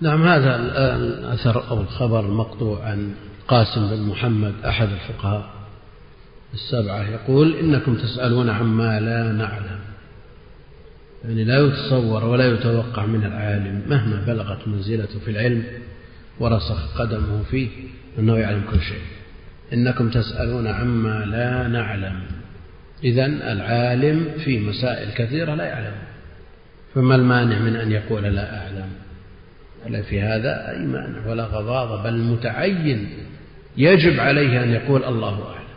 نعم 0.01 0.23
هذا 0.23 0.55
الأثر 0.95 1.69
أو 1.69 1.81
الخبر 1.81 2.19
المقطوع 2.19 2.85
عن 2.85 3.13
قاسم 3.47 3.89
بن 3.89 4.09
محمد 4.09 4.53
أحد 4.65 4.87
الفقهاء 4.87 5.49
السبعة 6.53 7.03
يقول 7.03 7.55
إنكم 7.55 7.95
تسألون 7.95 8.49
عما 8.49 8.99
لا 8.99 9.31
نعلم. 9.31 9.79
يعني 11.25 11.43
لا 11.43 11.59
يتصور 11.59 12.25
ولا 12.25 12.53
يتوقع 12.53 13.05
من 13.05 13.25
العالم 13.25 13.81
مهما 13.87 14.23
بلغت 14.27 14.67
منزلته 14.67 15.19
في 15.19 15.31
العلم 15.31 15.63
ورسخ 16.39 17.01
قدمه 17.01 17.43
فيه 17.51 17.67
أنه 18.19 18.37
يعلم 18.37 18.63
كل 18.71 18.81
شيء. 18.81 19.01
إنكم 19.73 20.09
تسألون 20.09 20.67
عما 20.67 21.25
لا 21.25 21.67
نعلم. 21.67 22.21
إذا 23.03 23.25
العالم 23.25 24.27
في 24.45 24.59
مسائل 24.59 25.11
كثيرة 25.11 25.55
لا 25.55 25.65
يعلم. 25.65 25.95
فما 26.95 27.15
المانع 27.15 27.59
من 27.59 27.75
أن 27.75 27.91
يقول 27.91 28.23
لا 28.23 28.61
أعلم؟ 28.61 28.89
ولا 29.85 30.01
في 30.01 30.21
هذا 30.21 30.69
أي 30.71 30.85
مانع 30.85 31.27
ولا 31.27 31.43
غضاضة 31.43 32.03
بل 32.03 32.17
متعين 32.17 33.09
يجب 33.77 34.19
عليه 34.19 34.63
أن 34.63 34.69
يقول 34.69 35.03
الله 35.03 35.47
أعلم. 35.47 35.67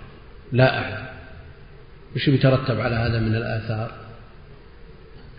لا 0.53 0.79
أعلم. 0.79 1.07
وش 2.17 2.31
بيترتب 2.31 2.81
على 2.81 2.97
هذا 2.97 3.21
من 3.21 3.35
الآثار؟ 3.35 3.91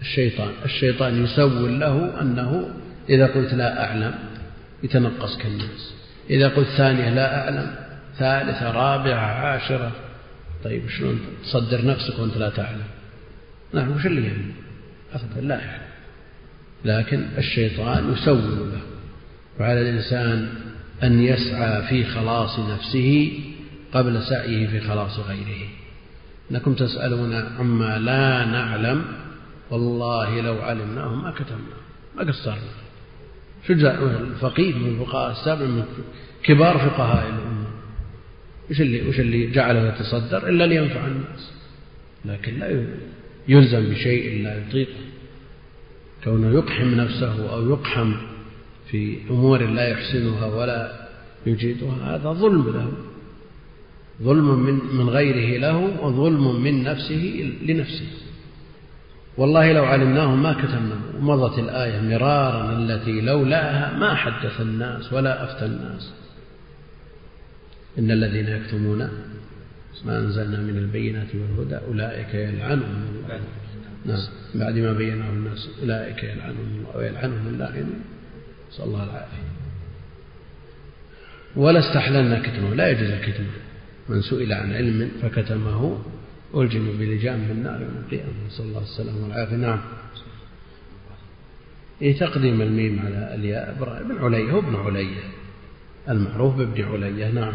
الشيطان. 0.01 0.49
الشيطان 0.65 1.24
يسول 1.24 1.80
له 1.80 2.22
أنه 2.22 2.70
إذا 3.09 3.28
قلت 3.28 3.53
لا 3.53 3.86
أعلم 3.86 4.13
يتنقص 4.84 5.38
كالناس. 5.38 5.93
إذا 6.30 6.47
قلت 6.47 6.67
ثانية 6.67 7.09
لا 7.09 7.43
أعلم 7.43 7.75
ثالثة 8.17 8.71
رابعة 8.71 9.25
عاشرة. 9.25 9.91
طيب 10.63 10.89
شلون 10.89 11.19
تصدر 11.43 11.86
نفسك 11.86 12.19
وأنت 12.19 12.38
لا 12.38 12.49
تعلم؟ 12.49 12.88
نعم 13.73 13.91
وش 13.91 14.05
اللي 14.05 14.27
يعني؟ 14.27 14.51
أبدا 15.13 15.47
لا 15.47 15.55
يعلم 15.55 15.89
لكن 16.86 17.25
الشيطان 17.38 18.13
يسول 18.13 18.38
له. 18.38 18.82
وعلى 19.59 19.82
الإنسان 19.82 20.49
أن 21.03 21.23
يسعى 21.23 21.88
في 21.88 22.05
خلاص 22.05 22.59
نفسه 22.59 23.39
قبل 23.93 24.23
سعيه 24.23 24.67
في 24.67 24.80
خلاص 24.80 25.19
غيره. 25.19 25.69
إنكم 26.51 26.73
تسألون 26.73 27.34
عما 27.34 27.97
لا 27.97 28.45
نعلم 28.45 29.05
والله 29.69 30.41
لو 30.41 30.61
علمناه 30.61 31.15
ما 31.15 31.32
كتمناه 31.32 31.80
ما 32.15 32.32
قصرنا. 32.32 32.88
شجاع 33.68 33.93
الفقيه 33.93 34.74
من 34.74 34.88
الفقهاء 34.88 35.32
السابع 35.32 35.66
من 35.66 35.84
كبار 36.43 36.78
فقهاء 36.78 37.30
الأمة؟ 37.30 37.68
وش 38.72 38.82
اللي 38.82 39.10
وش 39.10 39.20
اللي 39.20 39.51
جعله 39.51 39.88
يتصدر 39.88 40.49
إلا 40.49 40.64
لينفع 40.64 41.07
الناس. 41.07 41.51
لكن 42.26 42.60
لا 42.60 42.86
يلزم 43.47 43.89
بشيء 43.89 44.43
لا 44.43 44.57
يطيقه 44.57 44.99
كونه 46.24 46.53
يقحم 46.53 46.95
نفسه 46.95 47.53
أو 47.53 47.70
يقحم 47.70 48.14
في 48.91 49.18
أمور 49.30 49.66
لا 49.66 49.88
يحسنها 49.88 50.45
ولا 50.45 51.10
يجيدها 51.45 52.16
هذا 52.16 52.32
ظلم 52.32 52.70
له. 52.70 52.91
ظلم 54.24 54.60
من 54.60 54.80
من 54.97 55.10
غيره 55.10 55.60
له 55.60 55.78
وظلم 55.78 56.62
من 56.64 56.84
نفسه 56.84 57.53
لنفسه. 57.66 58.05
والله 59.39 59.73
لو 59.73 59.85
علمناه 59.85 60.35
ما 60.35 60.53
كتمناه 60.53 61.15
ومضت 61.17 61.59
الآية 61.59 62.01
مرارا 62.01 62.77
التي 62.77 63.21
لولاها 63.21 63.97
ما 63.97 64.15
حدث 64.15 64.61
الناس 64.61 65.13
ولا 65.13 65.43
أفتى 65.43 65.65
الناس. 65.65 66.13
إن 67.99 68.11
الذين 68.11 68.47
يكتمون 68.47 69.09
ما 70.05 70.19
أنزلنا 70.19 70.57
من 70.57 70.77
البينات 70.77 71.27
والهدى 71.35 71.85
أولئك 71.87 72.33
يلعنهم 72.33 73.05
الله. 73.23 73.39
نعم. 74.05 74.19
بعد 74.55 74.75
ما 74.75 74.93
بيناه 74.93 75.29
الناس 75.29 75.69
أولئك 75.81 76.23
يلعنهم 76.23 76.67
الله 76.77 76.97
ويلعنهم 76.97 77.47
اللاعنون 77.47 78.01
نسأل 78.71 78.85
الله 78.85 79.03
العافية. 79.03 79.49
ولا 81.55 81.79
استحللنا 81.79 82.39
كتمه. 82.39 82.75
لا 82.75 82.89
يجوز 82.89 83.09
الكتم. 83.09 83.43
من 84.09 84.21
سئل 84.21 84.53
عن 84.53 84.73
علم 84.73 85.11
فكتمه 85.21 85.99
ألجم 86.56 86.97
بلجام 87.00 87.39
من 87.39 87.52
النار 87.52 87.82
يوم 87.82 88.04
القيامة. 88.06 88.32
نسأل 88.47 88.66
الله 88.66 88.82
السلامة 88.82 89.24
والعافية. 89.24 89.56
نعم. 89.56 89.80
إيه 92.02 92.20
تقديم 92.20 92.62
الميم 92.62 93.00
على 93.06 93.36
الياء. 93.36 93.76
ابن 93.82 94.24
علية 94.24 94.52
هو 94.52 94.60
ابن 94.60 94.76
علية. 94.76 95.22
المعروف 96.10 96.56
بابن 96.56 96.84
علية. 96.93 97.32
نعم. 97.32 97.54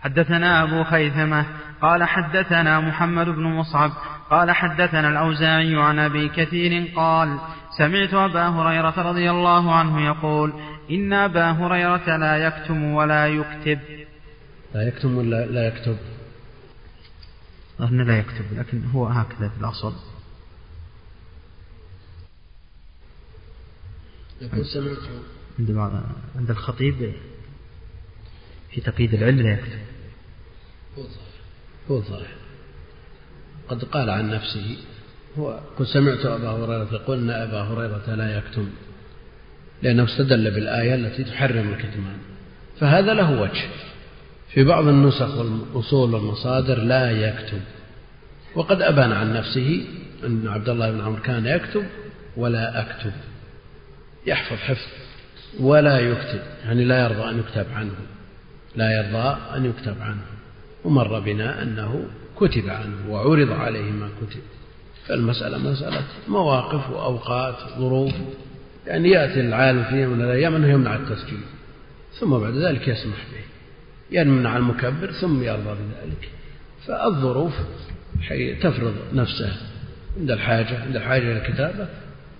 حدثنا 0.00 0.62
أبو 0.62 0.84
خيثمة 0.84 1.46
قال 1.82 2.04
حدثنا 2.04 2.80
محمد 2.80 3.26
بن 3.26 3.42
مصعب 3.42 3.90
قال 4.30 4.50
حدثنا 4.50 5.08
الأوزاعي 5.08 5.76
عن 5.76 5.98
أبي 5.98 6.28
كثير 6.28 6.92
قال 6.96 7.38
سمعت 7.78 8.14
أبا 8.14 8.48
هريرة 8.48 9.10
رضي 9.10 9.30
الله 9.30 9.74
عنه 9.74 10.06
يقول 10.06 10.52
إن 10.90 11.12
أبا 11.12 11.50
هريرة 11.50 12.16
لا 12.16 12.36
يكتم 12.36 12.84
ولا 12.84 13.26
يكتب. 13.26 13.78
لا 14.74 14.88
يكتم 14.88 15.18
ولا 15.18 15.46
لا 15.46 15.66
يكتب. 15.66 15.96
أظن 17.82 18.06
لا 18.06 18.18
يكتب 18.18 18.44
لكن 18.52 18.84
هو 18.84 19.06
هكذا 19.06 19.48
في 19.48 19.60
الأصل. 19.60 19.94
يقول 24.40 24.66
سمعت. 24.66 24.98
عند 25.58 25.70
عند 26.36 26.50
الخطيب 26.50 27.12
في 28.70 28.80
تقييد 28.80 29.14
العلم 29.14 29.40
لا 29.40 29.52
يكتب. 29.52 29.78
هو 31.90 32.00
ظاهر 32.00 32.26
قد 33.68 33.84
قال 33.84 34.10
عن 34.10 34.30
نفسه 34.30 34.76
هو 35.38 35.60
قل 35.78 35.86
سمعت 35.86 36.26
أبا 36.26 36.50
هريرة 36.50 36.94
يقول 36.94 37.18
أن 37.18 37.30
أبا 37.30 37.62
هريرة 37.62 38.14
لا 38.14 38.38
يكتم 38.38 38.70
لأنه 39.82 40.04
استدل 40.04 40.50
بالآية 40.50 40.94
التي 40.94 41.24
تحرم 41.24 41.68
الكتمان. 41.68 42.18
فهذا 42.80 43.14
له 43.14 43.40
وجه. 43.40 43.70
في 44.54 44.64
بعض 44.64 44.88
النسخ 44.88 45.38
والأصول 45.38 46.14
والمصادر 46.14 46.78
لا 46.78 47.10
يكتب. 47.10 47.60
وقد 48.54 48.82
أبان 48.82 49.12
عن 49.12 49.32
نفسه 49.32 49.84
أن 50.24 50.48
عبد 50.48 50.68
الله 50.68 50.90
بن 50.90 51.00
عمرو 51.00 51.22
كان 51.22 51.46
يكتب 51.46 51.84
ولا 52.36 52.80
أكتب. 52.80 53.12
يحفظ 54.26 54.56
حفظ 54.56 54.88
ولا 55.60 55.98
يكتب 55.98 56.40
يعني 56.64 56.84
لا 56.84 57.04
يرضى 57.04 57.30
أن 57.30 57.38
يكتب 57.38 57.66
عنه. 57.74 57.94
لا 58.76 58.90
يرضى 58.90 59.36
أن 59.56 59.64
يكتب 59.64 59.96
عنه. 60.00 60.26
ومر 60.84 61.20
بنا 61.20 61.62
أنه 61.62 62.04
كتب 62.36 62.68
عنه 62.68 63.10
وعرض 63.10 63.52
عليه 63.52 63.90
ما 63.90 64.08
كتب. 64.20 64.40
فالمسألة 65.06 65.58
مسألة 65.58 66.02
مواقف 66.28 66.90
وأوقات 66.90 67.54
ظروف. 67.78 68.12
يعني 68.86 69.10
يأتي 69.10 69.40
العالم 69.40 69.84
في 69.84 69.96
يوم 69.96 70.12
من 70.12 70.24
الأيام 70.24 70.54
أنه 70.54 70.68
يمنع 70.68 70.94
التسجيل. 70.94 71.40
ثم 72.20 72.38
بعد 72.38 72.54
ذلك 72.54 72.88
يسمح 72.88 73.16
به. 73.32 73.51
يمنع 74.12 74.56
المكبر 74.56 75.12
ثم 75.12 75.42
يرضى 75.42 75.70
بذلك. 75.70 76.28
فالظروف 76.86 77.52
حي 78.20 78.54
تفرض 78.54 78.94
نفسها. 79.14 79.56
عند 80.20 80.30
الحاجة 80.30 80.82
عند 80.82 80.96
الحاجة 80.96 81.22
إلى 81.22 81.38
الكتابة 81.38 81.88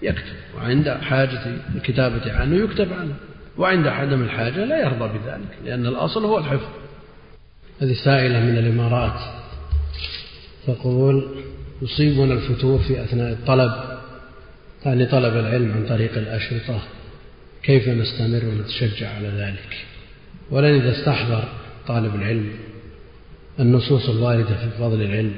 يكتب 0.03 0.35
وعند 0.57 0.89
حاجة 0.89 1.41
الكتابة 1.75 2.33
عنه 2.33 2.57
يكتب 2.57 2.93
عنه. 2.93 3.15
وعند 3.59 3.87
عدم 3.87 4.23
الحاجة 4.23 4.65
لا 4.65 4.81
يرضى 4.81 5.19
بذلك 5.19 5.59
لأن 5.65 5.87
الأصل 5.87 6.25
هو 6.25 6.39
الحفظ. 6.39 6.69
هذه 7.81 7.93
سائلة 8.05 8.41
من 8.41 8.59
الإمارات 8.59 9.21
تقول 10.67 11.29
يصيبنا 11.83 12.35
الفتور 12.35 12.79
في 12.79 13.05
أثناء 13.05 13.33
الطلب. 13.33 13.73
ثاني 14.85 15.07
طلب 15.07 15.37
العلم 15.37 15.73
عن 15.73 15.87
طريق 15.89 16.17
الأشرطة. 16.17 16.83
كيف 17.63 17.89
نستمر 17.89 18.45
ونتشجع 18.45 19.09
على 19.17 19.29
ذلك؟ 19.29 19.87
ولن 20.51 20.75
إذا 20.81 20.93
استحضر 20.93 21.45
طالب 21.89 22.15
العلم 22.15 22.51
النصوص 23.61 24.09
الواردة 24.09 24.55
في 24.55 24.71
فضل 24.79 25.03
العلم 25.03 25.35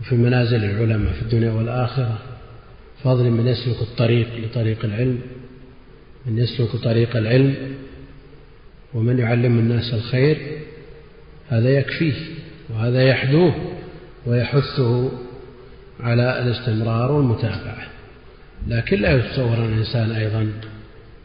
وفي 0.00 0.14
منازل 0.14 0.64
العلماء 0.64 1.12
في 1.12 1.22
الدنيا 1.22 1.52
والآخرة. 1.52 2.18
فضل 3.04 3.30
من 3.30 3.46
يسلك 3.46 3.82
الطريق 3.82 4.28
لطريق 4.36 4.84
العلم 4.84 5.20
من 6.26 6.38
يسلك 6.38 6.76
طريق 6.76 7.16
العلم 7.16 7.54
ومن 8.94 9.18
يعلم 9.18 9.58
الناس 9.58 9.94
الخير 9.94 10.38
هذا 11.48 11.70
يكفيه 11.70 12.14
وهذا 12.70 13.02
يحدوه 13.02 13.54
ويحثه 14.26 15.10
على 16.00 16.42
الاستمرار 16.42 17.12
والمتابعة. 17.12 17.86
لكن 18.68 19.00
لا 19.00 19.12
يتصور 19.12 19.64
الإنسان 19.64 20.10
أيضا 20.10 20.52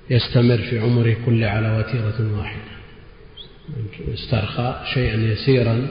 يستمر 0.09 0.57
في 0.57 0.79
عمره 0.79 1.17
كله 1.25 1.47
على 1.47 1.77
وتيرة 1.77 2.37
واحدة. 2.37 2.76
يسترخى 4.07 4.81
شيئا 4.93 5.15
يسيرا 5.15 5.87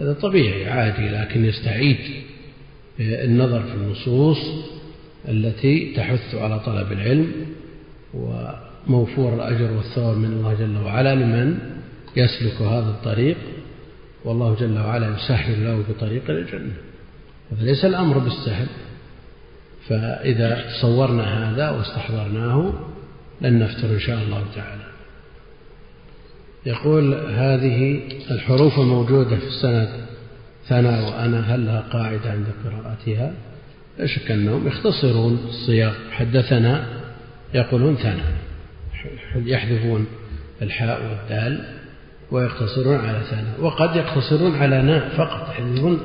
هذا 0.00 0.12
طبيعي 0.12 0.70
عادي 0.70 1.08
لكن 1.08 1.44
يستعيد 1.44 1.98
النظر 3.00 3.62
في 3.62 3.74
النصوص 3.74 4.38
التي 5.28 5.94
تحث 5.96 6.34
على 6.34 6.60
طلب 6.60 6.92
العلم 6.92 7.32
وموفور 8.14 9.34
الأجر 9.34 9.72
والثواب 9.72 10.16
من 10.16 10.32
الله 10.32 10.54
جل 10.54 10.76
وعلا 10.84 11.14
لمن 11.14 11.58
يسلك 12.16 12.62
هذا 12.62 12.88
الطريق 12.88 13.36
والله 14.24 14.56
جل 14.60 14.78
وعلا 14.78 15.16
يسهل 15.16 15.64
له 15.64 15.84
بطريق 15.88 16.30
الجنة. 16.30 16.72
فليس 17.60 17.84
الأمر 17.84 18.18
بالسهل 18.18 18.66
فإذا 19.88 20.64
تصورنا 20.68 21.50
هذا 21.50 21.70
واستحضرناه 21.70 22.72
لن 23.40 23.58
نفتر 23.58 23.90
إن 23.90 23.98
شاء 23.98 24.22
الله 24.22 24.44
تعالى. 24.54 24.79
يقول 26.66 27.14
هذه 27.14 28.00
الحروف 28.30 28.78
الموجودة 28.78 29.36
في 29.36 29.46
السند. 29.46 29.88
ثنا 30.68 31.06
وأنا 31.08 31.54
هل 31.54 31.66
لها 31.66 31.80
قاعدة 31.80 32.30
عند 32.30 32.46
قراءتها؟ 32.64 33.32
لا 33.98 34.06
شك 34.06 34.30
أنهم 34.30 34.66
يختصرون 34.66 35.38
الصياغ 35.48 35.94
حدثنا 36.10 36.84
يقولون 37.54 37.96
ثنا. 37.96 38.24
يحذفون 39.36 40.06
الحاء 40.62 41.02
والدال 41.02 41.64
ويقتصرون 42.30 42.96
على 42.96 43.20
ثنا. 43.30 43.54
وقد 43.60 43.96
يقتصرون 43.96 44.56
على 44.56 44.82
ناء 44.82 45.08
فقط. 45.16 45.50
يحذفون 45.50 46.00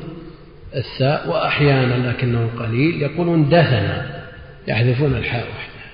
الثاء 0.75 1.29
وأحيانا 1.29 2.09
لكنه 2.09 2.49
قليل. 2.59 3.01
يقولون 3.01 3.49
دثنا. 3.49 4.23
يحذفون 4.67 5.13
الحاء 5.15 5.43
وحدها 5.43 5.91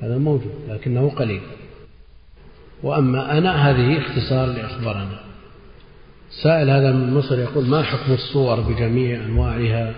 هذا 0.00 0.18
موجود 0.18 0.52
لكنه 0.68 1.10
قليل. 1.10 1.40
وأما 2.82 3.38
أنا 3.38 3.70
هذه 3.70 3.98
اختصار 3.98 4.46
لأخبرنا. 4.46 5.20
سائل 6.42 6.70
هذا 6.70 6.92
من 6.92 7.14
مصر 7.14 7.38
يقول 7.38 7.66
ما 7.66 7.82
حكم 7.82 8.12
الصور 8.12 8.60
بجميع 8.60 9.24
أنواعها 9.24 9.94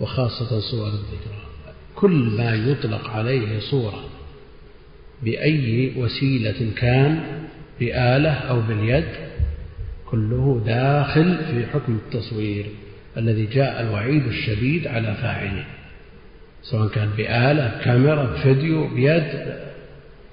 وخاصة 0.00 0.60
صور 0.60 0.88
الذكرى؟ 0.88 1.46
كل 1.94 2.30
ما 2.38 2.54
يطلق 2.54 3.10
عليه 3.10 3.60
صورة 3.60 4.04
بأي 5.22 5.92
وسيلة 5.96 6.70
كان 6.76 7.20
بآلة 7.80 8.32
أو 8.32 8.60
باليد 8.60 9.08
كله 10.10 10.62
داخل 10.66 11.38
في 11.50 11.66
حكم 11.66 11.98
التصوير 12.06 12.66
الذي 13.16 13.46
جاء 13.46 13.82
الوعيد 13.82 14.26
الشديد 14.26 14.86
على 14.86 15.14
فاعله 15.14 15.64
سواء 16.62 16.88
كان 16.88 17.08
بآلة 17.16 17.80
كاميرا 17.84 18.26
فيديو 18.42 18.94
بيد 18.94 19.56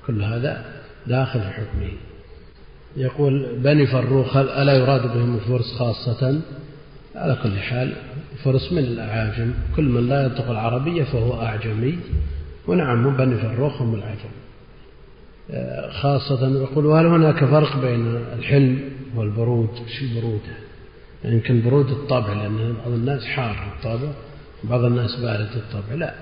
كل 0.08 0.24
هذا 0.24 0.73
داخل 1.08 1.40
في 1.40 1.50
حكمه. 1.50 1.92
يقول 2.98 3.60
بني 3.64 3.88
فروخ 3.88 4.38
ألا 4.38 4.74
يراد 4.74 5.02
بهم 5.02 5.36
الفرس 5.36 5.74
خاصة؟ 5.74 6.42
على 7.16 7.38
كل 7.44 7.60
حال 7.60 7.94
فرس 8.44 8.72
من 8.72 8.78
الأعاجم. 8.78 9.54
كل 9.76 9.84
من 9.84 10.10
لا 10.10 10.24
ينطق 10.24 10.50
العربية 10.50 11.04
فهو 11.04 11.42
أعجمي. 11.42 12.00
ونعم 12.68 13.18
بني 13.18 13.38
فروخ 13.38 13.82
هم 13.82 13.96
العجم 13.96 14.30
خاصة 15.92 16.48
يقول 16.48 16.86
وهل 16.86 17.06
هناك 17.06 17.46
فرق 17.46 17.78
بين 17.82 18.16
الحلم 18.40 18.80
والبرود؟ 19.16 19.70
شو 19.88 20.20
برود؟ 20.22 20.42
يمكن 21.26 21.56
يعني 21.56 21.70
برود 21.70 21.90
الطبع 21.90 22.34
لأن 22.34 22.74
بعض 22.86 22.92
الناس 22.92 23.26
حار 23.26 23.56
الطبع 23.76 24.12
وبعض 24.64 24.84
الناس 24.84 25.16
بارد 25.16 25.50
الطبع. 25.56 25.96
لا 25.96 26.14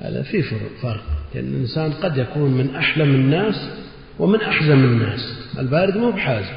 هذا 0.00 0.22
في 0.22 0.42
فرق. 0.82 1.02
لأن 1.34 1.44
الإنسان 1.44 1.92
قد 1.92 2.16
يكون 2.16 2.50
من 2.50 2.76
أحلم 2.76 3.14
الناس 3.14 3.70
ومن 4.18 4.40
أحزم 4.40 4.84
الناس. 4.84 5.20
البارد 5.58 5.96
مو 5.96 6.10
بحازم. 6.10 6.56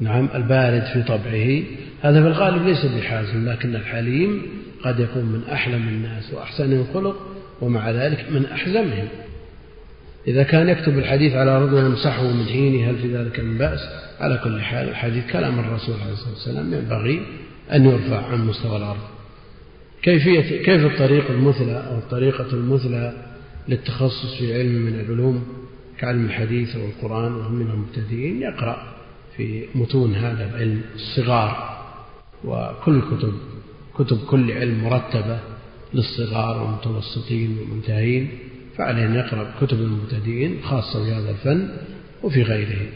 نعم 0.00 0.28
البارد 0.34 0.82
في 0.82 1.02
طبعه. 1.02 1.62
هذا 2.02 2.22
في 2.22 2.28
الغالب 2.28 2.66
ليس 2.66 2.86
بحازم 2.86 3.48
لكن 3.48 3.76
الحليم 3.76 4.42
قد 4.84 5.00
يكون 5.00 5.24
من 5.24 5.42
أحلم 5.52 5.88
الناس 5.88 6.34
وأحسنهم 6.34 6.86
خلق 6.94 7.16
ومع 7.60 7.90
ذلك 7.90 8.26
من 8.30 8.46
أحزمهم. 8.46 9.08
إذا 10.28 10.42
كان 10.42 10.68
يكتب 10.68 10.98
الحديث 10.98 11.32
على 11.32 11.64
رجل 11.64 11.78
يمسحه 11.78 12.22
من 12.22 12.44
حينه 12.44 12.90
هل 12.90 12.96
في 12.96 13.16
ذلك 13.16 13.40
من 13.40 13.58
بأس؟ 13.58 13.80
على 14.20 14.40
كل 14.44 14.60
حال 14.60 14.88
الحديث 14.88 15.32
كلام 15.32 15.58
الرسول 15.58 15.94
عليه 16.02 16.12
الصلاة 16.12 16.30
والسلام 16.30 16.74
ينبغي 16.74 17.20
أن 17.72 17.84
يرفع 17.84 18.26
عن 18.26 18.46
مستوى 18.46 18.76
الأرض. 18.76 19.00
كيفية 20.02 20.62
كيف 20.62 20.86
الطريق 20.86 21.30
المثلى 21.30 21.84
أو 21.90 21.98
الطريقة 21.98 22.52
المثلى 22.52 23.12
للتخصص 23.68 24.34
في 24.38 24.54
علم 24.54 24.72
من 24.72 25.00
العلوم؟ 25.00 25.57
كعلم 25.98 26.24
الحديث 26.24 26.76
والقرآن 26.76 27.32
وهم 27.34 27.54
من 27.54 27.70
المبتدئين 27.70 28.42
يقرأ 28.42 28.82
في 29.36 29.64
متون 29.74 30.14
هذا 30.14 30.50
العلم 30.50 30.80
الصغار. 30.94 31.78
وكل 32.44 33.00
كتب 33.00 33.32
كتب 33.98 34.18
كل 34.26 34.52
علم 34.52 34.84
مرتبة 34.84 35.38
للصغار 35.94 36.62
والمتوسطين 36.62 37.58
والمنتهين 37.58 38.28
فعليه 38.76 39.06
أن 39.06 39.14
يقرأ 39.14 39.54
كتب 39.60 39.80
المبتدئين 39.80 40.62
خاصة 40.62 41.04
في 41.04 41.12
هذا 41.12 41.30
الفن 41.30 41.68
وفي 42.22 42.42
غيره. 42.42 42.86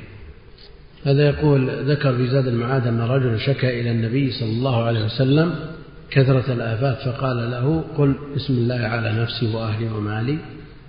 هذا 1.05 1.29
يقول 1.29 1.91
ذكر 1.91 2.17
في 2.17 2.29
زاد 2.29 2.47
المعاد 2.47 2.87
أن 2.87 3.01
رجل 3.01 3.41
شكى 3.41 3.81
إلى 3.81 3.91
النبي 3.91 4.31
صلى 4.31 4.51
الله 4.51 4.83
عليه 4.85 5.05
وسلم 5.05 5.55
كثرة 6.11 6.53
الآفات 6.53 6.99
فقال 7.09 7.51
له 7.51 7.85
قل 7.97 8.15
بسم 8.37 8.55
الله 8.55 8.75
على 8.75 9.23
نفسي 9.23 9.55
وأهلي 9.55 9.89
ومالي 9.89 10.39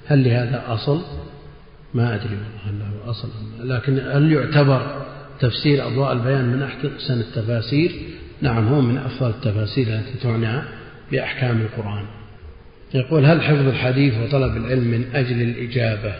هل 0.05 0.23
لهذا 0.23 0.63
أصل؟ 0.67 1.01
ما 1.93 2.15
أدري 2.15 2.37
هل 2.65 2.79
له 2.79 3.09
أصل 3.09 3.29
لكن 3.63 3.99
هل 3.99 4.31
يعتبر 4.31 5.05
تفسير 5.39 5.87
أضواء 5.87 6.13
البيان 6.13 6.45
من 6.45 6.63
أحسن 6.63 7.19
التفاسير؟ 7.19 7.91
نعم 8.41 8.67
هو 8.67 8.81
من 8.81 8.97
أفضل 8.97 9.29
التفاسير 9.29 9.87
التي 9.87 10.23
تعنى 10.23 10.61
بأحكام 11.11 11.61
القرآن. 11.61 12.05
يقول 12.93 13.25
هل 13.25 13.41
حفظ 13.41 13.67
الحديث 13.67 14.13
وطلب 14.17 14.57
العلم 14.57 14.83
من 14.83 15.05
أجل 15.13 15.41
الإجابة؟ 15.41 16.13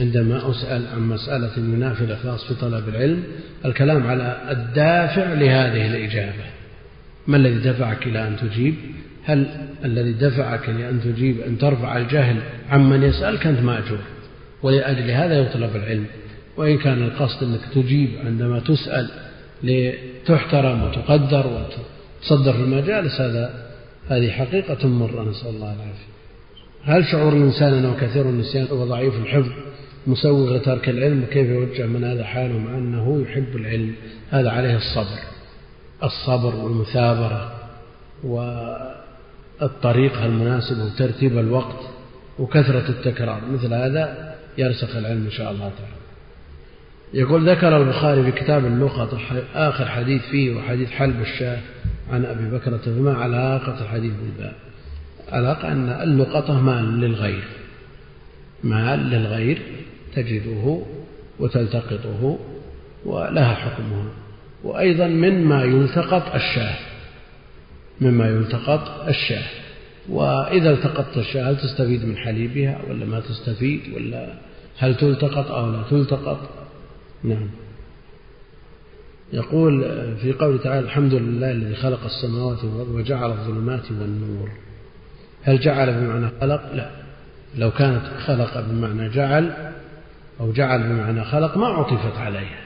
عندما 0.00 0.50
أسأل 0.50 0.86
عن 0.94 1.08
مسألة 1.08 1.50
ينافي 1.56 2.04
الإخلاص 2.04 2.44
في 2.44 2.54
طلب 2.54 2.88
العلم 2.88 3.22
الكلام 3.64 4.06
على 4.06 4.40
الدافع 4.50 5.32
لهذه 5.32 5.86
الإجابة. 5.86 6.44
ما 7.26 7.36
الذي 7.36 7.70
دفعك 7.70 8.06
إلى 8.06 8.28
أن 8.28 8.36
تجيب؟ 8.36 8.74
هل 9.24 9.46
الذي 9.84 10.12
دفعك 10.12 10.68
لأن 10.68 11.00
تجيب 11.00 11.40
أن 11.40 11.58
ترفع 11.58 11.96
الجهل 11.96 12.36
عمن 12.70 13.02
يسألك؟ 13.02 13.46
أنت 13.46 13.60
مأجور. 13.60 13.98
ولأجل 14.64 15.10
هذا 15.10 15.38
يطلب 15.38 15.76
العلم. 15.76 16.06
وإن 16.56 16.78
كان 16.78 17.02
القصد 17.02 17.42
أنك 17.42 17.60
تجيب 17.74 18.10
عندما 18.24 18.60
تسأل 18.60 19.10
لتحترم 19.62 20.82
وتقدر 20.82 21.46
وتصدر 21.46 22.52
في 22.52 22.58
المجالس 22.58 23.20
هذا 23.20 23.64
هذه 24.08 24.30
حقيقة 24.30 24.88
مرة 24.88 25.30
نسأل 25.30 25.48
الله 25.48 25.74
العافية. 25.74 26.14
هل 26.84 27.04
شعور 27.04 27.32
الإنسان 27.32 27.74
أنه 27.74 27.96
كثير 28.00 28.28
النسيان 28.28 28.66
وضعيف 28.70 29.14
الحفظ 29.14 29.52
مسوغ 30.06 30.56
لترك 30.56 30.88
العلم؟ 30.88 31.22
وكيف 31.22 31.48
يوجه 31.48 31.86
من 31.86 32.04
هذا 32.04 32.24
حاله 32.24 32.58
مع 32.58 32.78
أنه 32.78 33.22
يحب 33.22 33.56
العلم؟ 33.56 33.94
هذا 34.30 34.50
عليه 34.50 34.76
الصبر. 34.76 35.18
الصبر 36.02 36.56
والمثابرة 36.56 37.52
والطريقة 39.60 40.26
المناسبة 40.26 40.84
وترتيب 40.84 41.38
الوقت 41.38 41.80
وكثرة 42.38 42.88
التكرار. 42.88 43.40
مثل 43.52 43.74
هذا 43.74 44.33
يرسخ 44.58 44.96
العلم 44.96 45.24
إن 45.24 45.30
شاء 45.30 45.50
الله 45.50 45.68
تعالى. 45.78 46.04
يقول 47.14 47.50
ذكر 47.50 47.76
البخاري 47.76 48.22
في 48.22 48.32
كتاب 48.32 48.66
اللقطة 48.66 49.18
آخر 49.54 49.88
حديث 49.88 50.22
فيه 50.22 50.56
وحديث 50.56 50.90
حلب 50.90 51.20
الشاه 51.20 51.58
عن 52.12 52.24
أبي 52.24 52.50
بكرة 52.50 52.76
فما 52.76 53.14
علاقة 53.14 53.82
الحديث 53.84 54.12
بالباب 54.12 54.54
علاقة 55.32 55.72
أن 55.72 55.88
اللقطة 55.88 56.60
مال 56.60 57.00
للغير. 57.00 57.44
مال 58.64 58.98
للغير 58.98 59.62
تجده 60.14 60.82
وتلتقطه 61.38 62.38
ولها 63.04 63.54
حكمها 63.54 64.06
وأيضا 64.64 65.06
مما 65.06 65.64
يلتقط 65.64 66.34
الشاه 66.34 66.76
مما 68.00 68.28
يلتقط 68.28 69.08
الشاه. 69.08 69.63
وإذا 70.08 70.70
التقطت 70.70 71.16
الشاة 71.16 71.50
هل 71.50 71.56
تستفيد 71.56 72.04
من 72.04 72.16
حليبها 72.16 72.80
ولا 72.90 73.04
ما 73.06 73.20
تستفيد 73.20 73.80
ولا 73.94 74.34
هل 74.78 74.96
تلتقط 74.96 75.50
أو 75.50 75.70
لا 75.70 75.82
تلتقط؟ 75.90 76.38
نعم. 77.24 77.48
يقول 79.32 79.84
في 80.22 80.32
قوله 80.32 80.58
تعالى 80.58 80.86
الحمد 80.86 81.14
لله 81.14 81.50
الذي 81.50 81.74
خلق 81.74 82.00
السماوات 82.04 82.64
والأرض 82.64 82.88
وجعل 82.88 83.30
الظلمات 83.30 83.90
والنور. 83.90 84.50
هل 85.42 85.60
جعل 85.60 85.92
بمعنى 85.92 86.28
خلق؟ 86.40 86.74
لا. 86.74 86.90
لو 87.58 87.70
كانت 87.70 88.02
خلق 88.26 88.60
بمعنى 88.60 89.08
جعل 89.08 89.52
أو 90.40 90.52
جعل 90.52 90.82
بمعنى 90.82 91.24
خلق 91.24 91.56
ما 91.56 91.66
عطفت 91.66 92.16
عليها. 92.18 92.60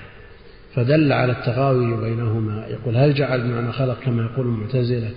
فدل 0.74 1.12
على 1.12 1.32
التغاوي 1.32 1.96
بينهما. 1.96 2.66
يقول 2.66 2.96
هل 2.96 3.14
جعل 3.14 3.40
بمعنى 3.40 3.72
خلق 3.72 4.00
كما 4.00 4.22
يقول 4.22 4.46
المعتزلة؟ 4.46 5.10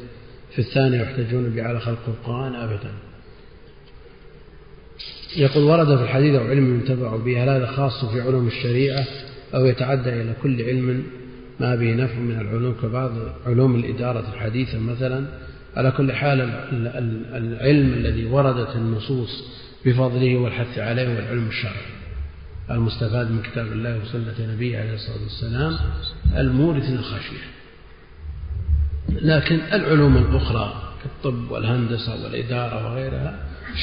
في 0.55 0.59
الثانية 0.59 1.01
يحتجون 1.01 1.59
على 1.59 1.79
خلق 1.79 1.99
القرآن 2.07 2.55
أبدا. 2.55 2.91
يقول 5.37 5.63
ورد 5.63 5.97
في 5.97 6.03
الحديث 6.03 6.35
أو 6.35 6.47
علم 6.47 6.75
ينتفع 6.75 7.15
به 7.15 7.43
هل 7.43 7.49
هذا 7.49 7.65
خاص 7.65 8.05
في 8.05 8.21
علوم 8.21 8.47
الشريعة 8.47 9.05
أو 9.55 9.65
يتعدى 9.65 10.09
إلى 10.09 10.33
كل 10.43 10.61
علم 10.61 11.03
ما 11.59 11.75
به 11.75 11.93
نفع 11.93 12.15
من 12.15 12.39
العلوم 12.39 12.75
كبعض 12.81 13.11
علوم 13.45 13.75
الإدارة 13.75 14.33
الحديثة 14.33 14.79
مثلا؟ 14.79 15.25
على 15.75 15.91
كل 15.91 16.11
حال 16.11 16.41
العلم 17.33 17.93
الذي 17.93 18.25
وردت 18.25 18.75
النصوص 18.75 19.43
بفضله 19.85 20.35
والحث 20.35 20.79
عليه 20.79 21.07
هو 21.07 21.19
العلم 21.19 21.47
الشرعي 21.47 22.01
المستفاد 22.71 23.31
من 23.31 23.41
كتاب 23.41 23.71
الله 23.71 23.99
وسنة 23.99 24.53
نبيه 24.53 24.79
عليه 24.79 24.93
الصلاة 24.93 25.23
والسلام 25.23 25.77
المورث 26.37 26.83
للخشية 26.89 27.61
لكن 29.12 29.59
العلوم 29.74 30.18
الأخرى 30.18 30.74
كالطب 31.03 31.51
والهندسة 31.51 32.24
والإدارة 32.24 32.86
وغيرها 32.91 33.34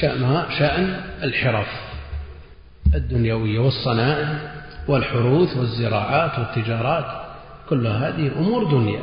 شأنها 0.01 0.59
شأن 0.59 1.01
الحرف 1.22 1.68
الدنيوية 2.95 3.59
والصنائع 3.59 4.53
والحروث 4.89 5.57
والزراعات 5.57 6.39
والتجارات 6.39 7.05
كل 7.68 7.87
هذه 7.87 8.31
أمور 8.39 8.70
دنيا. 8.70 9.03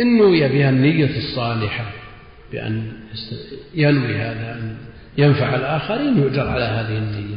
إن 0.00 0.18
نوي 0.18 0.48
بها 0.48 0.70
النية 0.70 1.18
الصالحة 1.18 1.84
بأن 2.52 2.92
ينوي 3.74 4.16
هذا 4.16 4.52
أن 4.52 4.76
ينفع 5.18 5.54
الآخرين 5.54 6.18
يؤجر 6.18 6.48
على 6.48 6.64
هذه 6.64 6.98
النية. 6.98 7.36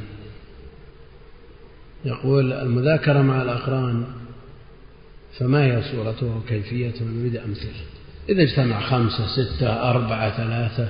يقول 2.05 2.53
المذاكرة 2.53 3.21
مع 3.21 3.41
الأقران 3.41 4.05
فما 5.39 5.65
هي 5.65 5.81
صورتها 5.81 6.35
وكيفيتها 6.35 7.05
نريد 7.05 7.35
أمثلة 7.35 7.71
إذا 8.29 8.43
اجتمع 8.43 8.79
خمسة 8.79 9.27
ستة 9.27 9.89
أربعة 9.89 10.37
ثلاثة 10.37 10.89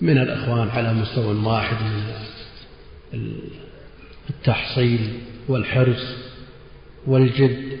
من 0.00 0.18
الأخوان 0.18 0.68
على 0.68 0.94
مستوى 0.94 1.34
واحد 1.34 1.76
من 1.76 2.02
التحصيل 4.30 5.20
والحرص 5.48 6.16
والجد. 7.06 7.78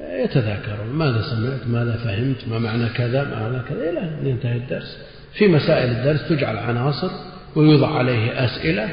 يتذاكرون 0.00 0.86
ماذا 0.86 1.22
سمعت؟ 1.22 1.66
ماذا 1.66 1.96
فهمت؟ 1.96 2.48
ما 2.48 2.58
معنى 2.58 2.88
كذا؟ 2.88 3.24
ما 3.24 3.48
معنى 3.48 3.62
كذا؟ 3.68 3.90
إلى 3.90 3.98
أن 3.98 4.26
ينتهي 4.26 4.56
الدرس. 4.56 4.98
في 5.34 5.48
مسائل 5.48 5.90
الدرس 5.90 6.28
تجعل 6.28 6.56
عناصر 6.56 7.10
ويوضع 7.56 7.98
عليه 7.98 8.44
أسئلة 8.44 8.88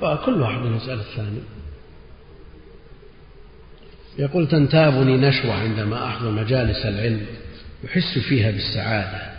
فكل 0.00 0.40
واحد 0.40 0.60
يسأل 0.76 0.98
الثاني 0.98 1.40
يقول 4.18 4.48
تنتابني 4.48 5.16
نشوة 5.16 5.52
عندما 5.54 6.06
أحضر 6.06 6.30
مجالس 6.30 6.86
العلم 6.86 7.20
أحس 7.86 8.18
فيها 8.18 8.50
بالسعادة 8.50 9.36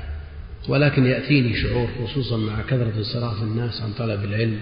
ولكن 0.67 1.05
يأتيني 1.05 1.61
شعور 1.61 1.88
خصوصا 2.03 2.38
مع 2.38 2.61
كثرة 2.61 2.93
انصراف 2.97 3.43
الناس 3.43 3.82
عن 3.82 3.93
طلب 3.93 4.24
العلم 4.24 4.59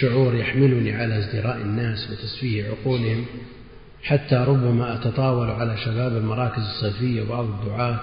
شعور 0.00 0.34
يحملني 0.34 0.92
على 0.92 1.18
ازدراء 1.18 1.56
الناس 1.56 2.10
وتسفيه 2.10 2.64
عقولهم 2.64 3.24
حتى 4.02 4.34
ربما 4.34 4.94
أتطاول 4.94 5.50
على 5.50 5.76
شباب 5.76 6.16
المراكز 6.16 6.62
الصيفية 6.62 7.22
وبعض 7.22 7.44
الدعاة 7.44 8.00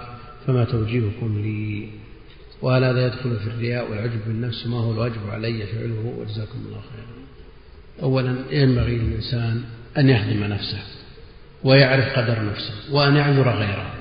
فما 0.48 0.64
توجيهكم 0.64 1.42
لي؟ 1.44 1.90
وهل 2.62 2.84
هذا 2.84 3.06
يدخل 3.06 3.36
في 3.40 3.48
الرياء 3.48 3.92
والعجب 3.92 4.20
بالنفس؟ 4.28 4.68
ما 4.68 4.78
هو 4.78 4.92
الواجب 4.92 5.30
علي 5.30 5.66
فعله؟ 5.66 6.16
وجزاكم 6.20 6.60
الله 6.68 6.82
خيرا. 6.82 7.26
أولا 8.04 8.36
ينبغي 8.52 8.98
للإنسان 8.98 9.62
أن 9.98 10.10
يخدم 10.10 10.44
نفسه؟ 10.44 10.78
ويعرف 11.66 12.20
قدر 12.20 12.46
نفسه 12.52 12.74
وأن 12.92 13.16
يعذر 13.16 13.50
غيره. 13.50 13.92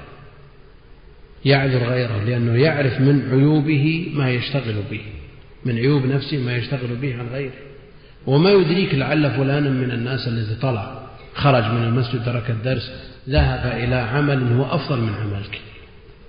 يعذر 1.44 1.78
غيره 1.78 2.24
لأنه 2.24 2.62
يعرف 2.62 3.00
من 3.00 3.28
عيوبه 3.30 4.12
ما 4.14 4.30
يشتغل 4.30 4.74
به 4.90 5.00
من 5.64 5.76
عيوب 5.76 6.06
نفسه 6.06 6.38
ما 6.38 6.56
يشتغل 6.56 6.96
به 7.02 7.14
عن 7.18 7.26
غيره. 7.32 7.52
وما 8.26 8.50
يدريك 8.50 8.94
لعل 8.94 9.30
فلانا 9.30 9.70
من 9.70 9.90
الناس 9.90 10.28
الذي 10.28 10.54
طلع 10.54 11.02
خرج 11.34 11.64
من 11.64 11.84
المسجد 11.84 12.24
ترك 12.24 12.50
الدرس 12.50 12.92
ذهب 13.28 13.82
إلى 13.82 13.94
عمل 13.94 14.52
هو 14.52 14.64
أفضل 14.74 15.00
من 15.00 15.14
عملك. 15.14 15.60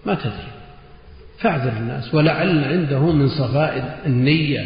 ما 0.06 0.16
تدري. 0.16 0.52
فاعذر 1.40 1.78
الناس. 1.78 2.14
ولعل 2.14 2.64
عنده 2.64 3.12
من 3.12 3.30
صفاء 3.30 4.02
النية 4.06 4.66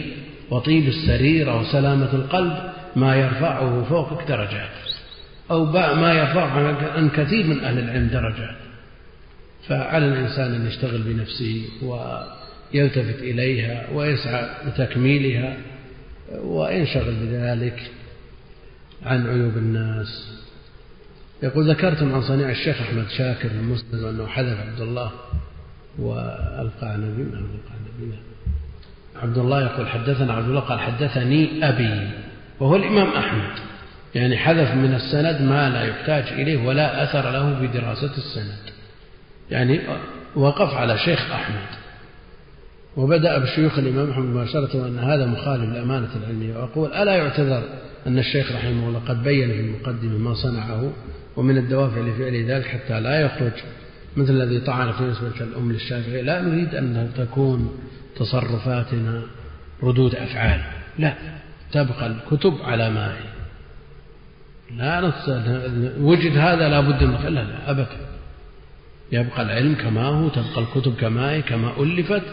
وطيب 0.50 0.88
السريرة 0.88 1.60
وسلامة 1.60 2.14
القلب 2.14 2.54
ما 2.96 3.16
يرفعه 3.16 3.86
فوقك 3.90 4.28
درجات. 4.28 4.79
أو 5.52 5.66
ما 5.96 6.14
يرفع 6.14 6.46
عن 6.96 7.10
كثير 7.10 7.48
من 7.48 7.60
أهل 7.60 7.80
العلم 7.80 8.08
درجات. 8.08 8.56
فعلى 9.68 10.06
الإنسان 10.06 10.54
أن 10.54 10.68
يشتغل 10.68 11.02
بنفسه 11.02 11.66
ويلتفت 11.82 13.20
إليها 13.20 13.88
ويسعى 13.94 14.50
لتكميلها 14.68 15.58
وينشغل 16.44 17.16
بذلك 17.16 17.92
عن 19.06 19.28
عيوب 19.28 19.58
الناس. 19.58 20.40
يقول 21.44 21.70
ذكرتم 21.70 22.16
عن 22.16 22.22
صنيع 22.22 22.50
الشيخ 22.50 22.82
أحمد 22.82 23.10
شاكر 23.18 23.52
المسلم 23.52 24.06
أنه 24.06 24.28
حذف 24.28 24.60
عبد 24.60 24.82
الله 24.82 25.12
وألقى 26.00 26.98
نبي 26.98 27.24
ما 27.24 27.40
ألقى 27.40 27.76
نبي 27.98 28.14
عبد 29.16 29.38
الله 29.38 29.62
يقول 29.62 29.88
حدثنا 29.88 30.34
عبد 30.34 30.48
الله 30.50 30.60
قال 30.60 30.80
حدثني 30.80 31.70
أبي 31.70 32.10
وهو 32.60 32.76
الإمام 32.76 33.08
أحمد. 33.08 33.52
يعني 34.16 34.38
حذف 34.38 34.76
من 34.76 34.94
السند 34.94 35.42
ما 35.42 35.70
لا 35.70 35.84
يحتاج 35.84 36.24
إليه 36.34 36.68
ولا 36.68 37.04
أثر 37.04 37.32
له 37.32 37.60
في 37.60 37.68
دراسة 37.68 38.18
السند. 38.18 38.60
يعني 39.52 39.80
وقف 40.36 40.74
على 40.74 40.98
شيخ 40.98 41.32
أحمد. 41.32 41.68
وبدأ 42.98 43.38
بشيوخ 43.38 43.80
الإمام 43.80 44.12
أحمد 44.12 44.26
مباشرة 44.26 44.84
وأن 44.84 45.00
هذا 45.00 45.26
مخالف 45.26 45.64
للأمانة 45.64 46.10
العلمية. 46.16 46.58
وأقول 46.58 46.94
ألا 46.94 47.16
يعتذر 47.16 47.64
أن 48.08 48.20
الشيخ 48.20 48.52
رحمه 48.52 48.88
الله 48.88 49.00
قد 49.08 49.24
بين 49.24 49.52
في 49.52 49.60
المقدمة 49.60 50.18
ما 50.18 50.34
صنعه 50.34 50.92
ومن 51.38 51.58
الدوافع 51.58 52.02
لفعل 52.02 52.46
ذلك 52.46 52.66
حتى 52.66 53.00
لا 53.00 53.22
يخرج 53.22 53.52
مثل 54.18 54.34
الذي 54.34 54.60
طعن 54.60 54.92
في 54.92 55.04
نسبة 55.04 55.42
الأم 55.42 55.72
للشافعي. 55.72 56.22
لا 56.22 56.42
نريد 56.42 56.76
أن 56.76 57.12
تكون 57.18 57.80
تصرفاتنا 58.18 59.22
ردود 59.84 60.16
أفعال. 60.16 60.62
لا 61.00 61.14
تبقى 61.72 62.08
الكتب 62.08 62.54
على 62.64 62.90
ما 62.90 63.14
هي. 63.14 63.39
لا 64.78 65.12
وجد 66.00 66.38
هذا 66.38 66.70
لا 66.70 66.80
بد 66.80 67.04
من 67.04 67.34
لا 67.34 67.72
أبدا. 67.72 67.88
يبقى 69.12 69.42
العلم 69.42 69.76
كما 69.76 70.06
هو 70.06 70.30
تبقى 70.30 70.62
الكتب 70.62 70.96
كما 70.96 71.32
هي 71.32 71.42
كما 71.42 71.74
ألفت 71.80 72.24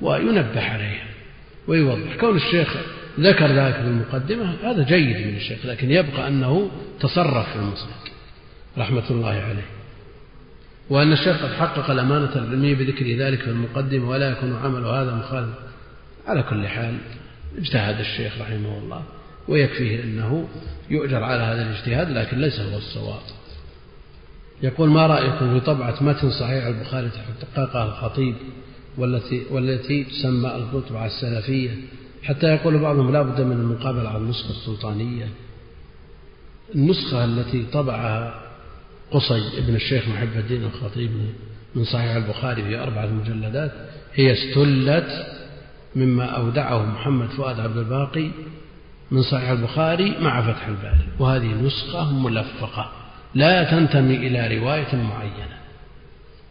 وينبه 0.00 0.70
عليها 0.70 1.06
ويوضح. 1.68 2.16
كون 2.20 2.36
الشيخ 2.36 2.76
ذكر 3.20 3.46
ذلك 3.46 3.74
في 3.74 3.80
المقدمة 3.80 4.54
هذا 4.62 4.84
جيد 4.84 5.26
من 5.26 5.36
الشيخ 5.36 5.66
لكن 5.66 5.90
يبقى 5.90 6.28
أنه 6.28 6.70
تصرف 7.00 7.50
في 7.50 7.56
المسند 7.56 7.94
رحمة 8.78 9.10
الله 9.10 9.28
عليه. 9.28 9.66
وأن 10.90 11.12
الشيخ 11.12 11.42
قد 11.42 11.52
حقق 11.52 11.90
الأمانة 11.90 12.36
العلمية 12.36 12.74
بذكر 12.74 13.06
ذلك 13.06 13.40
في 13.40 13.50
المقدمة 13.50 14.08
ولا 14.08 14.30
يكون 14.30 14.56
عمل 14.56 14.84
هذا 14.84 15.14
مخالف. 15.14 15.54
على 16.26 16.42
كل 16.42 16.68
حال 16.68 16.94
اجتهد 17.58 18.00
الشيخ 18.00 18.32
رحمه 18.40 18.78
الله. 18.78 19.02
ويكفيه 19.48 20.02
أنه 20.02 20.48
يؤجر 20.90 21.22
على 21.22 21.42
هذا 21.42 21.62
الاجتهاد 21.62 22.10
لكن 22.10 22.38
ليس 22.38 22.60
هو 22.60 22.78
الصواب. 22.78 23.20
يقول 24.62 24.90
ما 24.90 25.06
رأيكم 25.06 25.58
في 25.58 25.66
طبعة 25.66 26.02
متن 26.02 26.30
صحيح 26.30 26.66
البخاري 26.66 27.08
تحققها 27.08 27.84
الخطيب 27.84 28.34
والتي 28.98 29.42
والتي 29.50 30.04
تسمى 30.04 30.48
الطبعة 30.48 31.06
السلفية؟ 31.06 31.70
حتى 32.22 32.46
يقول 32.46 32.78
بعضهم 32.78 33.12
لا 33.12 33.22
بد 33.22 33.40
من 33.40 33.52
المقابلة 33.52 34.08
على 34.08 34.18
النسخة 34.18 34.50
السلطانية. 34.50 35.28
النسخة 36.74 37.24
التي 37.24 37.64
طبعها 37.72 38.40
قصي 39.10 39.58
ابن 39.58 39.74
الشيخ 39.74 40.08
محب 40.08 40.36
الدين 40.36 40.64
الخطيب 40.64 41.10
من 41.74 41.84
صحيح 41.84 42.16
البخاري 42.16 42.62
في 42.62 42.78
أربعة 42.78 43.06
مجلدات 43.06 43.72
هي 44.14 44.32
استلت 44.32 45.26
مما 45.96 46.24
أودعه 46.24 46.86
محمد 46.86 47.28
فؤاد 47.28 47.60
عبد 47.60 47.76
الباقي 47.76 48.30
من 49.10 49.22
صحيح 49.22 49.50
البخاري 49.50 50.16
مع 50.20 50.52
فتح 50.52 50.66
الباري 50.66 51.08
وهذه 51.18 51.46
نسخة 51.46 52.12
ملفقة 52.12 52.90
لا 53.34 53.70
تنتمي 53.70 54.16
إلى 54.16 54.58
رواية 54.58 54.94
معينة 54.94 55.58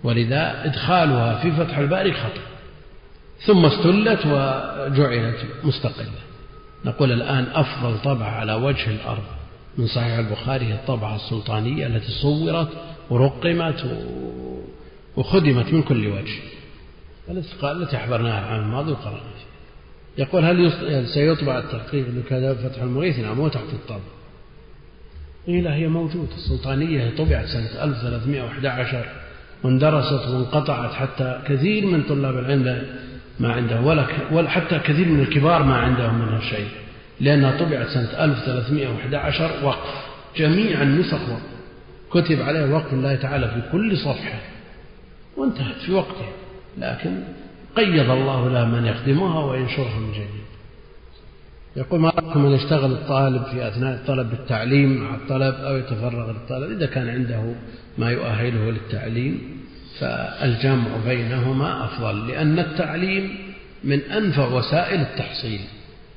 ولذا 0.03 0.65
إدخالها 0.65 1.35
في 1.35 1.51
فتح 1.51 1.77
الباري 1.77 2.13
خطأ 2.13 2.41
ثم 3.45 3.65
استلت 3.65 4.25
وجعلت 4.25 5.45
مستقلة. 5.63 6.07
نقول 6.85 7.11
الآن 7.11 7.47
أفضل 7.53 7.99
طبعة 7.99 8.29
على 8.29 8.53
وجه 8.53 8.89
الأرض 8.89 9.23
من 9.77 9.87
صحيح 9.87 10.17
البخاري 10.17 10.65
هي 10.65 10.73
الطبعة 10.73 11.15
السلطانية 11.15 11.87
التي 11.87 12.11
صورت 12.11 12.67
ورقمت 13.09 13.85
وخدمت 15.17 15.73
من 15.73 15.81
كل 15.81 16.07
وجه 16.07 16.39
التي 17.63 17.97
حضرناها 17.97 18.39
العام 18.39 18.61
الماضي 18.61 18.91
وقرأنا 18.91 19.17
فيها 19.17 19.52
يقول 20.17 20.45
هل 20.45 20.71
سيطبع 21.07 21.57
التحقيق 21.59 22.05
لكذا 22.07 22.53
فتح 22.53 22.81
المغيث؟ 22.81 23.19
نعم 23.19 23.39
هو 23.39 23.47
تحت 23.47 23.73
الطبع 23.73 23.99
قيل 25.47 25.67
هي 25.67 25.87
موجودة 25.87 26.35
السلطانية 26.35 27.15
طبعت 27.17 27.45
سنة 27.45 27.83
1311 27.83 29.05
واندرست 29.63 30.27
وانقطعت 30.27 30.93
حتى 30.93 31.41
كثير 31.47 31.85
من 31.85 32.03
طلاب 32.03 32.37
العلم 32.37 32.83
ما 33.39 33.53
عنده 33.53 33.81
ولا 33.81 34.07
ولا 34.31 34.49
حتى 34.49 34.79
كثير 34.79 35.07
من 35.07 35.19
الكبار 35.19 35.63
ما 35.63 35.75
عندهم 35.75 36.19
منها 36.19 36.39
شيء 36.41 36.67
لأنها 37.19 37.57
طبعت 37.57 37.87
سنة 37.87 38.23
1311 38.23 39.51
وقف. 39.63 40.13
جميع 40.37 40.81
النسخ 40.81 41.29
وقف. 41.29 41.53
كتب 42.11 42.41
عليها 42.41 42.65
وقف 42.65 42.93
الله 42.93 43.15
تعالى 43.15 43.47
في 43.47 43.61
كل 43.71 43.97
صفحة. 43.97 44.39
وانتهت 45.37 45.75
في 45.85 45.93
وقتها. 45.93 46.31
لكن 46.77 47.23
قيض 47.75 48.09
الله 48.09 48.49
لها 48.49 48.65
من 48.65 48.85
يخدمها 48.85 49.45
وينشرها 49.45 49.99
من 49.99 50.11
جديد. 50.11 50.43
يقول 51.75 51.99
ما 51.99 52.09
رأيكم 52.09 52.45
أن 52.45 52.51
يشتغل 52.51 52.91
الطالب 52.91 53.43
في 53.43 53.67
أثناء 53.67 53.93
الطلب 53.93 54.29
بالتعليم 54.29 55.03
مع 55.03 55.15
الطلب 55.15 55.55
أو 55.55 55.77
يتفرغ 55.77 56.31
للطلب؟ 56.31 56.71
إذا 56.71 56.85
كان 56.85 57.09
عنده 57.09 57.55
ما 57.97 58.11
يؤهله 58.11 58.71
للتعليم 58.71 59.41
فالجمع 59.99 60.87
بينهما 61.05 61.85
أفضل 61.85 62.27
لأن 62.27 62.59
التعليم 62.59 63.37
من 63.83 63.99
أنفع 64.01 64.47
وسائل 64.47 65.01
التحصيل 65.01 65.59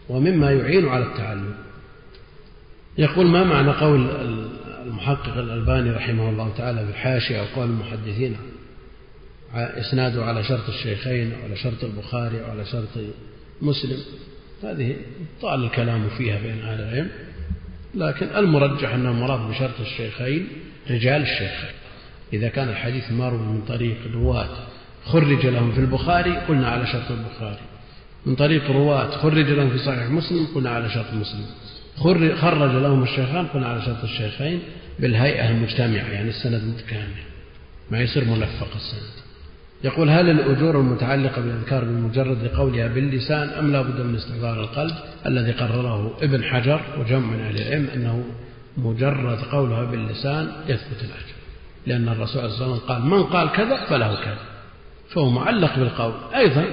ومما 0.08 0.52
يعين 0.52 0.88
على 0.88 1.04
التعلم. 1.04 1.54
يقول 2.98 3.26
ما 3.26 3.44
معنى 3.44 3.70
قول 3.70 4.08
المحقق 4.86 5.36
الألباني 5.36 5.90
رحمه 5.90 6.28
الله 6.28 6.52
تعالى 6.58 6.84
في 6.84 6.90
الحاشية 6.90 7.40
أو 7.40 7.44
قول 7.56 7.66
المحدثين؟ 7.66 8.36
إسناده 9.54 10.24
على 10.24 10.44
شرط 10.44 10.68
الشيخين 10.68 11.32
أو 11.32 11.44
على 11.44 11.56
شرط 11.56 11.84
البخاري 11.84 12.44
أو 12.44 12.50
على 12.50 12.64
شرط 12.64 12.88
مسلم. 13.62 13.98
هذه 14.62 14.96
طال 15.42 15.64
الكلام 15.64 16.08
فيها 16.08 16.38
بين 16.38 16.62
أهل 16.62 16.80
العلم. 16.80 17.08
لكن 17.94 18.26
المرجح 18.36 18.94
أنه 18.94 19.12
مراد 19.12 19.50
بشرط 19.50 19.80
الشيخين 19.80 20.48
رجال 20.90 21.22
الشيخين. 21.22 21.74
إذا 22.32 22.48
كان 22.48 22.68
الحديث 22.68 23.12
مروي 23.12 23.38
من 23.38 23.62
طريق 23.68 23.96
رواة 24.14 24.48
خرج 25.04 25.46
لهم 25.46 25.72
في 25.72 25.80
البخاري 25.80 26.36
قلنا 26.36 26.68
على 26.68 26.86
شرط 26.86 27.10
البخاري. 27.10 27.60
من 28.26 28.34
طريق 28.34 28.70
رواة 28.70 29.10
خرج 29.10 29.50
لهم 29.50 29.70
في 29.70 29.78
صحيح 29.78 30.10
مسلم 30.10 30.46
قلنا 30.54 30.70
على 30.70 30.90
شرط 30.90 31.14
مسلم. 31.14 31.46
خرج 32.36 32.74
لهم 32.74 33.02
الشيخان 33.02 33.46
قلنا 33.46 33.66
على 33.66 33.82
شرط 33.82 34.04
الشيخين. 34.04 34.60
بالهيئة 34.98 35.50
المجتمعة 35.50 36.08
يعني 36.08 36.28
السند 36.28 36.64
متكامل. 36.64 37.22
ما 37.90 38.00
يصير 38.00 38.24
ملفق 38.24 38.74
السند. 38.74 39.25
يقول 39.84 40.10
هل 40.10 40.30
الأجور 40.30 40.80
المتعلقة 40.80 41.42
بالأذكار 41.42 41.84
بمجرد 41.84 42.50
قولها 42.56 42.88
باللسان 42.88 43.48
أم 43.48 43.72
لا 43.72 43.82
بد 43.82 44.00
من 44.00 44.14
استحضار 44.14 44.60
القلب 44.60 44.94
الذي 45.26 45.52
قرره 45.52 46.16
ابن 46.22 46.44
حجر 46.44 46.80
وجمع 46.98 47.26
من 47.26 47.40
أهل 47.40 47.56
العلم 47.56 47.88
أنه 47.94 48.24
مجرد 48.76 49.38
قولها 49.38 49.84
باللسان 49.84 50.52
يثبت 50.68 51.00
الأجر؟ 51.00 51.36
لأن 51.86 52.08
الرسول 52.08 52.26
صلى 52.26 52.44
الله 52.44 52.54
عليه 52.54 52.74
وسلم 52.74 52.88
قال 52.88 53.02
من 53.02 53.22
قال 53.22 53.52
كذا 53.52 53.76
فله 53.76 54.14
كذا. 54.14 54.38
فهو 55.08 55.30
معلق 55.30 55.78
بالقول. 55.78 56.12
أيضا 56.34 56.64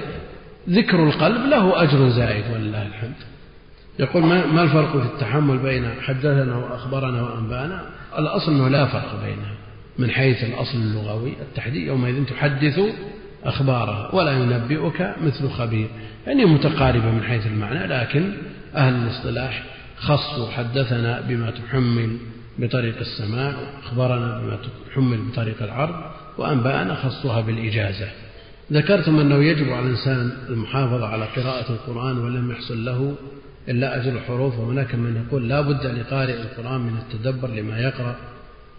ذكر 0.68 1.08
القلب 1.08 1.46
له 1.46 1.82
أجر 1.82 2.08
زائد 2.08 2.44
ولله 2.54 2.86
الحمد. 2.86 3.14
يقول 3.98 4.22
ما 4.26 4.62
الفرق 4.62 4.96
في 4.96 5.06
التحمل 5.06 5.58
بين 5.58 5.90
حدثنا 6.02 6.56
وأخبرنا 6.56 7.22
وأنبأنا؟ 7.22 7.86
الأصل 8.18 8.52
أنه 8.52 8.68
لا 8.68 8.86
فرق 8.86 9.20
بينها. 9.24 9.54
من 9.98 10.10
حيث 10.10 10.44
الأصل 10.44 10.78
اللغوي 10.78 11.32
التحديد 11.42 11.86
يومئذ 11.86 12.24
تحدث 12.24 12.80
أخبارها 13.44 14.14
ولا 14.14 14.32
ينبئك 14.32 15.14
مثل 15.22 15.48
خبير. 15.48 15.88
يعني 16.26 16.44
متقاربة 16.44 17.10
من 17.10 17.22
حيث 17.22 17.46
المعنى 17.46 17.86
لكن 17.86 18.32
أهل 18.76 18.94
الاصطلاح 18.94 19.64
خصوا 19.96 20.50
حدثنا 20.50 21.20
بما 21.20 21.50
تحمل 21.50 22.16
بطريق 22.58 22.98
السماع 22.98 23.54
وأخبرنا 23.58 24.38
بما 24.38 24.58
تحمل 24.90 25.18
بطريق 25.18 25.62
العرض 25.62 25.94
وأنباءنا 26.38 26.94
خصوها 26.94 27.40
بالإجازة. 27.40 28.08
ذكرتم 28.72 29.20
أنه 29.20 29.44
يجب 29.44 29.72
على 29.72 29.86
الإنسان 29.86 30.32
المحافظة 30.48 31.06
على 31.06 31.24
قراءة 31.24 31.72
القرآن 31.72 32.18
ولم 32.18 32.50
يحصل 32.50 32.84
له 32.84 33.14
إلا 33.68 33.96
أجر 33.96 34.12
الحروف 34.12 34.58
وهناك 34.58 34.94
من 34.94 35.24
يقول 35.26 35.48
لا 35.48 35.60
بد 35.60 35.86
لقارئ 35.86 36.34
القرآن 36.40 36.80
من 36.80 36.96
التدبر 36.98 37.48
لما 37.48 37.78
يقرأ. 37.78 38.16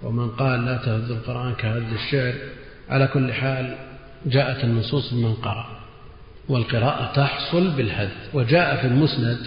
ومن 0.03 0.29
قال 0.29 0.65
لا 0.65 0.77
تهز 0.77 1.11
القرآن 1.11 1.53
كهز 1.53 1.93
الشعر 1.93 2.33
على 2.89 3.07
كل 3.07 3.33
حال 3.33 3.75
جاءت 4.25 4.63
النصوص 4.63 5.13
من 5.13 5.33
قرأ 5.33 5.65
والقراءة 6.49 7.13
تحصل 7.15 7.71
بالهز 7.71 8.09
وجاء 8.33 8.75
في 8.75 8.87
المسند 8.87 9.37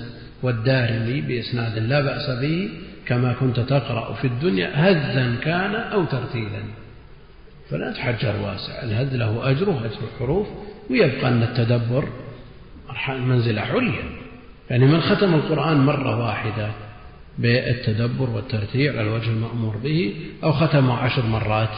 والدارمي 0.42 1.20
بإسناد 1.20 1.78
لا 1.78 2.00
بأس 2.00 2.30
به 2.30 2.68
كما 3.06 3.32
كنت 3.32 3.60
تقرأ 3.60 4.12
في 4.12 4.26
الدنيا 4.26 4.70
هزا 4.74 5.36
كان 5.42 5.74
أو 5.74 6.04
ترتيلا. 6.04 6.62
فلا 7.70 7.92
تحجر 7.92 8.36
واسع 8.42 8.82
الهز 8.82 9.14
له 9.14 9.50
أجره 9.50 9.78
أجر 9.84 9.98
الحروف 10.14 10.48
ويبقى 10.90 11.28
أن 11.28 11.42
التدبر 11.42 12.08
منزلة 13.08 13.60
عليا 13.60 14.04
يعني 14.70 14.86
من 14.86 15.00
ختم 15.00 15.34
القرآن 15.34 15.76
مرة 15.76 16.24
واحدة 16.26 16.70
بالتدبر 17.39 18.31
والترتيع 18.31 18.93
على 18.93 19.02
الوجه 19.02 19.31
المأمور 19.31 19.77
به 19.77 20.15
أو 20.44 20.52
ختمه 20.52 20.98
عشر 20.98 21.27
مرات 21.27 21.69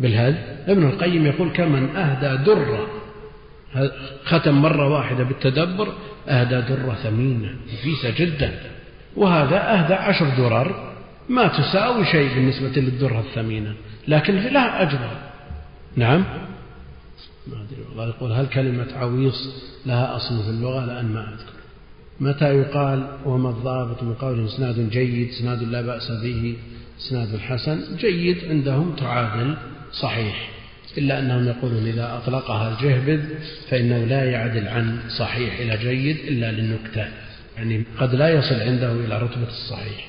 بالهز 0.00 0.34
ابن 0.68 0.88
القيم 0.88 1.26
يقول 1.26 1.50
كمن 1.50 1.96
أهدى 1.96 2.44
درة 2.44 2.86
ختم 4.24 4.54
مرة 4.62 4.88
واحدة 4.88 5.24
بالتدبر 5.24 5.92
أهدى 6.28 6.60
درة 6.60 6.94
ثمينة 7.02 7.54
نفيسة 7.72 8.10
جدا. 8.10 8.60
وهذا 9.16 9.56
أهدى 9.56 9.94
عشر 9.94 10.28
درر 10.28 10.92
ما 11.28 11.48
تساوي 11.48 12.04
شيء 12.04 12.34
بالنسبة 12.34 12.80
للدرة 12.80 13.20
الثمينة 13.20 13.74
لكن 14.08 14.34
لها 14.34 14.82
أجر. 14.82 15.10
نعم. 15.96 16.24
الله 17.92 18.08
يقول 18.08 18.32
هل 18.32 18.46
كلمة 18.46 18.86
عويص 18.96 19.48
لها 19.86 20.16
أصل 20.16 20.42
في 20.42 20.50
اللغة؟ 20.50 20.86
لأن 20.86 21.04
ما 21.04 21.20
أذكر. 21.20 21.63
متى 22.20 22.54
يقال 22.54 23.06
وما 23.24 23.50
الضابط 23.50 24.02
من 24.02 24.14
قول 24.14 24.46
إسناد 24.46 24.90
جيد 24.90 25.28
إسناد 25.28 25.62
لا 25.62 25.82
بأس 25.82 26.10
به 26.22 26.56
إسناد 27.00 27.38
حسن؟ 27.38 27.96
جيد 27.96 28.38
عندهم 28.48 28.96
تعادل 28.96 29.56
صحيح 29.92 30.50
إلا 30.98 31.18
أنهم 31.18 31.48
يقولون 31.48 31.86
إذا 31.86 32.16
أطلقها 32.16 32.74
الجهبذ 32.74 33.22
فإنه 33.70 34.04
لا 34.04 34.24
يعدل 34.24 34.68
عن 34.68 34.98
صحيح 35.18 35.58
إلى 35.60 35.76
جيد 35.76 36.16
إلا 36.16 36.52
للنكتة 36.52 37.06
يعني 37.56 37.84
قد 37.98 38.14
لا 38.14 38.28
يصل 38.28 38.54
عنده 38.54 38.92
إلى 38.92 39.18
رتبة 39.18 39.48
الصحيح 39.48 40.08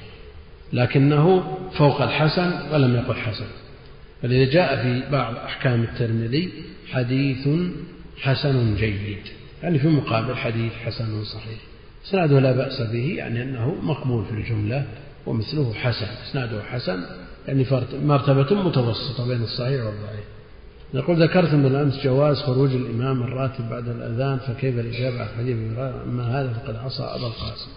لكنه 0.73 1.57
فوق 1.77 2.01
الحسن 2.01 2.51
ولم 2.71 2.95
يقل 2.95 3.15
حسن. 3.15 3.45
فلذا 4.21 4.51
جاء 4.51 4.83
في 4.83 5.11
بعض 5.11 5.35
أحكام 5.35 5.83
الترمذي 5.83 6.49
حديث 6.91 7.47
حسن 8.21 8.75
جيد 8.75 9.17
يعني 9.63 9.79
في 9.79 9.87
مقابل 9.87 10.35
حديث 10.35 10.73
حسن 10.85 11.23
صحيح. 11.23 11.59
إسناده 12.07 12.39
لا 12.39 12.51
بأس 12.51 12.81
به 12.81 13.15
يعني 13.17 13.43
أنه 13.43 13.75
مقبول 13.83 14.25
في 14.25 14.31
الجملة 14.31 14.85
ومثله 15.25 15.73
حسن. 15.73 16.07
إسناده 16.29 16.63
حسن 16.63 17.03
يعني 17.47 17.65
مرتبة 18.03 18.61
متوسطة 18.63 19.27
بين 19.27 19.43
الصحيح 19.43 19.85
والضعيف. 19.85 20.25
نقول 20.93 21.23
ذكرتم 21.23 21.63
بالأمس 21.63 22.03
جواز 22.03 22.37
خروج 22.37 22.71
الإمام 22.71 23.23
الراتب 23.23 23.69
بعد 23.69 23.87
الأذان 23.87 24.37
فكيف 24.37 24.79
الإجابة 24.79 25.21
عن 25.21 25.27
حديث 25.37 25.57
أما 25.77 26.41
هذا 26.41 26.53
فقد 26.53 26.75
عصى 26.75 27.03
أبا 27.03 27.27
القاسم. 27.27 27.69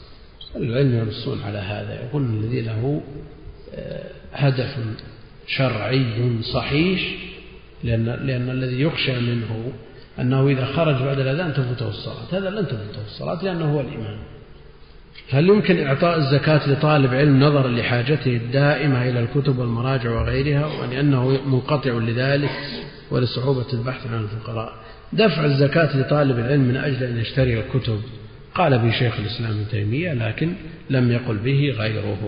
العلم 0.56 0.98
ينصون 0.98 1.42
على 1.42 1.58
هذا 1.58 2.04
يقول 2.04 2.22
الذي 2.22 2.60
له 2.60 3.00
آه، 3.74 4.10
هدف 4.32 4.76
شرعي 5.46 6.42
صحيح 6.42 7.00
لأن, 7.84 8.04
لأن 8.04 8.50
الذي 8.50 8.80
يخشى 8.80 9.20
منه 9.20 9.72
أنه 10.20 10.48
إذا 10.48 10.64
خرج 10.64 11.02
بعد 11.02 11.18
الأذان 11.18 11.52
تفوته 11.52 11.88
الصلاة. 11.88 12.40
هذا 12.40 12.50
لن 12.50 12.66
تفوته 12.66 13.04
الصلاة 13.06 13.44
لأنه 13.44 13.74
هو 13.74 13.80
الإمام 13.80 14.18
هل 15.30 15.48
يمكن 15.48 15.86
إعطاء 15.86 16.18
الزكاة 16.18 16.68
لطالب 16.68 17.14
علم 17.14 17.40
نظرا 17.40 17.68
لحاجته 17.68 18.36
الدائمة 18.36 19.08
إلى 19.08 19.20
الكتب 19.20 19.58
والمراجع 19.58 20.10
وغيرها 20.10 20.66
ولأنه 20.66 21.40
منقطع 21.46 21.90
لذلك 21.90 22.50
ولصعوبة 23.10 23.66
البحث 23.72 24.06
عن 24.06 24.22
الفقراء؟ 24.22 24.72
دفع 25.12 25.44
الزكاة 25.44 25.96
لطالب 25.96 26.38
العلم 26.38 26.60
من 26.60 26.76
أجل 26.76 27.02
أن 27.02 27.18
يشتري 27.18 27.60
الكتب. 27.60 28.00
قال 28.54 28.78
به 28.78 28.90
شيخ 28.90 29.18
الإسلام 29.18 29.50
ابن 29.50 29.68
تيمية 29.70 30.12
لكن 30.12 30.52
لم 30.90 31.12
يقل 31.12 31.36
به 31.36 31.74
غيره. 31.78 32.18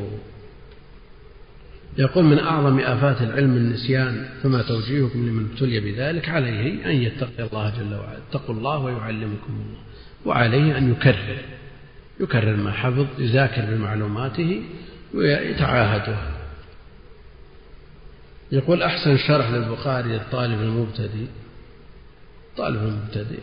يقول 1.99 2.25
من 2.25 2.39
أعظم 2.39 2.79
آفات 2.79 3.23
العلم 3.23 3.57
النسيان 3.57 4.29
فما 4.43 4.63
توجيهكم 4.63 5.29
لمن 5.29 5.49
ابتلي 5.53 5.81
بذلك 5.81 6.29
عليه 6.29 6.91
أن 6.91 6.97
يتقي 6.97 7.43
الله 7.45 7.73
جل 7.79 7.95
وعلا 7.95 8.19
اتقوا 8.31 8.55
الله 8.55 8.79
ويعلمكم 8.79 9.53
الله 9.53 9.81
وعليه 10.27 10.79
أن 10.79 10.91
يكرر 10.91 11.39
يكرر 12.21 12.57
ما 12.57 12.73
حفظ 12.73 13.07
يذاكر 13.19 13.65
بمعلوماته 13.75 14.63
ويتعاهده. 15.15 16.17
يقول 18.53 18.83
أحسن 18.83 19.17
شرح 19.17 19.51
للبخاري 19.51 20.09
للطالب 20.09 20.61
المبتدئ 20.61 21.27
طالب 22.57 22.83
المبتدئ 22.83 23.41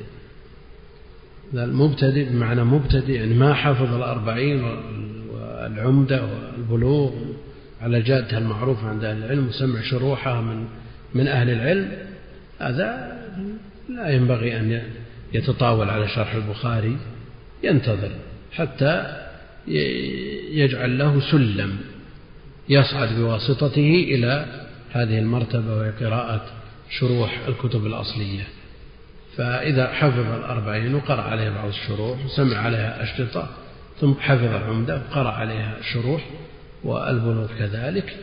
المبتدئ 1.53 2.29
بمعنى 2.29 2.63
مبتدئ 2.63 3.11
يعني 3.11 3.33
ما 3.33 3.53
حفظ 3.53 3.93
الأربعين 3.93 4.63
والعمدة 5.31 6.25
والبلوغ. 6.25 7.11
على 7.81 8.01
جادها 8.01 8.39
المعروفة 8.39 8.89
عند 8.89 9.03
أهل 9.03 9.17
العلم 9.17 9.47
وسمع 9.47 9.81
شروحها 9.81 10.41
من 10.41 10.67
من 11.13 11.27
أهل 11.27 11.49
العلم 11.49 11.91
هذا 12.59 13.17
لا 13.89 14.09
ينبغي 14.09 14.59
أن 14.59 14.81
يتطاول 15.33 15.89
على 15.89 16.07
شرح 16.07 16.33
البخاري 16.33 16.97
ينتظر 17.63 18.11
حتى 18.53 19.17
يجعل 20.51 20.97
له 20.97 21.31
سلم 21.31 21.77
يصعد 22.69 23.15
بواسطته 23.15 24.05
إلى 24.07 24.45
هذه 24.91 25.19
المرتبة 25.19 25.77
وهي 25.77 25.91
قراءة 25.91 26.45
شروح 26.99 27.39
الكتب 27.47 27.85
الأصلية. 27.85 28.43
فإذا 29.37 29.93
حفظ 29.93 30.19
الأربعين 30.19 30.95
وقرأ 30.95 31.21
عليها 31.21 31.49
بعض 31.49 31.67
الشروح 31.67 32.25
وسمع 32.25 32.57
عليها 32.57 33.03
أشرطة 33.03 33.49
ثم 34.01 34.13
حفظ 34.13 34.43
العمدة 34.43 34.95
وقرأ 34.95 35.31
عليها 35.31 35.77
الشروح 35.79 36.21
والبلوغ 36.83 37.47
كذلك 37.59 38.15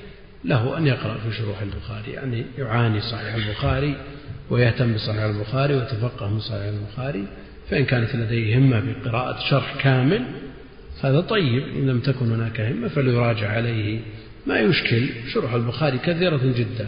له 0.44 0.78
أن 0.78 0.86
يقرأ 0.86 1.14
في 1.14 1.36
شروح 1.36 1.62
البخاري 1.62 2.12
يعني 2.12 2.44
يعاني 2.58 3.00
صحيح 3.00 3.34
البخاري 3.34 3.96
ويهتم 4.50 4.94
بصحيح 4.94 5.22
البخاري 5.22 5.74
ويتفقه 5.74 6.28
من 6.28 6.40
صحيح 6.40 6.62
البخاري 6.62 7.24
فإن 7.70 7.84
كانت 7.84 8.16
لديه 8.16 8.58
همة 8.58 8.80
بقراءة 8.80 9.48
شرح 9.50 9.82
كامل 9.82 10.24
هذا 11.02 11.20
طيب 11.20 11.62
إن 11.76 11.86
لم 11.86 12.00
تكن 12.00 12.32
هناك 12.32 12.60
همة 12.60 12.88
فليراجع 12.88 13.50
عليه. 13.50 14.00
ما 14.46 14.60
يشكل 14.60 15.08
شروح 15.32 15.54
البخاري 15.54 15.98
كثيرة 15.98 16.40
جدا 16.56 16.86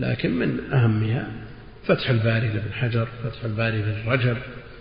لكن 0.00 0.30
من 0.30 0.60
أهمها 0.72 1.26
فتح 1.86 2.10
الباري 2.10 2.48
لابن 2.48 2.72
حجر 2.72 3.08
فتح 3.24 3.44
الباري 3.44 3.78
لابن 3.78 4.10
رجب 4.10 4.36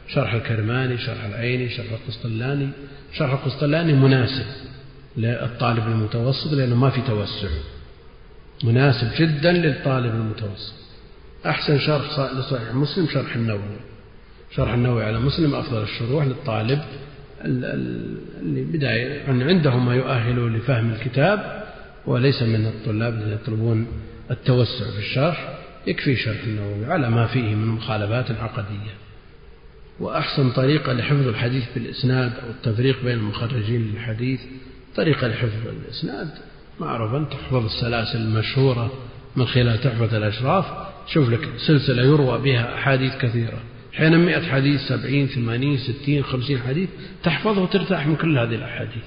شرح 0.08 0.34
الكرماني 0.34 0.98
شرح 0.98 1.26
العيني 1.26 1.70
شرح 1.70 1.92
القسطلاني 1.92 2.70
شرح 3.14 3.32
القسطلاني 3.32 3.94
مناسب. 3.94 4.46
للطالب 5.20 5.88
المتوسط 5.88 6.54
لأنه 6.54 6.76
ما 6.76 6.90
في 6.90 7.02
توسع. 7.02 7.48
مناسب 8.64 9.08
جدا 9.20 9.52
للطالب 9.52 10.16
المتوسط. 10.16 10.74
أحسن 11.46 11.80
شرح 11.80 12.20
لصحيح 12.20 12.74
مسلم 12.74 13.08
شرح 13.08 13.36
النووي. 13.36 13.80
شرح 14.56 14.74
النووي 14.74 15.04
على 15.04 15.20
مسلم 15.20 15.56
أفضل 15.56 15.84
الشروح 15.84 16.26
للطالب 16.26 16.82
اللي 17.46 18.64
بداية 18.64 19.08
يعني 19.08 19.44
عنده 19.44 19.78
ما 19.78 19.96
يؤهله 19.96 20.50
لفهم 20.50 20.92
الكتاب 20.92 21.64
وليس 22.06 22.44
من 22.44 22.66
الطلاب 22.66 23.14
الذين 23.14 23.34
يطلبون 23.34 23.88
التوسع 24.32 24.92
في 24.92 25.00
الشرح. 25.00 25.60
يكفي 25.88 26.16
شرح 26.16 26.44
النووي 26.44 26.86
على 26.86 27.10
ما 27.10 27.28
فيه 27.28 27.56
من 27.56 27.68
مخالفات 27.68 28.32
عقدية. 28.32 28.94
وأحسن 30.00 30.52
طريقة 30.52 30.94
لحفظ 30.94 31.28
الحديث 31.28 31.64
بالإسناد 31.76 32.32
أو 32.44 32.50
التفريق 32.50 33.04
بين 33.04 33.18
المخرجين 33.18 33.92
للحديث 33.94 34.42
طريقة 35.00 35.28
لحفظ 35.28 35.68
الإسناد 35.68 36.28
معروفا 36.80 37.30
تحفظ 37.32 37.66
السلاسل 37.66 38.22
المشهورة 38.22 38.92
من 39.36 39.46
خلال 39.46 39.82
تحفظ 39.82 40.14
الأشراف. 40.14 40.66
شوف 41.08 41.30
لك 41.30 41.50
سلسلة 41.68 42.04
يروى 42.04 42.38
بها 42.38 42.76
أحاديث 42.76 43.18
كثيرة. 43.18 43.60
أحيانا 43.94 44.18
مئة 44.18 44.42
حديث 44.42 44.82
سبعين 44.82 45.28
ثمانين 45.28 45.78
ستين 45.78 46.24
خمسين 46.24 46.60
حديث 46.60 46.90
تحفظه 47.24 47.62
وترتاح 47.62 48.08
من 48.08 48.16
كل 48.16 48.38
هذه 48.38 48.56
الأحاديث. 48.56 49.04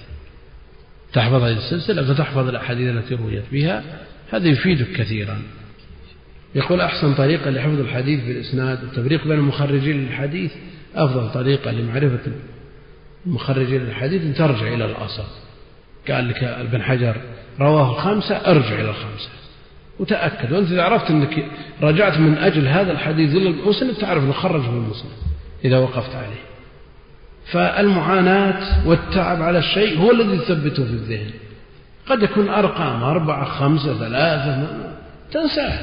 تحفظ 1.12 1.42
هذه 1.42 1.56
السلسلة 1.56 2.14
فتحفظ 2.14 2.48
الأحاديث 2.48 2.96
التي 2.96 3.14
رويت 3.14 3.44
بها. 3.52 3.84
هذا 4.30 4.48
يفيدك 4.48 4.92
كثيرا. 4.96 5.42
يقول 6.54 6.80
أحسن 6.80 7.14
طريقة 7.14 7.50
لحفظ 7.50 7.80
الحديث 7.80 8.24
بالإسناد 8.24 8.84
والتفريق 8.84 9.24
بين 9.24 9.38
المخرجين 9.38 10.04
للحديث 10.04 10.52
أفضل 10.94 11.32
طريقة 11.32 11.70
لمعرفة 11.70 12.32
المخرجين 13.26 13.82
للحديث 13.82 14.22
أن 14.22 14.34
ترجع 14.34 14.74
إلى 14.74 14.84
الأصل. 14.84 15.41
قال 16.10 16.28
لك 16.28 16.44
ابن 16.44 16.82
حجر 16.82 17.16
رواه 17.60 17.90
الخمسة 17.90 18.36
ارجع 18.36 18.74
إلى 18.74 18.90
الخمسة. 18.90 19.28
وتأكد. 19.98 20.52
وأنت 20.52 20.72
إذا 20.72 20.82
عرفت 20.82 21.10
أنك 21.10 21.44
رجعت 21.82 22.18
من 22.18 22.38
أجل 22.38 22.68
هذا 22.68 22.92
الحديث 22.92 23.36
إلى 23.36 23.48
المسند 23.48 23.94
تعرف 23.94 24.24
أنه 24.24 24.32
خرج 24.32 24.62
في 24.62 24.68
المسند 24.68 25.10
إذا 25.64 25.78
وقفت 25.78 26.14
عليه. 26.14 26.42
فالمعاناة 27.52 28.88
والتعب 28.88 29.42
على 29.42 29.58
الشيء 29.58 29.98
هو 29.98 30.10
الذي 30.10 30.36
يثبته 30.36 30.84
في 30.84 30.90
الذهن. 30.90 31.30
قد 32.08 32.22
يكون 32.22 32.48
أرقام 32.48 33.02
أربعة 33.02 33.44
خمسة 33.44 33.98
ثلاثة 33.98 34.66
تنساه 35.32 35.78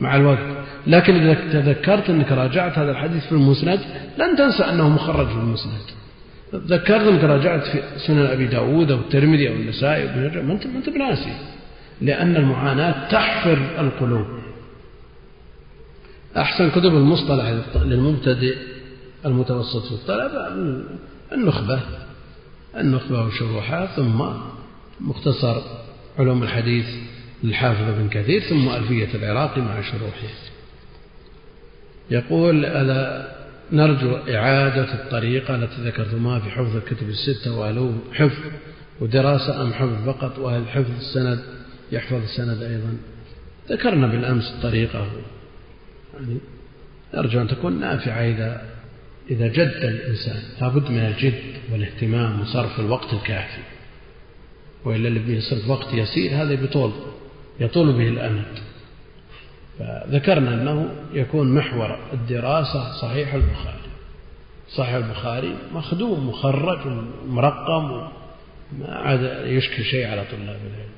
مع 0.00 0.16
الوقت. 0.16 0.64
لكن 0.86 1.14
إذا 1.14 1.34
تذكرت 1.52 2.10
أنك 2.10 2.32
راجعت 2.32 2.78
هذا 2.78 2.90
الحديث 2.90 3.26
في 3.26 3.32
المسند 3.32 3.80
لن 4.18 4.36
تنسى 4.36 4.64
أنه 4.64 4.88
مخرج 4.88 5.26
في 5.26 5.34
المسند. 5.34 6.03
ذكرت 6.54 7.06
انك 7.06 7.24
راجعت 7.24 7.62
في 7.66 7.82
سنن 8.06 8.26
أبي 8.26 8.46
داود 8.46 8.90
أو 8.90 8.98
الترمذي 8.98 9.48
أو 9.48 9.54
النسائي 9.54 10.06
ما 10.06 10.52
انت 10.52 10.66
ما 10.66 10.78
أنت 10.78 10.88
بناسي. 10.88 11.36
لأن 12.00 12.36
المعاناة 12.36 13.08
تحفر 13.08 13.58
القلوب. 13.78 14.26
أحسن 16.36 16.70
كتب 16.70 16.94
المصطلح 16.94 17.54
للمبتدئ 17.74 18.56
المتوسط 19.26 19.86
في 19.86 19.92
الطلب 19.92 20.30
النخبة. 21.32 21.80
النخبة 22.76 23.24
وشروحها 23.24 23.86
ثم 23.86 24.22
مختصر 25.00 25.62
علوم 26.18 26.42
الحديث 26.42 26.86
للحافظ 27.44 27.88
ابن 27.88 28.08
كثير 28.08 28.40
ثم 28.40 28.68
ألفية 28.68 29.08
العراقي 29.14 29.60
مع 29.60 29.80
شروحه. 29.80 30.34
يقول 32.10 32.66
هذا 32.66 33.34
نرجو 33.72 34.16
إعادة 34.16 34.94
الطريقة 34.94 35.54
التي 35.54 35.82
ذكرتموها 35.84 36.38
في 36.38 36.50
حفظ 36.50 36.76
الكتب 36.76 37.08
الستة 37.08 37.58
وهل 37.58 37.94
حفظ 38.12 38.52
ودراسة 39.00 39.62
أم 39.62 39.72
حفظ 39.72 40.06
فقط 40.06 40.38
وهل 40.38 40.68
حفظ 40.68 40.90
السند 40.98 41.38
يحفظ 41.92 42.22
السند 42.22 42.62
أيضا؟ 42.62 42.96
ذكرنا 43.68 44.06
بالأمس 44.06 44.52
الطريقة 44.56 45.06
يعني 46.14 46.38
نرجو 47.14 47.40
أن 47.40 47.48
تكون 47.48 47.80
نافعة 47.80 48.20
إذا 48.20 48.62
إذا 49.30 49.48
جد 49.48 49.80
الإنسان. 49.82 50.42
لابد 50.60 50.90
من 50.90 50.98
الجد 50.98 51.42
والاهتمام 51.72 52.40
وصرف 52.40 52.80
الوقت 52.80 53.12
الكافي. 53.12 53.62
وإلا 54.84 55.08
اللي 55.08 55.20
بيصرف 55.20 55.68
وقت 55.68 55.94
يسير 55.94 56.30
هذا 56.42 56.54
بطول 56.54 56.92
يطول 57.60 57.92
به 57.92 58.08
الأمد. 58.08 58.44
فذكرنا 59.78 60.54
أنه 60.54 60.88
يكون 61.12 61.54
محور 61.54 61.98
الدراسة 62.12 62.92
صحيح 62.92 63.34
البخاري. 63.34 63.78
صحيح 64.68 64.94
البخاري 64.94 65.54
مخدوم 65.74 66.28
مخرج 66.28 66.78
مرقم 67.28 68.08
ما 68.78 68.88
عاد 68.88 69.46
يشكل 69.46 69.84
شيء 69.84 70.06
على 70.06 70.24
طلاب 70.24 70.40
العلم. 70.40 70.90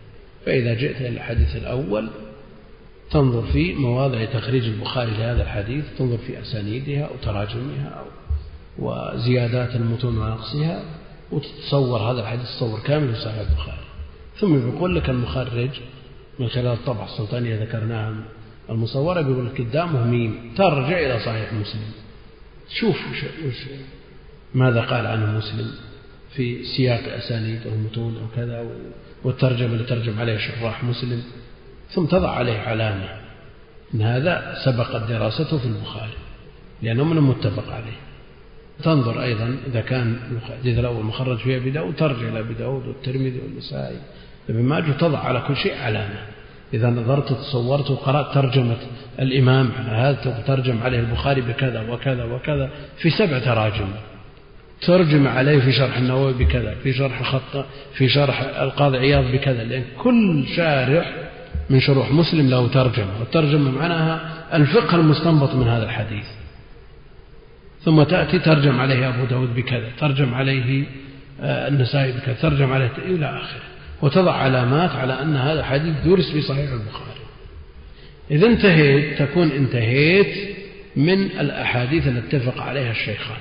فإذا 0.46 0.74
جئت 0.74 1.00
إلى 1.00 1.08
الحديث 1.08 1.56
الأول 1.56 2.08
تنظر 3.10 3.42
في 3.42 3.74
مواضع 3.74 4.24
تخريج 4.24 4.64
البخاري 4.64 5.10
لهذا 5.10 5.42
الحديث 5.42 5.84
تنظر 5.98 6.18
في 6.18 6.40
أسانيدها 6.40 7.08
وتراجمها 7.10 8.04
وزيادات 8.78 9.76
المتون 9.76 10.18
ونقصها 10.18 10.82
وتتصور 11.32 11.98
هذا 11.98 12.20
الحديث 12.20 12.46
تصور 12.56 12.80
كامل 12.80 13.14
في 13.14 13.20
صحيح 13.20 13.38
البخاري. 13.38 13.86
ثم 14.36 14.68
يقول 14.68 14.96
لك 14.96 15.10
المخرج 15.10 15.70
من 16.38 16.48
خلال 16.48 16.66
الطبعة 16.66 17.04
السلطانية 17.04 17.62
ذكرناها 17.62 18.14
المصورة 18.70 19.20
بيقول 19.20 19.46
لك 19.46 19.60
قدامه 19.60 20.04
ميم 20.04 20.52
ترجع 20.56 20.98
إلى 20.98 21.20
صحيح 21.20 21.52
مسلم. 21.52 21.92
شوف 22.68 22.96
وش 23.46 23.56
ماذا 24.54 24.80
قال 24.80 25.06
عنه 25.06 25.36
مسلم 25.38 25.70
في 26.30 26.64
سياق 26.64 27.14
أسانيد 27.14 27.66
أو 27.66 27.76
متون 27.76 28.16
أو 28.16 28.36
كذا 28.36 28.66
والترجمة 29.24 29.72
اللي 29.72 29.84
ترجم 29.84 30.18
عليه 30.18 30.38
شراح 30.38 30.84
مسلم 30.84 31.22
ثم 31.90 32.04
تضع 32.04 32.30
عليه 32.30 32.58
علامة. 32.58 33.08
إن 33.94 34.02
هذا 34.02 34.54
سبقت 34.64 35.08
دراسته 35.08 35.58
في 35.58 35.64
البخاري 35.64 36.16
لأنه 36.82 37.04
من 37.04 37.16
المتفق 37.16 37.72
عليه. 37.72 37.96
تنظر 38.82 39.22
أيضا 39.22 39.56
إذا 39.66 39.80
كان 39.80 40.18
الحديث 40.32 40.78
الأول 40.78 41.04
مخرج 41.04 41.38
في 41.38 41.56
أبي 41.56 41.70
داود 41.70 41.96
ترجع 41.96 42.28
إلى 42.28 42.40
أبي 42.40 42.54
داود 42.54 42.86
والترمذي 42.86 43.40
والنسائي. 43.44 43.98
ابن 44.48 44.62
ماجه 44.62 44.92
تضع 44.92 45.18
على 45.18 45.44
كل 45.48 45.56
شيء 45.56 45.76
علامة. 45.78 46.35
إذا 46.74 46.90
نظرت 46.90 47.32
تصورت 47.32 47.90
وقرأت 47.90 48.34
ترجمة 48.34 48.76
الإمام 49.18 49.70
على 49.78 49.96
هذا 49.96 50.42
ترجم 50.46 50.78
عليه 50.82 51.00
البخاري 51.00 51.40
بكذا 51.40 51.80
وكذا 51.90 52.24
وكذا؟ 52.24 52.70
في 52.98 53.10
سبع 53.10 53.38
تراجم. 53.38 53.88
ترجم 54.82 55.28
عليه 55.28 55.60
في 55.60 55.72
شرح 55.72 55.96
النووي 55.96 56.32
بكذا 56.32 56.74
في 56.82 56.92
شرح 56.92 57.20
الخط 57.20 57.66
في 57.94 58.08
شرح 58.08 58.40
القاضي 58.40 58.98
عياض 58.98 59.24
بكذا 59.24 59.64
لأن 59.64 59.84
كل 59.98 60.44
شارح 60.56 61.12
من 61.70 61.80
شروح 61.80 62.12
مسلم 62.12 62.50
له 62.50 62.68
ترجمة 62.68 63.18
والترجمة 63.20 63.70
معناها 63.70 64.20
الفقه 64.54 64.96
المستنبط 64.96 65.54
من 65.54 65.68
هذا 65.68 65.84
الحديث. 65.84 66.26
ثم 67.84 68.02
تأتي 68.02 68.38
ترجم 68.38 68.80
عليه 68.80 69.08
أبو 69.08 69.24
داود 69.24 69.54
بكذا 69.54 69.88
ترجم 70.00 70.34
عليه 70.34 70.84
آه، 71.40 71.68
النسائي 71.68 72.12
بكذا 72.12 72.34
ترجم 72.34 72.72
عليه 72.72 72.90
إلى 72.98 73.26
آخره. 73.26 73.75
وتضع 74.02 74.32
علامات 74.32 74.90
على 74.90 75.22
أن 75.22 75.36
هذا 75.36 75.64
حديث 75.64 75.94
درس 76.04 76.30
في 76.32 76.42
صحيح 76.42 76.72
البخاري. 76.72 77.20
إذا 78.30 78.46
انتهيت 78.46 79.22
تكون 79.22 79.50
انتهيت 79.50 80.56
من 80.96 81.22
الأحاديث 81.22 82.06
التي 82.06 82.36
اتفق 82.36 82.62
عليها 82.62 82.90
الشيخان. 82.90 83.38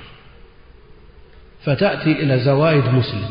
فتأتي 1.64 2.12
إلى 2.12 2.38
زوائد 2.38 2.84
مسلم. 2.84 3.28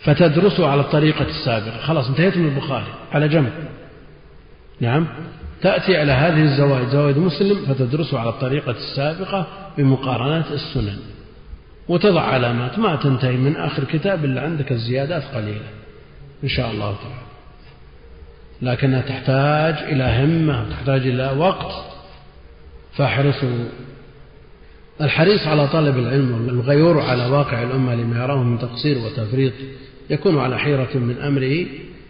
فتدرسه 0.00 0.68
على 0.68 0.80
الطريقة 0.80 1.26
السابقة. 1.26 1.78
خلاص 1.78 2.08
انتهيت 2.08 2.36
من 2.36 2.48
البخاري. 2.48 2.94
على 3.12 3.28
جنب. 3.28 3.52
نعم. 4.80 5.06
تأتي 5.62 5.96
على 5.96 6.12
هذه 6.12 6.42
الزوائد 6.42 6.88
زوائد 6.88 7.18
مسلم 7.18 7.66
فتدرسه 7.66 8.18
على 8.18 8.30
الطريقة 8.30 8.70
السابقة 8.70 9.46
بمقارنات 9.78 10.52
السنن. 10.52 10.98
وتضع 11.88 12.22
علامات. 12.22 12.78
ما 12.78 12.96
تنتهي 12.96 13.36
من 13.36 13.56
آخر 13.56 13.84
كتاب 13.84 14.24
إلا 14.24 14.42
عندك 14.42 14.72
الزيادات 14.72 15.22
قليلة. 15.34 15.83
إن 16.44 16.48
شاء 16.48 16.70
الله 16.70 16.96
تعالى. 16.96 17.24
لكنها 18.62 19.00
تحتاج 19.00 19.74
إلى 19.92 20.04
همة 20.04 20.62
وتحتاج 20.66 21.00
إلى 21.06 21.30
وقت 21.38 21.72
فاحرصوا 22.92 23.64
الحريص 25.00 25.46
على 25.46 25.68
طلب 25.68 25.98
العلم 25.98 26.32
والغيور 26.32 27.00
على 27.00 27.26
واقع 27.26 27.62
الأمة 27.62 27.94
لما 27.94 28.24
يراه 28.24 28.42
من 28.42 28.58
تقصير 28.58 28.98
وتفريط 28.98 29.52
يكون 30.10 30.38
على 30.38 30.58
حيرة 30.58 30.88
من 30.94 31.16
أمره 31.18 31.66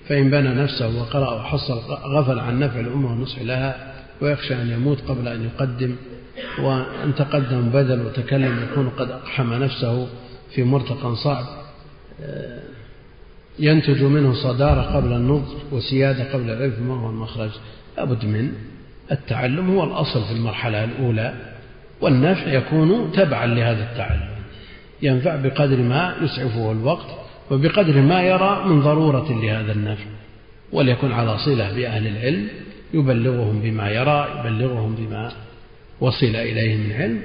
فإن 0.09 0.31
بنى 0.31 0.49
نفسه 0.49 1.01
وقرأ 1.01 1.35
وحصل 1.35 1.75
غفل 2.05 2.39
عن 2.39 2.59
نفع 2.59 2.81
الأمة 2.81 3.11
والنصح 3.11 3.43
لها 3.43 3.95
ويخشى 4.21 4.55
أن 4.55 4.71
يموت 4.71 5.01
قبل 5.09 5.29
أن 5.29 5.45
يقدم 5.45 5.97
وأن 6.59 7.15
تقدم 7.15 7.69
بدل 7.69 8.07
وتكلم 8.07 8.67
يكون 8.71 8.89
قد 8.89 9.11
أقحم 9.11 9.55
نفسه 9.55 10.09
في 10.55 10.65
مرتقى 10.65 11.17
صعب. 11.17 11.45
ينتج 13.59 14.03
منه 14.03 14.33
صدارة 14.33 14.81
قبل 14.81 15.13
النضج 15.13 15.49
وسيادة 15.73 16.33
قبل 16.33 16.51
العلم 16.51 16.89
ما 16.89 16.95
هو 16.95 17.11
المخرج. 17.11 17.51
لابد 17.97 18.25
من 18.25 18.53
التعلم 19.13 19.71
هو 19.71 19.85
الأصل 19.85 20.25
في 20.25 20.33
المرحلة 20.33 20.85
الأولى 20.85 21.35
والنفع 22.01 22.53
يكون 22.53 23.13
تبعا 23.13 23.47
لهذا 23.47 23.91
التعلم. 23.93 24.35
ينفع 25.03 25.37
بقدر 25.37 25.77
ما 25.77 26.15
يسعفه 26.23 26.73
الوقت 26.73 27.07
وبقدر 27.51 28.01
ما 28.01 28.23
يرى 28.23 28.65
من 28.67 28.81
ضرورة 28.81 29.41
لهذا 29.43 29.73
النفع 29.73 30.05
وليكن 30.73 31.13
على 31.13 31.39
صلة 31.39 31.73
بأهل 31.77 32.07
العلم 32.07 32.49
يبلغهم 32.95 33.61
بما 33.61 33.91
يرى 33.91 34.29
يبلغهم 34.41 34.95
بما 34.95 35.33
وصل 36.01 36.27
إليه 36.27 36.77
من 36.77 36.93
علم 36.93 37.21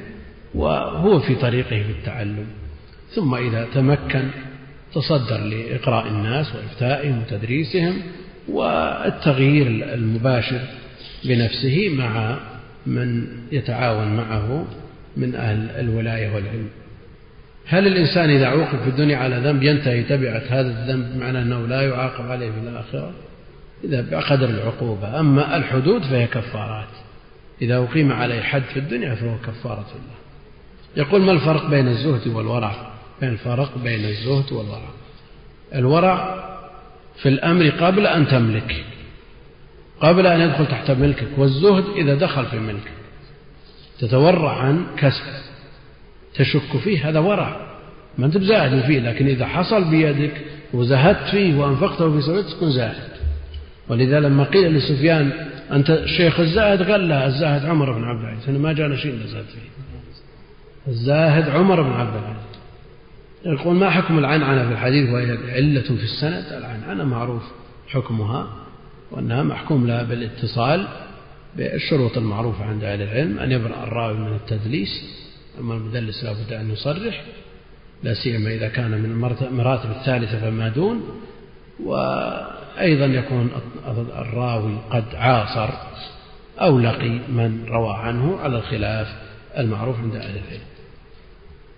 وهو 0.56 1.20
في 1.20 1.36
طريقه 1.36 1.70
في 1.84 1.92
التعلم. 1.92 2.46
ثم 3.16 3.36
إذا 3.36 3.68
تمكن 3.74 4.30
تصدر 4.94 5.38
لإقراء 5.38 6.08
الناس 6.08 6.56
وإفتائهم 6.56 7.22
وتدريسهم 7.22 8.02
والتغيير 8.48 9.68
المباشر 9.68 10.60
بنفسه 11.24 11.90
مع 11.90 12.38
من 12.86 13.28
يتعاون 13.52 14.18
معه 14.18 14.68
من 15.18 15.36
أهل 15.36 15.70
الولاية 15.70 16.36
والعلم. 16.36 16.70
هل 17.66 17.88
الإنسان 17.88 18.30
إذا 18.30 18.48
عوقب 18.48 18.80
في 18.80 18.90
الدنيا 18.90 19.18
على 19.18 19.36
ذنب 19.36 19.64
ينتهي 19.64 20.04
تبعة 20.04 20.42
هذا 20.50 20.70
الذنب 20.70 21.14
بمعنى 21.14 21.42
أنه 21.42 21.68
لا 21.68 21.82
يعاقب 21.82 22.32
عليه 22.32 22.52
في 22.52 22.60
الآخرة؟ 22.64 23.12
إذا 23.84 24.02
بقدر 24.02 24.50
العقوبة. 24.50 25.20
أما 25.20 25.58
الحدود 25.58 26.04
فهي 26.04 26.28
كفارات. 26.28 26.88
إذا 27.62 27.78
أقيم 27.78 28.12
عليه 28.12 28.42
حد 28.42 28.62
في 28.62 28.80
الدنيا 28.80 29.16
فهو 29.16 29.38
كفارة 29.38 29.88
الله 29.92 30.20
يقول 30.98 31.22
ما 31.22 31.32
الفرق 31.32 31.70
بين 31.70 31.88
الزهد 31.88 32.28
والورع؟ 32.28 32.89
الفرق 33.24 33.78
بين 33.78 34.06
الزهد 34.06 34.52
والورع. 34.52 34.90
الورع 35.76 36.46
في 37.22 37.30
الأمر 37.30 37.70
قبل 37.70 38.08
أن 38.08 38.28
تملك 38.28 38.86
قبل 40.02 40.28
أن 40.28 40.42
يدخل 40.42 40.66
تحت 40.68 40.92
ملكك 40.92 41.28
والزهد 41.38 41.84
إذا 41.96 42.16
دخل 42.16 42.46
في 42.46 42.60
ملكك. 42.60 42.92
تتورع 44.00 44.58
عن 44.58 44.86
كسب 44.98 45.24
تشك 46.36 46.78
فيه 46.84 47.10
هذا 47.10 47.20
ورع. 47.20 47.70
ما 48.18 48.26
أنت 48.26 48.38
بزاهد 48.38 48.86
فيه 48.86 49.00
لكن 49.00 49.28
إذا 49.28 49.46
حصل 49.46 49.90
بيدك 49.90 50.32
وزهدت 50.74 51.30
فيه 51.32 51.56
وأنفقته 51.56 52.12
في 52.12 52.22
سبيل 52.22 52.44
تكون 52.44 52.72
زاهد. 52.72 53.10
ولذا 53.88 54.20
لما 54.20 54.44
قيل 54.44 54.74
لسفيان 54.74 55.32
أنت 55.72 55.90
الشيخ 55.90 56.40
الزاهد 56.40 56.92
قال 56.92 57.08
لا 57.08 57.28
الزاهد 57.28 57.66
عمر 57.66 57.92
بن 57.92 58.04
عبد 58.04 58.22
العزيز. 58.22 58.50
أنا 58.50 58.58
ما 58.58 58.74
جانا 58.74 58.96
شيء 58.96 59.20
زاد 59.26 59.46
فيه. 59.46 59.70
الزاهد 60.88 61.50
عمر 61.50 61.82
بن 61.82 61.92
عبد 61.92 62.16
العزيز. 62.16 62.49
يقول 63.46 63.76
ما 63.76 63.90
حكم 63.90 64.20
العنعنة 64.20 64.68
في 64.68 64.74
الحديث 64.74 65.10
وهي 65.10 65.32
علة 65.32 65.82
في 65.82 66.04
السند؟ 66.04 66.46
العنعنة 66.52 67.04
معروف 67.04 67.44
حكمها 67.88 68.48
وأنها 69.12 69.44
محكوم 69.44 69.88
لها 69.88 70.04
بالاتصال 70.04 70.88
بالشروط 71.58 72.18
المعروفة 72.18 72.66
عند 72.66 72.84
أهل 72.84 73.02
العلم 73.02 73.40
أن 73.40 73.52
يبرأ 73.52 73.84
الراوي 73.84 74.18
من 74.18 74.36
التدليس 74.36 74.90
أما 75.60 75.74
المدلس 75.74 76.24
لا 76.24 76.34
بد 76.34 76.54
أن 76.54 76.72
يصرح 76.72 77.24
لا 78.04 78.14
سيما 78.14 78.54
إذا 78.54 78.68
كان 78.68 78.92
من 78.92 79.28
المراتب 79.42 79.92
الثالثة 79.92 80.40
فما 80.40 80.70
دون 80.70 81.04
وأيضا 81.84 83.06
يكون 83.06 83.50
الراوي 84.18 84.78
قد 84.90 85.16
عاصر 85.16 85.74
أو 86.62 86.80
لقي 86.80 87.10
من 87.10 87.66
روى 87.68 87.94
عنه 87.96 88.40
على 88.40 88.58
الخلاف 88.58 89.08
المعروف 89.58 90.00
عند 90.00 90.16
أهل 90.16 90.38
العلم. 90.38 90.69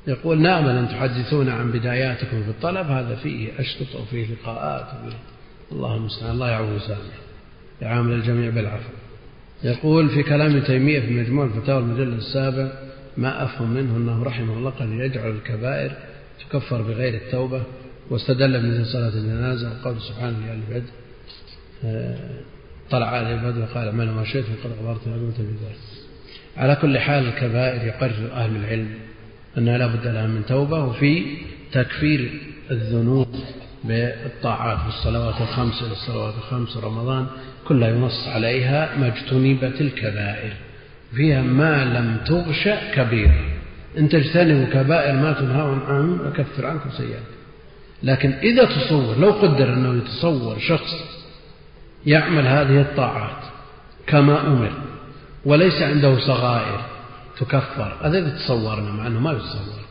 يقول 0.07 0.41
نأمل 0.41 0.69
أن 0.69 0.90
تحدثونا 0.90 1.53
عن 1.53 1.72
بداياتكم 1.72 2.44
في 2.44 2.49
الطلب 2.49 2.88
هذا 2.88 3.15
فيه 3.15 3.49
أشرطة 3.60 4.02
وفيه 4.02 4.28
لقاءات. 4.34 4.86
وفيه 4.86 5.18
الله 5.72 5.95
المستعان 5.95 6.32
الله 6.32 6.49
يعفو 6.49 6.72
ويسامح 6.73 7.15
يعامل 7.82 8.14
الجميع 8.14 8.49
بالعفو. 8.49 8.90
يقول 9.64 10.10
في 10.10 10.23
كلام 10.23 10.60
تيمية 10.60 10.99
في 10.99 11.14
مجموع 11.14 11.45
الفتاوى 11.45 11.80
المجلد 11.80 12.14
السابع 12.14 12.72
ما 13.18 13.44
أفهم 13.44 13.73
منه 13.73 13.98
أنه 13.98 14.23
رحمه 14.23 14.53
الله 14.53 14.69
قد 14.69 14.90
يجعل 14.90 15.32
الكبائر 15.32 15.91
تكفر 16.40 16.82
بغير 16.82 17.14
التوبة 17.14 17.64
واستدل 18.10 18.61
بمثل 18.61 18.86
صلاة 18.86 19.07
الجنازة 19.07 19.72
وقول 19.72 20.02
سبحانه 20.02 20.38
لآل 20.45 20.61
بدر 20.69 20.90
آه، 21.86 22.18
طلع 22.90 23.07
عليه 23.07 23.36
بدر 23.36 23.61
وقال 23.61 23.88
أعملوا 23.88 24.14
ما 24.14 24.23
شئتم 24.23 24.53
قد 24.64 24.72
غفرت 24.72 25.07
لكم 25.07 25.34
بذلك. 25.38 25.78
على 26.57 26.76
كل 26.76 26.99
حال 26.99 27.28
الكبائر 27.28 27.88
يقرر 27.88 28.32
أهل 28.34 28.56
العلم. 28.56 28.90
أنها 29.57 29.78
لا 29.78 29.88
بد 29.88 30.07
لها 30.07 30.28
من 30.28 30.45
توبة 30.45 30.84
وفي 30.84 31.26
تكفير 31.72 32.30
الذنوب 32.72 33.28
بالطاعات 33.84 34.78
بالصلوات 34.86 35.41
الخمس 35.41 35.84
الصلوات 35.91 36.34
الخمس 36.36 36.78
رمضان 36.78 37.28
كلها 37.68 37.90
ينص 37.90 38.28
عليها 38.28 38.98
ما 38.98 39.07
اجتنبت 39.07 39.82
الكبائر. 39.82 40.53
فيها 41.15 41.41
ما 41.41 41.86
لم 41.86 42.18
تغش 42.26 42.69
كبيرة. 42.95 43.61
إن 43.98 44.10
تجتنبوا 44.10 44.73
كبائر 44.73 45.14
ما 45.14 45.34
تنهون 45.34 45.80
عنه 45.80 46.28
أكفر 46.28 46.65
عنكم 46.65 46.90
سيئات 46.91 47.23
لكن 48.03 48.32
إذا 48.32 48.65
تصور 48.65 49.18
لو 49.18 49.32
قدر 49.32 49.73
أنه 49.73 49.98
يتصور 49.98 50.60
شخص 50.60 51.22
يعمل 52.06 52.48
هذه 52.48 52.82
الطاعات 52.82 53.44
كما 54.07 54.48
أمر 54.48 54.72
وليس 55.45 55.82
عنده 55.82 56.19
صغائر 56.19 56.82
تكفر. 57.40 57.98
هذا 58.02 58.20
إذا 58.20 58.30
تصورنا 58.30 58.91
مع 58.91 59.08
أنه 59.08 59.20
ما 59.20 59.32
يتصور. 59.32 59.82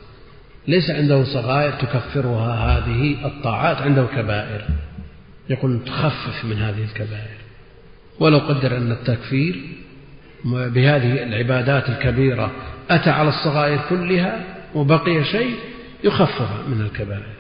ليس 0.69 0.91
عنده 0.91 1.25
صغائر 1.25 1.73
تكفرها 1.73 2.55
هذه 2.55 3.27
الطاعات 3.27 3.77
عنده 3.77 4.07
كبائر. 4.17 4.65
يقول 5.51 5.85
تخفف 5.87 6.45
من 6.45 6.57
هذه 6.57 6.85
الكبائر. 6.85 7.41
ولو 8.21 8.39
قدر 8.39 8.77
أن 8.77 8.93
التكفير 8.93 9.61
بهذه 10.45 11.23
العبادات 11.23 11.89
الكبيرة 11.89 12.51
أتى 12.91 13.11
على 13.11 13.29
الصغائر 13.29 13.81
كلها 13.89 14.45
وبقي 14.75 15.25
شيء 15.25 15.55
يخفف 16.05 16.69
من 16.69 16.81
الكبائر. 16.81 17.40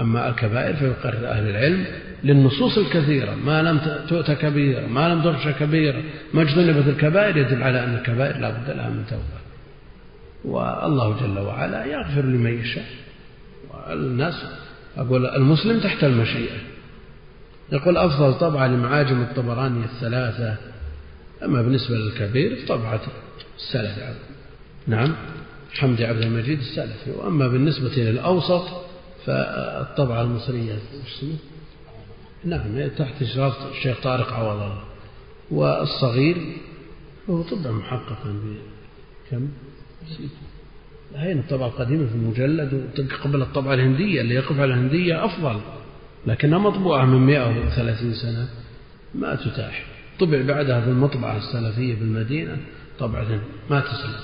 أما 0.00 0.28
الكبائر 0.28 0.76
فيقرر 0.76 1.28
أهل 1.28 1.50
العلم 1.50 1.84
للنصوص 2.24 2.78
الكثيرة 2.78 3.34
ما 3.34 3.62
لم 3.62 3.80
تؤت 4.08 4.30
كبيرة 4.30 4.86
ما 4.86 5.14
لم 5.14 5.22
تغش 5.22 5.48
كبيرة 5.48 6.02
ما 6.34 6.42
اجتنبت 6.42 6.88
الكبائر 6.88 7.36
يدل 7.36 7.62
على 7.62 7.84
أن 7.84 7.94
الكبائر 7.94 8.36
لا 8.40 8.50
بد 8.50 8.70
لها 8.70 8.88
من 8.88 9.04
توبة. 9.10 9.40
والله 10.44 11.20
جل 11.20 11.38
وعلا 11.38 11.84
يغفر 11.84 12.20
لمن 12.20 12.60
يشاء. 12.60 12.84
والناس 13.70 14.44
أقول 14.96 15.26
المسلم 15.26 15.80
تحت 15.80 16.04
المشيئة. 16.04 16.58
يقول 17.72 17.96
أفضل 17.96 18.34
طبعة 18.34 18.66
لمعاجم 18.66 19.20
الطبراني 19.22 19.84
الثلاثة. 19.84 20.56
أما 21.44 21.62
بالنسبة 21.62 21.96
للكبير 21.96 22.58
طبعة 22.68 23.00
السلفي 23.58 24.14
نعم 24.86 25.14
حمدي 25.72 26.04
عبد 26.04 26.22
المجيد 26.22 26.58
السلفي. 26.58 27.10
وأما 27.10 27.48
بالنسبة 27.48 27.96
للأوسط 27.96 28.89
فالطبعة 29.26 30.22
المصرية 30.22 30.78
نعم 32.44 32.88
تحت 32.88 33.22
إشراف 33.22 33.54
الشيخ 33.72 34.02
طارق 34.02 34.32
عوض 34.32 34.62
الله. 34.62 34.82
والصغير 35.50 36.36
هو 37.30 37.42
طبعا 37.42 37.72
محققا 37.72 38.34
بكم 39.30 39.48
هين 41.16 41.38
الطبعة 41.38 41.66
القديمة 41.66 42.06
في 42.06 42.14
المجلد 42.14 42.90
قبل 43.24 43.42
الطبعة 43.42 43.74
الهندية 43.74 44.20
اللي 44.20 44.34
يقف 44.34 44.60
على 44.60 44.74
الهندية 44.74 45.24
أفضل 45.24 45.60
لكنها 46.26 46.58
مطبوعة 46.58 47.04
من 47.04 47.26
130 47.26 48.14
سنة. 48.14 48.48
ما 49.14 49.34
تتاح. 49.34 49.86
طبع 50.20 50.42
بعدها 50.42 50.80
في 50.80 50.90
المطبعة 50.90 51.36
السلفية 51.36 51.94
بالمدينة 51.94 52.56
طبعة 52.98 53.40
ما 53.70 53.80
تسلم 53.80 54.20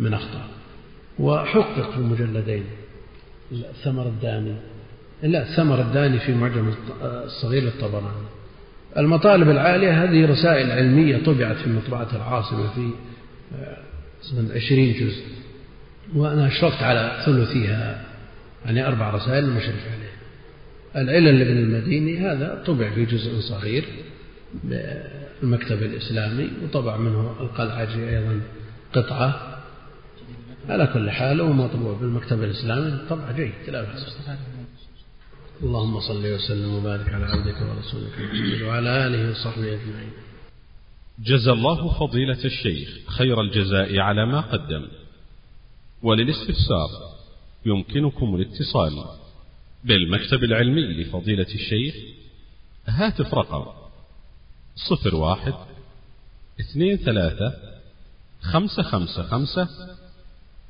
من 0.00 0.14
أخطاء. 0.14 0.48
وحقق 1.18 1.90
في 1.90 1.96
المجلدين. 1.96 2.64
الثمر 3.52 4.06
الداني. 4.06 4.54
لا 5.22 5.42
الثمر 5.42 5.80
الداني 5.80 6.18
في 6.18 6.34
معجم 6.34 6.74
الصغير 7.02 7.62
للطبراني 7.62 8.26
المطالب 8.96 9.50
العالية 9.50 10.04
هذه 10.04 10.26
رسائل 10.26 10.70
علمية 10.70 11.24
طبعت 11.24 11.56
في 11.56 11.70
مطبعة 11.70 12.08
العاصمة 12.16 12.74
في 12.74 12.90
آه، 13.58 14.54
عشرين 14.54 14.92
جزء. 14.92 15.24
وأنا 16.14 16.46
أشرفت 16.46 16.82
على 16.82 17.22
ثلثها 17.26 18.04
يعني 18.64 18.86
أربع 18.86 19.10
رسائل 19.10 19.44
المشرف 19.44 19.86
عليه 19.86 20.16
العلل 20.96 21.38
لابن 21.38 21.58
المديني 21.58 22.18
هذا 22.18 22.62
طبع 22.66 22.90
في 22.90 23.04
جزء 23.04 23.40
صغير 23.40 23.84
بالمكتب 24.64 25.82
الإسلامي 25.82 26.50
وطبع 26.64 26.96
منه 26.96 27.34
القلعجي 27.40 28.08
أيضا 28.08 28.40
قطعة. 28.92 29.55
على 30.68 30.86
كل 30.86 31.10
حال 31.10 31.40
هو 31.40 31.52
مطبوع 31.52 31.92
بالمكتب 31.92 32.42
الإسلامي 32.42 33.08
طبع 33.08 33.32
جيد 33.32 33.52
لا 33.68 33.82
بأس 33.82 34.18
اللهم 35.62 36.00
صل 36.00 36.26
وسلم 36.26 36.74
وبارك 36.74 37.08
على 37.08 37.24
عبدك 37.24 37.56
ورسولك 37.62 38.12
محمد 38.18 38.62
وعلى 38.62 39.06
آله 39.06 39.30
وصحبه 39.30 39.68
أجمعين. 39.68 40.10
جزى 41.18 41.50
الله 41.52 41.98
فضيلة 41.98 42.44
الشيخ 42.44 42.88
خير 43.06 43.40
الجزاء 43.40 43.98
على 43.98 44.26
ما 44.26 44.40
قدم. 44.40 44.88
وللاستفسار 46.02 46.88
يمكنكم 47.66 48.34
الاتصال 48.34 49.04
بالمكتب 49.84 50.44
العلمي 50.44 50.82
لفضيلة 50.82 51.54
الشيخ 51.54 51.94
هاتف 52.86 53.34
رقم 53.34 53.66
صفر 54.76 55.14
واحد 55.14 55.54
اثنين 56.60 56.96
ثلاثة 56.96 57.54
خمسة 58.42 58.82
خمسة 58.82 59.22
خمسة 59.22 59.68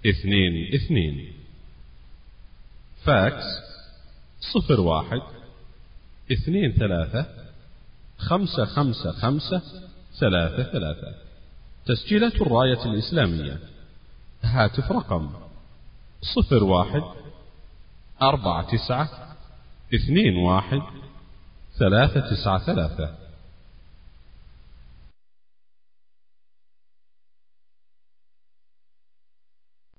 اثنين 0.07 0.75
اثنين. 0.75 1.33
فاكس 3.05 3.45
صفر 4.41 4.81
واحد 4.81 5.21
اثنين 6.33 6.73
ثلاثة 6.73 7.27
خمسة 8.19 8.65
خمسة 8.65 9.13
خمسة 9.13 9.63
ثلاثة 10.21 10.73
ثلاثة. 10.73 11.15
تسجيلات 11.87 12.35
الراية 12.35 12.85
الإسلامية. 12.85 13.59
هاتف 14.43 14.93
رقم 14.93 15.31
صفر 16.23 16.65
واحد 16.65 17.03
أربعة 18.23 18.77
تسعة 18.77 19.37
اثنين 19.95 20.37
واحد 20.37 20.81
ثلاثة 21.79 22.21
تسعة 22.21 22.59
ثلاثة. 22.59 23.26